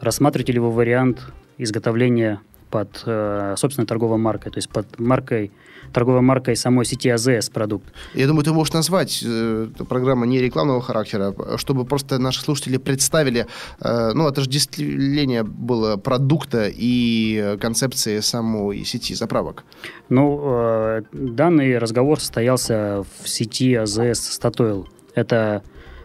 рассматриваете 0.00 0.52
ли 0.52 0.58
вы 0.58 0.72
вариант 0.72 1.32
изготовления 1.58 2.40
под 2.70 3.02
э, 3.06 3.54
собственной 3.56 3.86
торговой 3.86 4.18
маркой, 4.18 4.52
то 4.52 4.58
есть 4.58 4.68
под 4.68 4.98
маркой 4.98 5.50
торговой 5.92 6.20
маркой 6.20 6.56
самой 6.56 6.84
сети 6.84 7.08
АЗС 7.08 7.48
продукт. 7.50 7.86
Я 8.14 8.26
думаю, 8.26 8.44
ты 8.44 8.52
можешь 8.52 8.74
назвать 8.74 9.22
э, 9.24 9.68
программу 9.88 10.24
не 10.24 10.40
рекламного 10.40 10.82
характера, 10.82 11.34
чтобы 11.56 11.84
просто 11.84 12.18
наши 12.18 12.40
слушатели 12.40 12.76
представили, 12.76 13.46
э, 13.80 14.12
ну, 14.14 14.26
отождествление 14.26 15.42
было 15.42 15.96
продукта 15.96 16.68
и 16.72 17.56
концепции 17.60 18.20
самой 18.20 18.84
сети 18.84 19.14
заправок. 19.14 19.64
Ну, 20.08 20.40
э, 20.44 21.02
данный 21.12 21.78
разговор 21.78 22.20
состоялся 22.20 23.04
в 23.22 23.28
сети 23.28 23.74
АЗС 23.74 24.32
«Статойл». 24.32 24.88
Это 25.14 25.62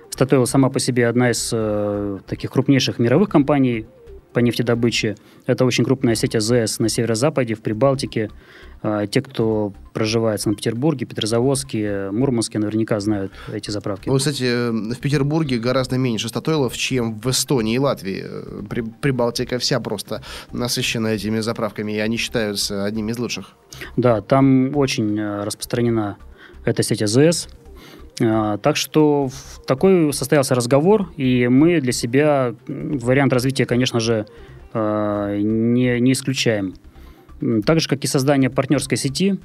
Статойл 0.10 0.46
сама 0.46 0.70
по 0.70 0.80
себе 0.80 1.08
одна 1.08 1.32
из 1.32 1.50
э, 1.54 2.20
таких 2.28 2.52
крупнейших 2.52 3.00
мировых 3.00 3.30
компаний 3.30 3.88
по 4.34 4.40
нефтедобыче. 4.40 5.16
Это 5.46 5.66
очень 5.66 5.84
крупная 5.84 6.16
сеть 6.16 6.36
АЗС 6.36 6.80
на 6.80 6.90
северо-западе, 6.90 7.56
в 7.56 7.62
Прибалтике. 7.62 8.30
А, 8.84 9.06
те, 9.06 9.22
кто 9.22 9.74
проживает 9.94 10.40
в 10.40 10.44
Санкт-Петербурге, 10.44 11.06
Петрозаводске, 11.06 12.10
Мурманске, 12.12 12.58
наверняка 12.58 13.00
знают 13.00 13.32
эти 13.54 13.70
заправки. 13.70 14.10
Ну, 14.10 14.18
кстати, 14.18 14.72
в 14.72 15.00
Петербурге 15.00 15.60
гораздо 15.60 15.98
меньше 15.98 16.30
статойлов, 16.30 16.76
чем 16.76 17.20
в 17.20 17.30
Эстонии 17.30 17.76
и 17.76 17.80
Латвии. 17.80 18.26
При, 18.70 18.82
Прибалтика 18.82 19.60
вся 19.60 19.80
просто 19.80 20.24
насыщена 20.52 21.08
этими 21.08 21.40
заправками, 21.42 21.92
и 21.92 22.00
они 22.00 22.18
считаются 22.18 22.86
одними 22.86 23.12
из 23.12 23.20
лучших. 23.20 23.52
Да, 23.98 24.22
там 24.22 24.76
очень 24.76 25.20
э, 25.20 25.44
распространена 25.44 26.18
эта 26.66 26.84
сеть 26.84 27.02
АЗС. 27.02 27.48
А, 28.24 28.58
так 28.58 28.76
что 28.76 29.30
такой 29.66 30.14
состоялся 30.14 30.56
разговор, 30.56 31.12
и 31.18 31.48
мы 31.48 31.82
для 31.82 31.92
себя 31.92 32.56
вариант 32.68 33.34
развития, 33.34 33.66
конечно 33.66 34.00
же, 34.00 34.26
а, 34.74 35.36
не, 35.38 36.00
не 36.00 36.14
исключаем. 36.14 36.76
Так 37.66 37.80
же, 37.80 37.90
как 37.90 38.04
и 38.04 38.08
создание 38.08 38.50
партнерской 38.50 38.98
сети, 38.98 39.40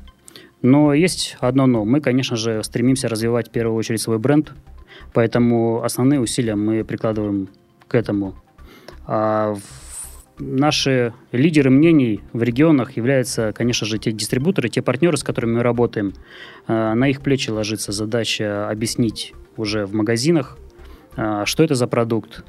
но 0.62 0.92
есть 0.92 1.36
одно 1.40 1.66
но. 1.66 1.84
Мы, 1.84 2.00
конечно 2.00 2.36
же, 2.36 2.62
стремимся 2.62 3.08
развивать 3.08 3.48
в 3.48 3.50
первую 3.50 3.76
очередь 3.76 4.00
свой 4.00 4.18
бренд, 4.18 4.52
поэтому 5.12 5.82
основные 5.82 6.20
усилия 6.20 6.56
мы 6.56 6.84
прикладываем 6.84 7.48
к 7.88 7.94
этому. 7.94 8.34
А 9.06 9.56
наши 10.38 11.12
лидеры 11.32 11.70
мнений 11.70 12.20
в 12.32 12.42
регионах 12.42 12.96
являются, 12.96 13.52
конечно 13.52 13.86
же, 13.86 13.98
те 13.98 14.12
дистрибуторы, 14.12 14.68
те 14.68 14.82
партнеры, 14.82 15.16
с 15.16 15.22
которыми 15.22 15.56
мы 15.56 15.62
работаем. 15.62 16.14
А, 16.66 16.94
на 16.94 17.08
их 17.08 17.20
плечи 17.20 17.50
ложится 17.50 17.92
задача 17.92 18.68
объяснить 18.68 19.32
уже 19.56 19.86
в 19.86 19.94
магазинах, 19.94 20.58
а, 21.16 21.46
что 21.46 21.62
это 21.62 21.74
за 21.74 21.86
продукт. 21.86 22.44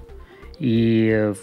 И, 0.60 1.34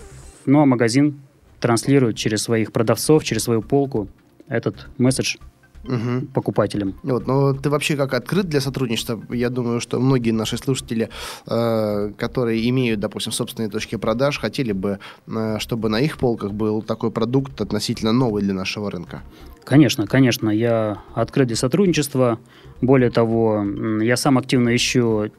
ну, 0.47 0.61
а 0.61 0.67
магазин 0.67 1.21
транслирует 1.61 2.17
через 2.17 2.43
своих 2.43 2.73
продавцов, 2.73 3.25
через 3.25 3.45
свою 3.45 3.63
полку 3.63 4.09
этот 4.49 4.89
месседж 4.99 5.37
угу. 5.85 6.26
покупателям. 6.32 6.95
Вот, 7.03 7.26
но 7.26 7.53
ты 7.55 7.70
вообще 7.70 7.97
как 7.97 8.14
открыт 8.14 8.49
для 8.49 8.61
сотрудничества? 8.61 9.20
Я 9.30 9.51
думаю, 9.51 9.80
что 9.80 10.01
многие 10.01 10.30
наши 10.30 10.57
слушатели, 10.57 11.09
э, 11.47 12.12
которые 12.18 12.68
имеют, 12.70 13.01
допустим, 13.01 13.32
собственные 13.32 13.70
точки 13.70 13.97
продаж, 13.97 14.39
хотели 14.39 14.72
бы, 14.72 14.99
э, 15.26 15.59
чтобы 15.59 15.89
на 15.89 16.01
их 16.01 16.18
полках 16.18 16.53
был 16.53 16.82
такой 16.82 17.11
продукт 17.11 17.61
относительно 17.61 18.12
новый 18.12 18.43
для 18.43 18.55
нашего 18.55 18.91
рынка. 18.91 19.22
Конечно, 19.64 20.07
конечно, 20.07 20.51
я 20.51 20.99
открыт 21.14 21.47
для 21.47 21.57
сотрудничества. 21.57 22.39
Более 22.82 23.11
того, 23.11 23.64
я 24.03 24.16
сам 24.16 24.37
активно 24.37 24.74
ищу 24.76 25.30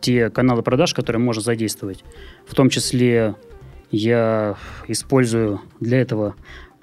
те 0.00 0.30
каналы 0.30 0.62
продаж, 0.62 0.94
которые 0.94 1.20
можно 1.20 1.42
задействовать. 1.42 2.02
В 2.46 2.54
том 2.54 2.70
числе 2.70 3.34
я 3.90 4.56
использую 4.88 5.60
для 5.80 6.00
этого 6.00 6.34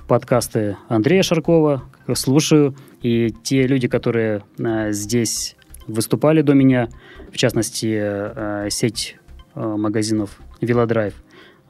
подкасты 0.08 0.78
Андрея 0.88 1.24
Шаркова, 1.24 1.84
слушаю, 2.14 2.76
и 3.02 3.34
те 3.44 3.68
люди, 3.68 3.88
которые 3.88 4.44
э, 4.60 4.92
здесь 4.92 5.56
выступали 5.88 6.42
до 6.42 6.54
меня, 6.54 6.90
в 7.32 7.38
частности, 7.38 7.98
э, 8.00 8.68
сеть 8.70 9.18
э, 9.56 9.60
магазинов 9.62 10.40
Велодрайв, 10.62 11.14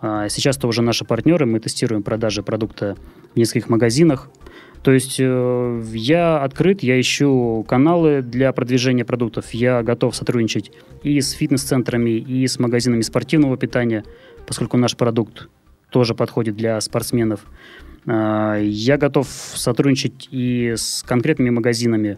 сейчас 0.01 0.57
это 0.57 0.67
уже 0.67 0.81
наши 0.81 1.05
партнеры, 1.05 1.45
мы 1.45 1.59
тестируем 1.59 2.01
продажи 2.01 2.41
продукта 2.41 2.97
в 3.33 3.37
нескольких 3.37 3.69
магазинах. 3.69 4.31
То 4.81 4.91
есть 4.91 5.19
я 5.19 6.43
открыт, 6.43 6.81
я 6.81 6.99
ищу 6.99 7.63
каналы 7.67 8.23
для 8.23 8.51
продвижения 8.51 9.05
продуктов, 9.05 9.51
я 9.51 9.83
готов 9.83 10.15
сотрудничать 10.15 10.71
и 11.03 11.21
с 11.21 11.33
фитнес-центрами, 11.33 12.17
и 12.17 12.47
с 12.47 12.57
магазинами 12.57 13.01
спортивного 13.01 13.57
питания, 13.57 14.03
поскольку 14.47 14.75
наш 14.77 14.97
продукт 14.97 15.49
тоже 15.91 16.15
подходит 16.15 16.55
для 16.55 16.81
спортсменов. 16.81 17.45
А, 18.07 18.57
я 18.57 18.97
готов 18.97 19.27
сотрудничать 19.27 20.27
и 20.31 20.73
с 20.75 21.03
конкретными 21.03 21.49
магазинами. 21.49 22.17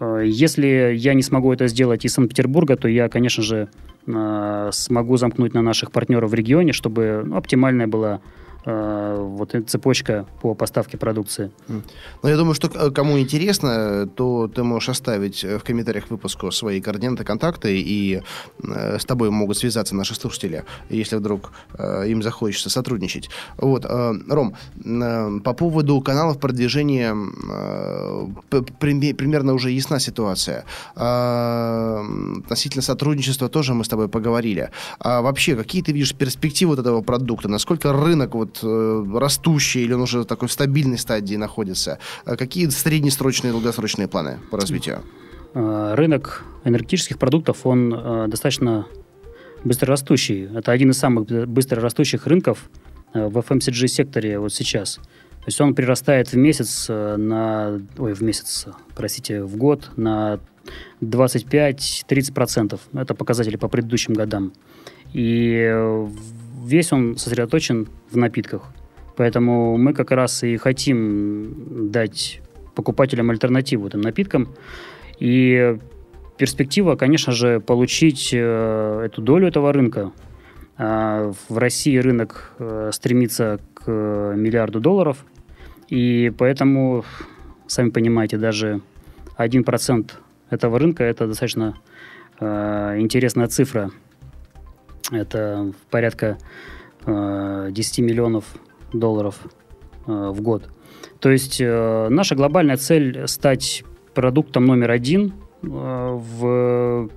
А, 0.00 0.20
если 0.20 0.94
я 0.96 1.14
не 1.14 1.22
смогу 1.22 1.52
это 1.52 1.66
сделать 1.68 2.04
из 2.04 2.14
Санкт-Петербурга, 2.14 2.76
то 2.76 2.88
я, 2.88 3.08
конечно 3.08 3.42
же, 3.42 3.68
а, 4.06 4.70
смогу 4.72 5.16
замкнуть 5.16 5.54
на 5.54 5.62
наших 5.62 5.92
партнеров 5.92 6.30
в 6.30 6.34
регионе, 6.34 6.72
чтобы 6.72 7.22
ну, 7.24 7.36
оптимальная 7.36 7.86
была 7.86 8.20
вот 8.64 9.54
цепочка 9.66 10.26
по 10.40 10.54
поставке 10.54 10.96
продукции. 10.96 11.50
Ну, 11.68 12.28
я 12.28 12.36
думаю, 12.36 12.54
что 12.54 12.68
кому 12.90 13.18
интересно, 13.18 14.06
то 14.06 14.48
ты 14.48 14.62
можешь 14.62 14.88
оставить 14.88 15.44
в 15.44 15.60
комментариях 15.60 16.10
выпуску 16.10 16.50
свои 16.50 16.80
координаты, 16.80 17.24
контакты, 17.24 17.78
и 17.78 18.22
э, 18.62 18.98
с 18.98 19.04
тобой 19.04 19.30
могут 19.30 19.58
связаться 19.58 19.94
наши 19.94 20.14
слушатели, 20.14 20.64
если 20.90 21.16
вдруг 21.16 21.52
э, 21.78 22.08
им 22.08 22.22
захочется 22.22 22.70
сотрудничать. 22.70 23.30
Вот, 23.58 23.84
э, 23.84 24.12
Ром, 24.28 24.54
э, 24.84 25.40
по 25.44 25.52
поводу 25.52 26.00
каналов 26.00 26.38
продвижения 26.38 27.14
э, 27.50 28.62
примерно 28.78 29.54
уже 29.54 29.70
ясна 29.70 29.98
ситуация. 30.00 30.64
Э, 30.96 32.02
относительно 32.38 32.82
сотрудничества 32.82 33.48
тоже 33.48 33.74
мы 33.74 33.84
с 33.84 33.88
тобой 33.88 34.08
поговорили. 34.08 34.70
А 34.98 35.20
вообще, 35.22 35.56
какие 35.56 35.82
ты 35.82 35.92
видишь 35.92 36.14
перспективы 36.14 36.70
вот 36.70 36.78
этого 36.78 37.02
продукта? 37.02 37.48
Насколько 37.48 37.92
рынок 37.92 38.34
вот 38.34 38.53
э, 38.62 39.04
растущий 39.14 39.82
или 39.82 39.92
он 39.92 40.02
уже 40.02 40.20
в 40.20 40.24
такой 40.24 40.48
стабильной 40.48 40.98
стадии 40.98 41.36
находится? 41.36 41.98
А 42.24 42.36
какие 42.36 42.68
среднесрочные 42.68 43.50
и 43.50 43.52
долгосрочные 43.52 44.08
планы 44.08 44.38
по 44.50 44.58
развитию? 44.58 45.02
Э, 45.54 45.94
рынок 45.94 46.44
энергетических 46.64 47.18
продуктов, 47.18 47.66
он 47.66 47.94
э, 47.94 48.26
достаточно 48.28 48.86
быстрорастущий. 49.64 50.44
Это 50.54 50.72
один 50.72 50.90
из 50.90 50.98
самых 50.98 51.26
быстрорастущих 51.48 52.26
рынков 52.26 52.68
в 53.14 53.38
FMCG-секторе 53.38 54.38
вот 54.38 54.52
сейчас. 54.52 54.96
То 54.96 55.48
есть 55.48 55.60
он 55.60 55.74
прирастает 55.74 56.32
в 56.32 56.36
месяц 56.36 56.88
на... 56.88 57.80
Ой, 57.98 58.14
в 58.14 58.22
месяц, 58.22 58.66
простите, 58.94 59.42
в 59.42 59.56
год 59.56 59.90
на 59.96 60.40
25-30%. 61.00 62.80
Это 62.94 63.14
показатели 63.14 63.56
по 63.56 63.68
предыдущим 63.68 64.14
годам. 64.14 64.52
И 65.12 66.08
весь 66.64 66.92
он 66.92 67.16
сосредоточен 67.16 67.88
в 68.10 68.16
напитках. 68.16 68.62
Поэтому 69.16 69.76
мы 69.76 69.92
как 69.92 70.10
раз 70.10 70.42
и 70.42 70.56
хотим 70.56 71.90
дать 71.90 72.40
покупателям 72.74 73.30
альтернативу 73.30 73.86
этим 73.86 74.00
напиткам. 74.00 74.48
И 75.20 75.78
перспектива, 76.36 76.96
конечно 76.96 77.32
же, 77.32 77.60
получить 77.60 78.30
э, 78.32 79.02
эту 79.06 79.22
долю 79.22 79.48
этого 79.48 79.72
рынка. 79.72 80.12
А 80.76 81.32
в 81.48 81.56
России 81.56 81.96
рынок 81.98 82.52
э, 82.58 82.90
стремится 82.92 83.60
к 83.74 83.90
миллиарду 83.90 84.80
долларов, 84.80 85.24
и 85.88 86.32
поэтому, 86.36 87.04
сами 87.68 87.90
понимаете, 87.90 88.38
даже 88.38 88.80
1% 89.38 90.10
этого 90.50 90.78
рынка– 90.78 91.04
это 91.04 91.28
достаточно 91.28 91.76
э, 92.40 92.96
интересная 92.98 93.46
цифра. 93.46 93.90
Это 95.10 95.72
порядка 95.90 96.38
э, 97.04 97.68
10 97.70 97.98
миллионов 98.00 98.44
долларов 98.92 99.38
э, 100.06 100.30
в 100.32 100.40
год. 100.40 100.68
То 101.20 101.30
есть 101.30 101.60
э, 101.60 102.08
наша 102.08 102.34
глобальная 102.34 102.76
цель– 102.76 103.26
стать 103.28 103.84
продуктом 104.14 104.64
номер 104.64 104.90
один 104.90 105.34
э, 105.62 105.66
в, 105.66 107.10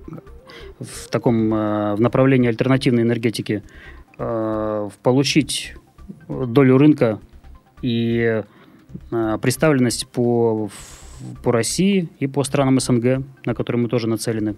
в 0.80 1.08
таком 1.10 1.54
э, 1.54 1.94
в 1.94 2.00
направлении 2.00 2.48
альтернативной 2.48 3.02
энергетики, 3.02 3.62
э, 4.18 4.90
получить 5.02 5.74
долю 6.28 6.78
рынка 6.78 7.20
и 7.82 8.42
э, 9.10 9.38
представленность 9.40 10.06
по 10.08 10.70
по 11.42 11.52
России 11.52 12.08
и 12.20 12.26
по 12.26 12.44
странам 12.44 12.78
СНГ, 12.78 13.24
на 13.44 13.54
которые 13.54 13.82
мы 13.82 13.88
тоже 13.88 14.06
нацелены. 14.06 14.54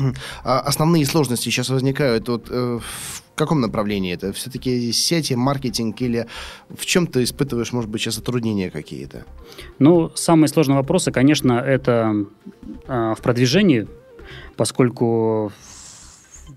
А 0.44 0.60
основные 0.60 1.04
сложности 1.06 1.44
сейчас 1.44 1.68
возникают 1.70 2.28
вот, 2.28 2.48
э, 2.50 2.78
в 2.80 3.34
каком 3.34 3.60
направлении 3.60 4.12
это? 4.12 4.32
Все-таки 4.32 4.92
сети, 4.92 5.34
маркетинг 5.34 6.00
или 6.00 6.26
в 6.68 6.84
чем 6.86 7.06
ты 7.06 7.22
испытываешь, 7.22 7.72
может 7.72 7.90
быть, 7.90 8.00
сейчас 8.00 8.16
затруднения 8.16 8.70
какие-то? 8.70 9.24
Ну, 9.78 10.10
самые 10.14 10.48
сложные 10.48 10.76
вопросы, 10.76 11.12
конечно, 11.12 11.52
это 11.54 12.26
э, 12.86 13.14
в 13.16 13.22
продвижении, 13.22 13.86
поскольку 14.56 15.52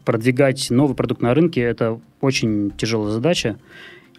продвигать 0.06 0.70
новый 0.70 0.96
продукт 0.96 1.22
на 1.22 1.34
рынке– 1.34 1.62
это 1.62 2.00
очень 2.22 2.72
тяжелая 2.72 3.12
задача, 3.12 3.58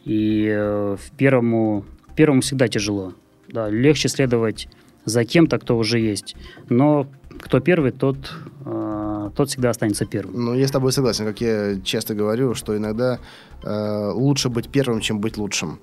и 0.05 0.47
э, 0.49 0.97
в 1.01 1.17
первому, 1.17 1.85
первому 2.17 2.41
всегда 2.41 2.69
тяжело. 2.69 3.15
Да, 3.49 3.69
легче 3.69 4.09
следовать 4.09 4.69
за 5.05 5.25
кем-то, 5.25 5.59
кто 5.59 5.77
уже 5.77 5.99
есть. 6.01 6.35
Но 6.69 7.07
кто 7.39 7.61
первый, 7.61 7.93
тот, 7.93 8.17
э, 8.65 8.95
тот 9.31 9.49
всегда 9.49 9.71
останется 9.71 10.07
первым. 10.07 10.45
Ну, 10.45 10.55
я 10.55 10.67
с 10.67 10.71
тобой 10.71 10.93
согласен. 10.93 11.25
Как 11.25 11.41
я 11.41 11.81
часто 11.85 12.15
говорю, 12.15 12.55
что 12.55 12.77
иногда 12.77 13.19
э, 13.63 14.11
лучше 14.15 14.49
быть 14.49 14.69
первым, 14.69 15.01
чем 15.01 15.21
быть 15.21 15.37
лучшим. 15.37 15.79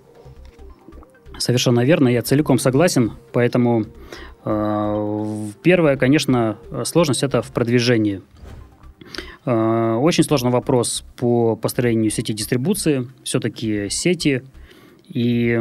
Совершенно 1.37 1.83
верно, 1.83 2.07
я 2.07 2.21
целиком 2.21 2.59
согласен. 2.59 3.13
Поэтому 3.31 3.85
э, 4.45 5.47
первая, 5.63 5.97
конечно, 5.97 6.57
сложность 6.83 7.23
это 7.23 7.41
в 7.41 7.51
продвижении. 7.51 8.21
Э, 9.45 9.93
очень 9.95 10.23
сложный 10.23 10.51
вопрос 10.51 11.03
по 11.17 11.55
построению 11.55 12.11
сети 12.11 12.33
дистрибуции. 12.33 13.07
Все-таки 13.23 13.89
сети. 13.89 14.43
И 15.07 15.59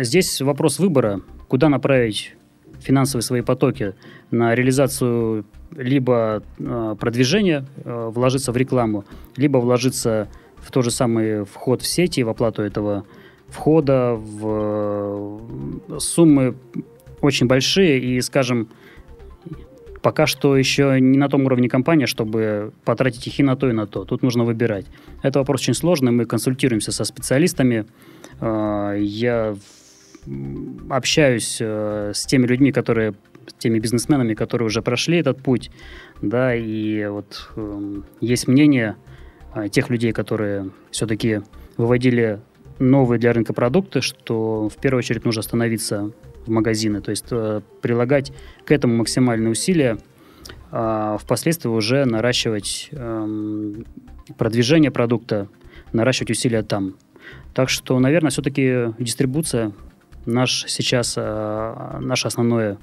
здесь 0.00 0.40
вопрос 0.40 0.78
выбора 0.78 1.20
куда 1.48 1.68
направить 1.68 2.34
финансовые 2.80 3.22
свои 3.22 3.40
потоки 3.40 3.94
на 4.30 4.54
реализацию 4.54 5.44
либо 5.76 6.42
э, 6.58 6.96
продвижения, 6.98 7.64
э, 7.84 8.10
вложиться 8.12 8.52
в 8.52 8.56
рекламу, 8.56 9.04
либо 9.36 9.58
вложиться 9.58 10.28
в 10.56 10.70
тот 10.70 10.84
же 10.84 10.90
самый 10.90 11.44
вход 11.44 11.82
в 11.82 11.86
сети, 11.86 12.22
в 12.22 12.28
оплату 12.28 12.62
этого 12.62 13.04
входа, 13.48 14.14
в 14.14 15.40
э, 15.88 15.98
суммы 15.98 16.54
очень 17.20 17.46
большие 17.46 17.98
и, 17.98 18.20
скажем, 18.20 18.68
пока 20.02 20.26
что 20.26 20.56
еще 20.56 21.00
не 21.00 21.18
на 21.18 21.28
том 21.28 21.46
уровне 21.46 21.68
компания, 21.68 22.06
чтобы 22.06 22.72
потратить 22.84 23.26
их 23.26 23.40
и 23.40 23.42
на 23.42 23.56
то, 23.56 23.70
и 23.70 23.72
на 23.72 23.86
то. 23.86 24.04
Тут 24.04 24.22
нужно 24.22 24.44
выбирать. 24.44 24.86
Это 25.22 25.38
вопрос 25.38 25.62
очень 25.62 25.74
сложный, 25.74 26.12
мы 26.12 26.26
консультируемся 26.26 26.92
со 26.92 27.04
специалистами. 27.04 27.86
Э, 28.40 28.96
я 29.00 29.56
общаюсь 30.90 31.58
э, 31.60 32.12
с 32.14 32.26
теми 32.26 32.46
людьми, 32.46 32.72
которые, 32.72 33.14
теми 33.58 33.78
бизнесменами, 33.78 34.34
которые 34.34 34.66
уже 34.66 34.82
прошли 34.82 35.18
этот 35.18 35.42
путь, 35.42 35.70
да, 36.22 36.54
и 36.54 37.06
вот 37.06 37.50
э, 37.56 38.02
есть 38.20 38.48
мнение 38.48 38.96
э, 39.54 39.68
тех 39.68 39.90
людей, 39.90 40.12
которые 40.12 40.70
все-таки 40.90 41.40
выводили 41.76 42.40
новые 42.78 43.18
для 43.18 43.32
рынка 43.32 43.52
продукты, 43.52 44.00
что 44.00 44.68
в 44.68 44.76
первую 44.76 44.98
очередь 44.98 45.24
нужно 45.24 45.40
остановиться 45.40 46.12
в 46.46 46.50
магазины, 46.50 47.00
то 47.00 47.10
есть 47.10 47.26
э, 47.30 47.60
прилагать 47.80 48.32
к 48.64 48.72
этому 48.72 48.96
максимальные 48.96 49.50
усилия, 49.50 49.98
а 50.70 51.18
впоследствии 51.18 51.68
уже 51.68 52.04
наращивать 52.04 52.88
э, 52.92 53.74
продвижение 54.36 54.90
продукта, 54.90 55.48
наращивать 55.92 56.30
усилия 56.30 56.62
там. 56.62 56.94
Так 57.54 57.68
что, 57.68 57.98
наверное, 57.98 58.30
все-таки 58.30 58.92
дистрибуция 58.98 59.72
наш 60.26 60.64
сейчас, 60.68 61.14
э, 61.16 61.98
наше 62.00 62.28
основное 62.28 62.78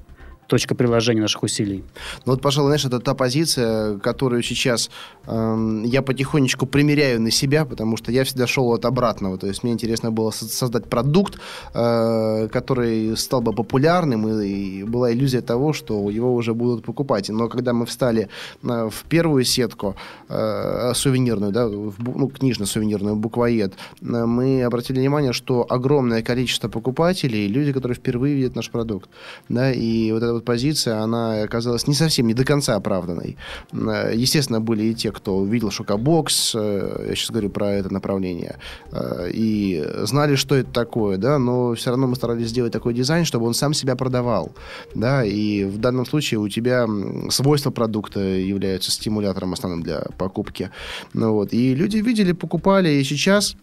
точка 0.51 0.75
приложения 0.75 1.21
наших 1.21 1.43
усилий. 1.43 1.83
Ну 2.25 2.33
вот, 2.33 2.41
пожалуй, 2.41 2.67
знаешь, 2.67 2.85
это 2.85 2.99
та 2.99 3.13
позиция, 3.13 3.97
которую 3.99 4.43
сейчас 4.43 4.91
э, 5.27 5.81
я 5.85 6.01
потихонечку 6.01 6.65
примеряю 6.65 7.21
на 7.21 7.31
себя, 7.31 7.63
потому 7.63 7.95
что 7.97 8.11
я 8.11 8.23
всегда 8.23 8.47
шел 8.47 8.73
от 8.73 8.85
обратного. 8.85 9.37
То 9.37 9.47
есть 9.47 9.63
мне 9.63 9.71
интересно 9.71 10.11
было 10.11 10.31
создать 10.31 10.89
продукт, 10.89 11.39
э, 11.73 12.49
который 12.51 13.15
стал 13.15 13.41
бы 13.41 13.53
популярным, 13.53 14.27
и, 14.27 14.45
и 14.45 14.83
была 14.83 15.13
иллюзия 15.13 15.41
того, 15.41 15.71
что 15.71 16.09
его 16.09 16.35
уже 16.35 16.53
будут 16.53 16.83
покупать. 16.83 17.29
Но 17.29 17.47
когда 17.47 17.71
мы 17.71 17.85
встали 17.85 18.27
э, 18.63 18.89
в 18.89 19.03
первую 19.09 19.45
сетку 19.45 19.95
э, 20.29 20.93
сувенирную, 20.93 21.51
да, 21.51 21.67
в, 21.67 21.95
ну, 22.17 22.27
книжно-сувенирную, 22.27 23.15
буквоед, 23.15 23.73
э, 24.01 24.25
мы 24.25 24.63
обратили 24.63 24.99
внимание, 24.99 25.31
что 25.31 25.65
огромное 25.69 26.21
количество 26.21 26.69
покупателей, 26.69 27.47
люди, 27.47 27.71
которые 27.71 27.95
впервые 27.95 28.35
видят 28.35 28.55
наш 28.55 28.69
продукт, 28.69 29.09
да, 29.49 29.71
и 29.71 30.11
вот 30.11 30.23
это 30.23 30.33
вот 30.33 30.40
позиция, 30.41 31.01
она 31.01 31.43
оказалась 31.43 31.87
не 31.87 31.93
совсем, 31.93 32.27
не 32.27 32.33
до 32.33 32.43
конца 32.43 32.75
оправданной. 32.75 33.37
Э, 33.73 34.11
естественно, 34.13 34.59
были 34.59 34.83
и 34.83 34.93
те, 34.93 35.11
кто 35.11 35.37
увидел 35.37 35.71
шокобокс, 35.71 36.53
э, 36.55 37.05
я 37.09 37.15
сейчас 37.15 37.31
говорю 37.31 37.49
про 37.49 37.71
это 37.71 37.93
направление, 37.93 38.57
э, 38.91 39.29
и 39.33 39.83
знали, 40.03 40.35
что 40.35 40.55
это 40.55 40.71
такое, 40.71 41.17
да, 41.17 41.39
но 41.39 41.73
все 41.75 41.91
равно 41.91 42.07
мы 42.07 42.15
старались 42.15 42.49
сделать 42.49 42.73
такой 42.73 42.93
дизайн, 42.93 43.25
чтобы 43.25 43.45
он 43.45 43.53
сам 43.53 43.73
себя 43.73 43.95
продавал, 43.95 44.51
да, 44.95 45.23
и 45.23 45.63
в 45.65 45.77
данном 45.77 46.05
случае 46.05 46.39
у 46.39 46.49
тебя 46.49 46.87
свойства 47.29 47.71
продукта 47.71 48.19
являются 48.19 48.91
стимулятором 48.91 49.53
основным 49.53 49.83
для 49.83 50.01
покупки. 50.17 50.69
Ну, 51.13 51.33
вот. 51.33 51.53
И 51.53 51.75
люди 51.75 51.97
видели, 51.97 52.31
покупали, 52.31 52.89
и 52.89 53.03
сейчас 53.03 53.55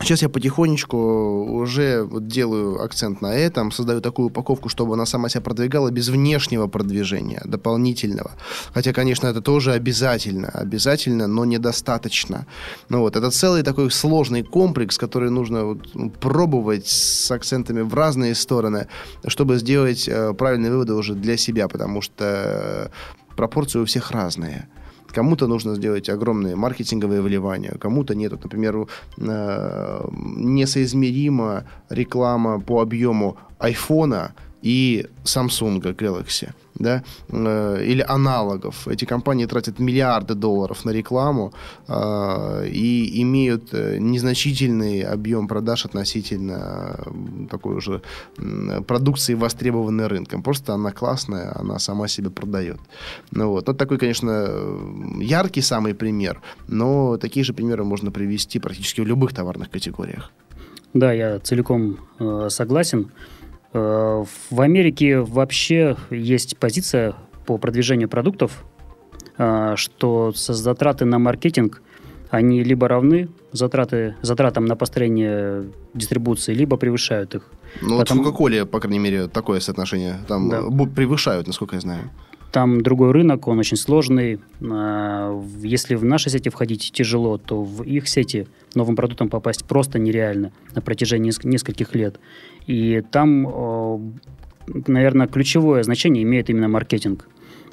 Сейчас 0.00 0.22
я 0.22 0.28
потихонечку 0.28 0.96
уже 0.96 2.02
вот 2.02 2.26
делаю 2.26 2.82
акцент 2.82 3.22
на 3.22 3.34
этом, 3.34 3.72
создаю 3.72 4.00
такую 4.00 4.28
упаковку, 4.28 4.68
чтобы 4.68 4.94
она 4.94 5.06
сама 5.06 5.30
себя 5.30 5.40
продвигала 5.40 5.90
без 5.90 6.08
внешнего 6.08 6.66
продвижения, 6.66 7.40
дополнительного. 7.44 8.32
Хотя, 8.74 8.92
конечно, 8.92 9.26
это 9.26 9.40
тоже 9.40 9.72
обязательно, 9.72 10.48
обязательно, 10.48 11.26
но 11.26 11.46
недостаточно. 11.46 12.46
Ну 12.90 13.00
вот, 13.00 13.16
это 13.16 13.30
целый 13.30 13.62
такой 13.62 13.90
сложный 13.90 14.42
комплекс, 14.42 14.98
который 14.98 15.30
нужно 15.30 15.64
вот, 15.64 15.88
пробовать 16.20 16.86
с 16.88 17.30
акцентами 17.30 17.80
в 17.80 17.94
разные 17.94 18.34
стороны, 18.34 18.88
чтобы 19.26 19.56
сделать 19.56 20.06
э, 20.08 20.34
правильные 20.34 20.72
выводы 20.72 20.92
уже 20.92 21.14
для 21.14 21.38
себя, 21.38 21.68
потому 21.68 22.02
что 22.02 22.90
э, 23.32 23.34
пропорции 23.34 23.78
у 23.78 23.86
всех 23.86 24.10
разные. 24.10 24.68
Кому-то 25.08 25.46
нужно 25.46 25.74
сделать 25.74 26.08
огромные 26.08 26.56
маркетинговые 26.56 27.22
вливания, 27.22 27.76
кому-то 27.78 28.14
нет. 28.14 28.32
Вот, 28.32 28.44
например, 28.44 28.86
э, 29.18 30.08
несоизмеримо 30.36 31.64
реклама 31.90 32.60
по 32.60 32.80
объему 32.80 33.36
айфона 33.58 34.32
и 34.62 35.06
Samsung 35.24 35.80
Galaxy 35.80 36.50
да, 36.78 37.02
э, 37.28 37.84
или 37.84 38.04
аналогов. 38.08 38.88
Эти 38.88 39.04
компании 39.04 39.46
тратят 39.46 39.78
миллиарды 39.78 40.34
долларов 40.34 40.84
на 40.84 40.90
рекламу 40.92 41.52
э, 41.88 42.68
и 42.68 43.22
имеют 43.22 43.74
э, 43.74 43.98
незначительный 43.98 45.02
объем 45.02 45.48
продаж 45.48 45.86
относительно 45.86 46.98
такой 47.50 47.76
уже 47.76 48.02
продукции, 48.86 49.34
востребованной 49.34 50.06
рынком. 50.06 50.42
Просто 50.42 50.74
она 50.74 50.92
классная, 50.92 51.52
она 51.60 51.78
сама 51.78 52.08
себе 52.08 52.30
продает. 52.30 52.78
Ну, 53.32 53.50
вот. 53.50 53.68
Это 53.68 53.74
такой, 53.74 53.98
конечно, 53.98 54.48
яркий 55.20 55.62
самый 55.62 55.94
пример, 55.94 56.40
но 56.68 57.16
такие 57.16 57.44
же 57.44 57.52
примеры 57.52 57.84
можно 57.84 58.10
привести 58.10 58.58
практически 58.58 59.00
в 59.00 59.06
любых 59.06 59.32
товарных 59.32 59.70
категориях. 59.70 60.30
Да, 60.94 61.12
я 61.12 61.38
целиком 61.38 61.98
согласен. 62.48 63.10
Э, 63.76 64.24
в 64.50 64.60
Америке 64.60 65.20
вообще 65.20 65.96
есть 66.10 66.56
позиция 66.56 67.14
по 67.44 67.58
продвижению 67.58 68.08
продуктов, 68.08 68.64
э, 69.36 69.74
что 69.76 70.32
затраты 70.34 71.04
на 71.04 71.18
маркетинг, 71.18 71.82
они 72.30 72.64
либо 72.64 72.88
равны 72.88 73.28
затраты, 73.52 74.16
затратам 74.22 74.64
на 74.64 74.76
построение 74.76 75.64
дистрибуции, 75.94 76.54
либо 76.54 76.76
превышают 76.76 77.34
их. 77.34 77.50
Ну, 77.82 77.98
Потому... 77.98 78.22
вот 78.22 78.34
в 78.34 78.36
Coca-Cola, 78.36 78.64
по 78.64 78.80
крайней 78.80 78.98
мере, 78.98 79.28
такое 79.28 79.60
соотношение. 79.60 80.16
Там 80.26 80.48
да. 80.48 80.62
превышают, 80.86 81.46
насколько 81.46 81.76
я 81.76 81.80
знаю. 81.80 82.10
Там 82.52 82.80
другой 82.80 83.10
рынок, 83.12 83.48
он 83.48 83.58
очень 83.58 83.76
сложный. 83.76 84.40
Э, 84.60 85.42
если 85.62 85.96
в 85.96 86.04
наши 86.04 86.30
сети 86.30 86.48
входить 86.48 86.92
тяжело, 86.92 87.36
то 87.36 87.62
в 87.62 87.82
их 87.82 88.08
сети 88.08 88.46
новым 88.74 88.96
продуктом 88.96 89.28
попасть 89.28 89.66
просто 89.66 89.98
нереально 89.98 90.52
на 90.74 90.80
протяжении 90.80 91.32
нескольких 91.44 91.94
лет. 91.94 92.18
И 92.66 93.02
там, 93.10 93.46
э, 93.46 93.98
наверное, 94.86 95.26
ключевое 95.26 95.82
значение 95.82 96.22
имеет 96.24 96.50
именно 96.50 96.68
маркетинг. 96.68 97.28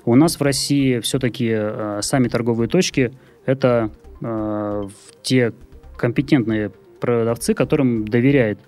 У 0.06 0.16
нас 0.16 0.40
в 0.40 0.42
России 0.44 1.00
все-таки 1.00 1.50
э, 1.52 2.00
сами 2.02 2.28
торговые 2.28 2.68
точки– 2.68 3.14
это 3.46 3.92
э, 4.22 4.88
те 5.22 5.54
компетентные 5.98 6.72
продавцы, 7.00 7.54
которым 7.54 8.08
доверяет 8.08 8.60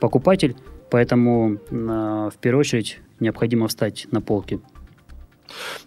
покупатель, 0.00 0.56
поэтому 0.90 1.58
в 1.70 2.34
первую 2.40 2.60
очередь 2.60 3.00
необходимо 3.20 3.68
встать 3.68 4.06
на 4.10 4.20
полке. 4.20 4.58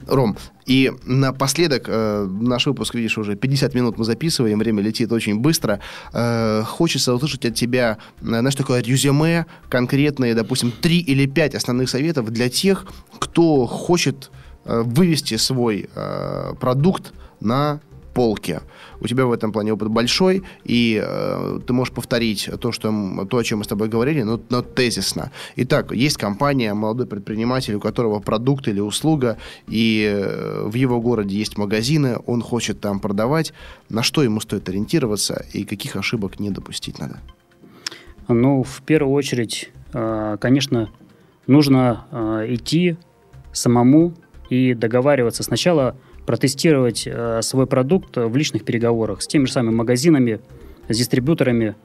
Ром, 0.08 0.38
и 0.66 0.92
напоследок, 1.06 1.86
э, 1.88 2.28
наш 2.42 2.66
выпуск, 2.66 2.96
видишь, 2.96 3.18
уже 3.18 3.36
50 3.36 3.74
минут 3.74 3.98
мы 3.98 4.06
записываем, 4.06 4.60
время 4.60 4.84
летит 4.84 5.12
очень 5.12 5.40
быстро. 5.40 5.80
Э, 6.14 6.64
хочется 6.66 7.14
услышать 7.14 7.46
от 7.46 7.56
тебя, 7.56 7.98
э, 8.22 8.26
знаешь, 8.26 8.56
такое 8.56 8.82
резюме, 8.82 9.46
конкретные, 9.70 10.36
допустим, 10.36 10.72
3 10.72 11.00
или 11.00 11.26
5 11.26 11.56
основных 11.56 11.90
советов 11.90 12.30
для 12.32 12.50
тех, 12.50 12.86
кто 13.20 13.66
хочет 13.66 14.30
э, 14.66 14.82
вывести 14.82 15.38
свой 15.38 15.90
э, 15.96 16.54
продукт 16.60 17.14
на 17.40 17.80
полке. 18.18 18.62
У 19.00 19.08
тебя 19.08 19.26
в 19.26 19.32
этом 19.32 19.52
плане 19.52 19.74
опыт 19.74 19.90
большой, 19.90 20.42
и 20.66 21.00
э, 21.04 21.60
ты 21.68 21.74
можешь 21.74 21.94
повторить 21.94 22.50
то, 22.60 22.72
что, 22.72 22.92
то, 23.30 23.38
о 23.38 23.44
чем 23.44 23.60
мы 23.60 23.64
с 23.64 23.68
тобой 23.68 23.90
говорили, 23.90 24.24
но, 24.24 24.40
но 24.50 24.62
тезисно. 24.64 25.32
Итак, 25.58 25.92
есть 25.92 26.18
компания, 26.18 26.74
молодой 26.74 27.06
предприниматель, 27.06 27.76
у 27.76 27.80
которого 27.80 28.20
продукт 28.20 28.68
или 28.68 28.80
услуга, 28.80 29.38
и 29.68 30.12
э, 30.12 30.68
в 30.68 30.74
его 30.74 31.00
городе 31.00 31.38
есть 31.38 31.60
магазины, 31.60 32.18
он 32.26 32.42
хочет 32.42 32.80
там 32.80 33.00
продавать. 33.00 33.54
На 33.90 34.02
что 34.02 34.24
ему 34.24 34.40
стоит 34.40 34.70
ориентироваться 34.70 35.46
и 35.54 35.64
каких 35.64 35.96
ошибок 35.96 36.40
не 36.40 36.50
допустить 36.50 37.00
надо? 37.00 37.20
Ну, 38.28 38.64
в 38.64 38.82
первую 38.82 39.14
очередь, 39.14 39.70
э, 39.94 40.38
конечно, 40.42 40.90
нужно 41.46 42.06
э, 42.12 42.56
идти 42.56 42.98
самому 43.54 44.14
и 44.50 44.74
договариваться 44.74 45.44
сначала 45.44 45.96
протестировать 46.28 47.08
э, 47.08 47.42
свой 47.42 47.68
продукт 47.68 48.18
в 48.18 48.36
личных 48.36 48.66
переговорах 48.66 49.22
с 49.22 49.28
теми 49.28 49.46
же 49.46 49.54
самыми 49.54 49.74
магазинами, 49.74 50.42
с 50.90 50.98
дистрибьюторами. 50.98 51.76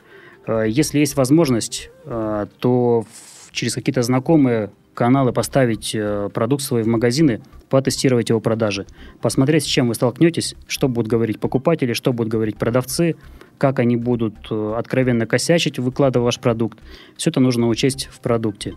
Э, 0.47 0.65
если 0.69 0.99
есть 0.99 1.17
возможность, 1.17 1.91
э, 2.05 2.47
то 2.59 3.07
через 3.53 3.75
какие-то 3.75 4.03
знакомые 4.03 4.71
каналы 4.95 5.33
поставить 5.33 5.97
продукт 6.35 6.63
свой 6.63 6.83
в 6.83 6.87
магазины, 6.87 7.41
потестировать 7.71 8.29
его 8.31 8.41
продажи, 8.41 8.85
посмотреть, 9.23 9.63
с 9.63 9.67
чем 9.67 9.89
вы 9.89 9.95
столкнетесь, 9.95 10.55
что 10.67 10.89
будут 10.89 11.11
говорить 11.11 11.39
покупатели, 11.39 11.93
что 11.93 12.13
будут 12.13 12.31
говорить 12.31 12.59
продавцы, 12.59 13.15
как 13.59 13.79
они 13.79 13.97
будут 13.97 14.51
откровенно 14.51 15.27
косячить, 15.27 15.79
выкладывая 15.79 16.27
ваш 16.27 16.41
продукт. 16.41 16.79
Все 17.17 17.31
это 17.31 17.41
нужно 17.41 17.69
учесть 17.69 18.11
в 18.13 18.21
продукте. 18.21 18.75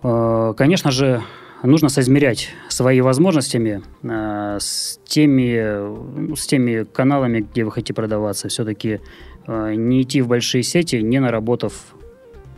Конечно 0.00 0.90
же, 0.90 1.22
нужно 1.66 1.88
соизмерять 1.88 2.50
свои 2.68 3.00
возможностями 3.00 3.82
э, 4.02 4.58
с, 4.60 5.00
теми, 5.06 6.28
ну, 6.28 6.36
с 6.36 6.46
теми 6.46 6.84
каналами, 6.84 7.40
где 7.40 7.64
вы 7.64 7.70
хотите 7.70 7.94
продаваться. 7.94 8.48
Все-таки 8.48 9.00
э, 9.46 9.74
не 9.74 10.02
идти 10.02 10.20
в 10.20 10.28
большие 10.28 10.62
сети, 10.62 10.96
не 10.96 11.20
наработав 11.20 11.94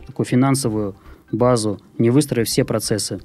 такую 0.05 0.25
финансовую 0.25 0.95
базу, 1.31 1.79
не 1.97 2.09
выстроив 2.09 2.47
все 2.47 2.65
процессы. 2.65 3.21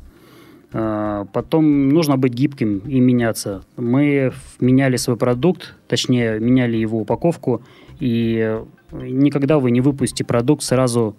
Э, 0.72 1.24
потом 1.32 1.88
нужно 1.88 2.16
быть 2.16 2.32
гибким 2.32 2.78
и 2.78 3.00
меняться. 3.00 3.64
Мы 3.76 4.32
меняли 4.60 4.96
свой 4.96 5.16
продукт, 5.16 5.74
точнее, 5.88 6.38
меняли 6.38 6.76
его 6.76 7.00
упаковку, 7.00 7.62
и 7.98 8.60
никогда 8.92 9.58
вы 9.58 9.70
не 9.70 9.80
выпустите 9.80 10.24
продукт 10.24 10.62
сразу 10.62 11.16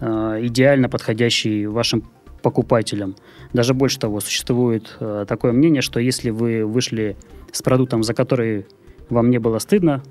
э, 0.00 0.38
идеально 0.42 0.88
подходящий 0.88 1.66
вашим 1.66 2.04
покупателям. 2.42 3.16
Даже 3.52 3.74
больше 3.74 3.98
того, 3.98 4.20
существует 4.20 4.96
э, 5.00 5.24
такое 5.28 5.52
мнение, 5.52 5.82
что 5.82 6.00
если 6.00 6.30
вы 6.30 6.64
вышли 6.64 7.16
с 7.52 7.62
продуктом, 7.62 8.02
за 8.02 8.14
который 8.14 8.66
вам 9.08 9.30
не 9.30 9.38
было 9.38 9.58
стыдно, 9.58 10.02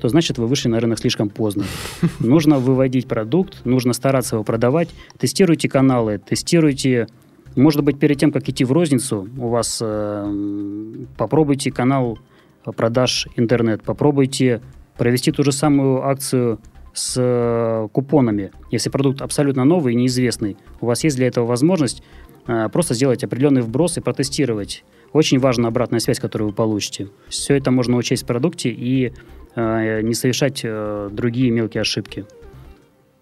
то 0.00 0.08
значит 0.08 0.38
вы 0.38 0.46
вышли 0.46 0.68
на 0.68 0.80
рынок 0.80 0.98
слишком 0.98 1.28
поздно. 1.28 1.64
Нужно 2.20 2.58
выводить 2.58 3.08
продукт, 3.08 3.64
нужно 3.64 3.92
стараться 3.92 4.36
его 4.36 4.44
продавать. 4.44 4.90
Тестируйте 5.18 5.68
каналы, 5.68 6.18
тестируйте... 6.18 7.08
Может 7.54 7.82
быть, 7.82 7.98
перед 7.98 8.18
тем, 8.18 8.32
как 8.32 8.46
идти 8.50 8.64
в 8.64 8.72
розницу, 8.72 9.26
у 9.38 9.48
вас 9.48 9.78
э, 9.80 11.04
попробуйте 11.16 11.72
канал 11.72 12.18
продаж 12.64 13.28
интернет, 13.36 13.82
попробуйте 13.82 14.60
провести 14.98 15.32
ту 15.32 15.42
же 15.42 15.52
самую 15.52 16.06
акцию 16.06 16.58
с 16.96 17.14
э, 17.18 17.88
купонами. 17.92 18.50
Если 18.70 18.88
продукт 18.88 19.20
абсолютно 19.20 19.64
новый 19.64 19.92
и 19.92 19.96
неизвестный, 19.96 20.56
у 20.80 20.86
вас 20.86 21.04
есть 21.04 21.16
для 21.16 21.26
этого 21.26 21.44
возможность 21.44 22.02
э, 22.46 22.68
просто 22.72 22.94
сделать 22.94 23.22
определенный 23.22 23.60
вброс 23.60 23.98
и 23.98 24.00
протестировать. 24.00 24.82
Очень 25.12 25.38
важна 25.38 25.68
обратная 25.68 26.00
связь, 26.00 26.18
которую 26.18 26.48
вы 26.48 26.54
получите. 26.54 27.08
Все 27.28 27.54
это 27.54 27.70
можно 27.70 27.96
учесть 27.96 28.22
в 28.22 28.26
продукте 28.26 28.70
и 28.70 29.12
э, 29.54 30.00
не 30.02 30.14
совершать 30.14 30.64
другие 31.12 31.50
мелкие 31.50 31.82
ошибки. 31.82 32.24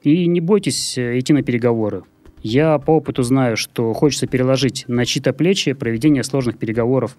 И 0.03 0.27
не 0.27 0.41
бойтесь 0.41 0.97
идти 0.97 1.33
на 1.33 1.43
переговоры. 1.43 2.03
Я 2.43 2.79
по 2.79 2.93
опыту 2.93 3.23
знаю, 3.23 3.57
что 3.57 3.93
хочется 3.93 4.27
переложить 4.27 4.85
на 4.87 5.05
чьи-то 5.05 5.33
плечи 5.33 5.73
проведение 5.73 6.23
сложных 6.23 6.59
переговоров 6.59 7.17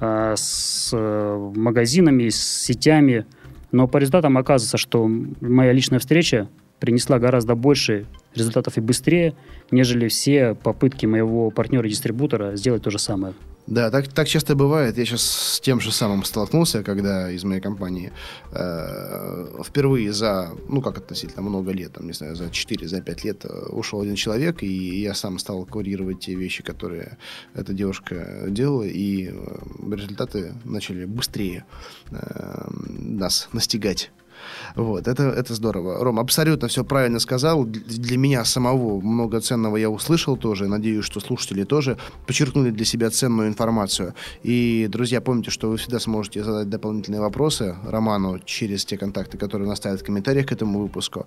с 0.00 0.92
магазинами, 0.92 2.28
с 2.28 2.62
сетями– 2.62 3.26
но 3.72 3.86
по 3.86 3.98
результатам 3.98 4.38
оказывается, 4.38 4.78
что 4.78 5.06
моя 5.40 5.72
личная 5.72 5.98
встреча 5.98 6.48
принесла 6.80 7.18
гораздо 7.18 7.54
больше 7.54 8.06
результатов 8.34 8.76
и 8.76 8.80
быстрее, 8.80 9.34
нежели 9.70 10.08
все 10.08 10.54
попытки 10.54 11.06
моего 11.06 11.50
партнера-дистрибутора 11.50 12.56
сделать 12.56 12.82
то 12.82 12.90
же 12.90 12.98
самое. 12.98 13.34
Да, 13.68 13.90
так, 13.90 14.08
так 14.08 14.26
часто 14.26 14.54
бывает. 14.54 14.96
Я 14.96 15.04
сейчас 15.04 15.22
с 15.22 15.60
тем 15.60 15.78
же 15.78 15.92
самым 15.92 16.24
столкнулся, 16.24 16.82
когда 16.82 17.30
из 17.30 17.44
моей 17.44 17.60
компании 17.60 18.12
э, 18.50 19.62
впервые 19.62 20.10
за, 20.14 20.52
ну 20.68 20.80
как 20.80 20.96
относительно 20.96 21.42
много 21.42 21.72
лет, 21.72 21.92
там, 21.92 22.06
не 22.06 22.14
знаю, 22.14 22.34
за 22.34 22.48
4, 22.48 22.88
за 22.88 23.02
5 23.02 23.24
лет 23.24 23.44
э, 23.44 23.66
ушел 23.68 24.00
один 24.00 24.14
человек, 24.14 24.62
и 24.62 25.00
я 25.02 25.12
сам 25.12 25.38
стал 25.38 25.66
курировать 25.66 26.20
те 26.20 26.34
вещи, 26.34 26.62
которые 26.62 27.18
эта 27.54 27.74
девушка 27.74 28.44
делала, 28.48 28.84
и 28.84 29.28
э, 29.28 29.94
результаты 29.94 30.54
начали 30.64 31.04
быстрее 31.04 31.66
э, 32.10 32.70
нас 32.88 33.50
настигать 33.52 34.10
Вот, 34.74 35.08
это, 35.08 35.24
это 35.24 35.54
здорово. 35.54 36.02
Ром, 36.04 36.18
абсолютно 36.18 36.68
все 36.68 36.84
правильно 36.84 37.18
сказал. 37.18 37.64
Для 37.64 38.18
меня 38.18 38.44
самого 38.44 39.00
много 39.00 39.40
ценного 39.40 39.76
я 39.76 39.90
услышал 39.90 40.36
тоже. 40.36 40.66
Надеюсь, 40.68 41.04
что 41.04 41.20
слушатели 41.20 41.64
тоже 41.64 41.96
подчеркнули 42.26 42.70
для 42.70 42.84
себя 42.84 43.10
ценную 43.10 43.48
информацию. 43.48 44.14
И, 44.42 44.88
друзья, 44.90 45.20
помните, 45.20 45.50
что 45.50 45.70
вы 45.70 45.76
всегда 45.76 45.98
сможете 45.98 46.44
задать 46.44 46.68
дополнительные 46.68 47.20
вопросы 47.20 47.76
Роману 47.86 48.38
через 48.44 48.84
те 48.84 48.96
контакты, 48.96 49.38
которые 49.38 49.68
он 49.68 49.74
в 49.74 50.02
комментариях 50.02 50.46
к 50.46 50.52
этому 50.52 50.80
выпуску. 50.80 51.26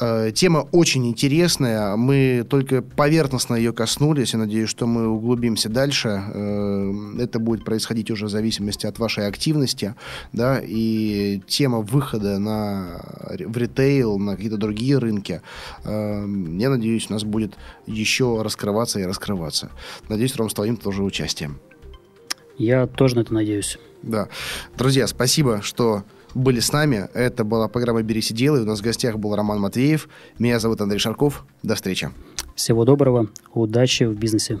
Э, 0.00 0.30
тема 0.34 0.66
очень 0.72 1.06
интересная. 1.06 1.96
Мы 1.96 2.44
только 2.48 2.82
поверхностно 2.82 3.54
ее 3.54 3.72
коснулись. 3.72 4.32
Я 4.32 4.38
надеюсь, 4.38 4.68
что 4.68 4.86
мы 4.86 5.08
углубимся 5.08 5.68
дальше. 5.68 6.08
Э, 6.08 6.92
это 7.18 7.38
будет 7.38 7.64
происходить 7.64 8.10
уже 8.10 8.26
в 8.26 8.30
зависимости 8.30 8.86
от 8.86 8.98
вашей 8.98 9.26
активности. 9.26 9.94
Да, 10.32 10.60
и 10.62 11.40
тема 11.46 11.80
выхода 11.80 12.38
на 12.44 13.00
в 13.28 13.56
ритейл, 13.56 14.18
на 14.18 14.36
какие-то 14.36 14.56
другие 14.56 14.98
рынки. 14.98 15.40
Эм, 15.84 16.58
я 16.58 16.70
надеюсь, 16.70 17.06
у 17.10 17.12
нас 17.12 17.24
будет 17.24 17.54
еще 17.86 18.42
раскрываться 18.42 19.00
и 19.00 19.04
раскрываться. 19.04 19.70
Надеюсь, 20.08 20.36
Ром, 20.36 20.50
с 20.50 20.54
твоим 20.54 20.76
тоже 20.76 21.02
участием. 21.02 21.58
Я 22.56 22.86
тоже 22.86 23.16
на 23.16 23.20
это 23.20 23.34
надеюсь. 23.34 23.78
Да. 24.02 24.28
Друзья, 24.76 25.06
спасибо, 25.06 25.60
что 25.62 26.04
были 26.34 26.60
с 26.60 26.72
нами. 26.72 27.08
Это 27.14 27.44
была 27.44 27.68
программа 27.68 28.02
«Берись 28.02 28.30
и 28.30 28.34
делай». 28.34 28.62
У 28.62 28.64
нас 28.64 28.80
в 28.80 28.82
гостях 28.82 29.16
был 29.16 29.34
Роман 29.34 29.60
Матвеев. 29.60 30.08
Меня 30.38 30.58
зовут 30.58 30.80
Андрей 30.80 30.98
Шарков. 30.98 31.44
До 31.62 31.74
встречи. 31.74 32.10
Всего 32.54 32.84
доброго. 32.84 33.28
Удачи 33.52 34.04
в 34.04 34.14
бизнесе. 34.16 34.60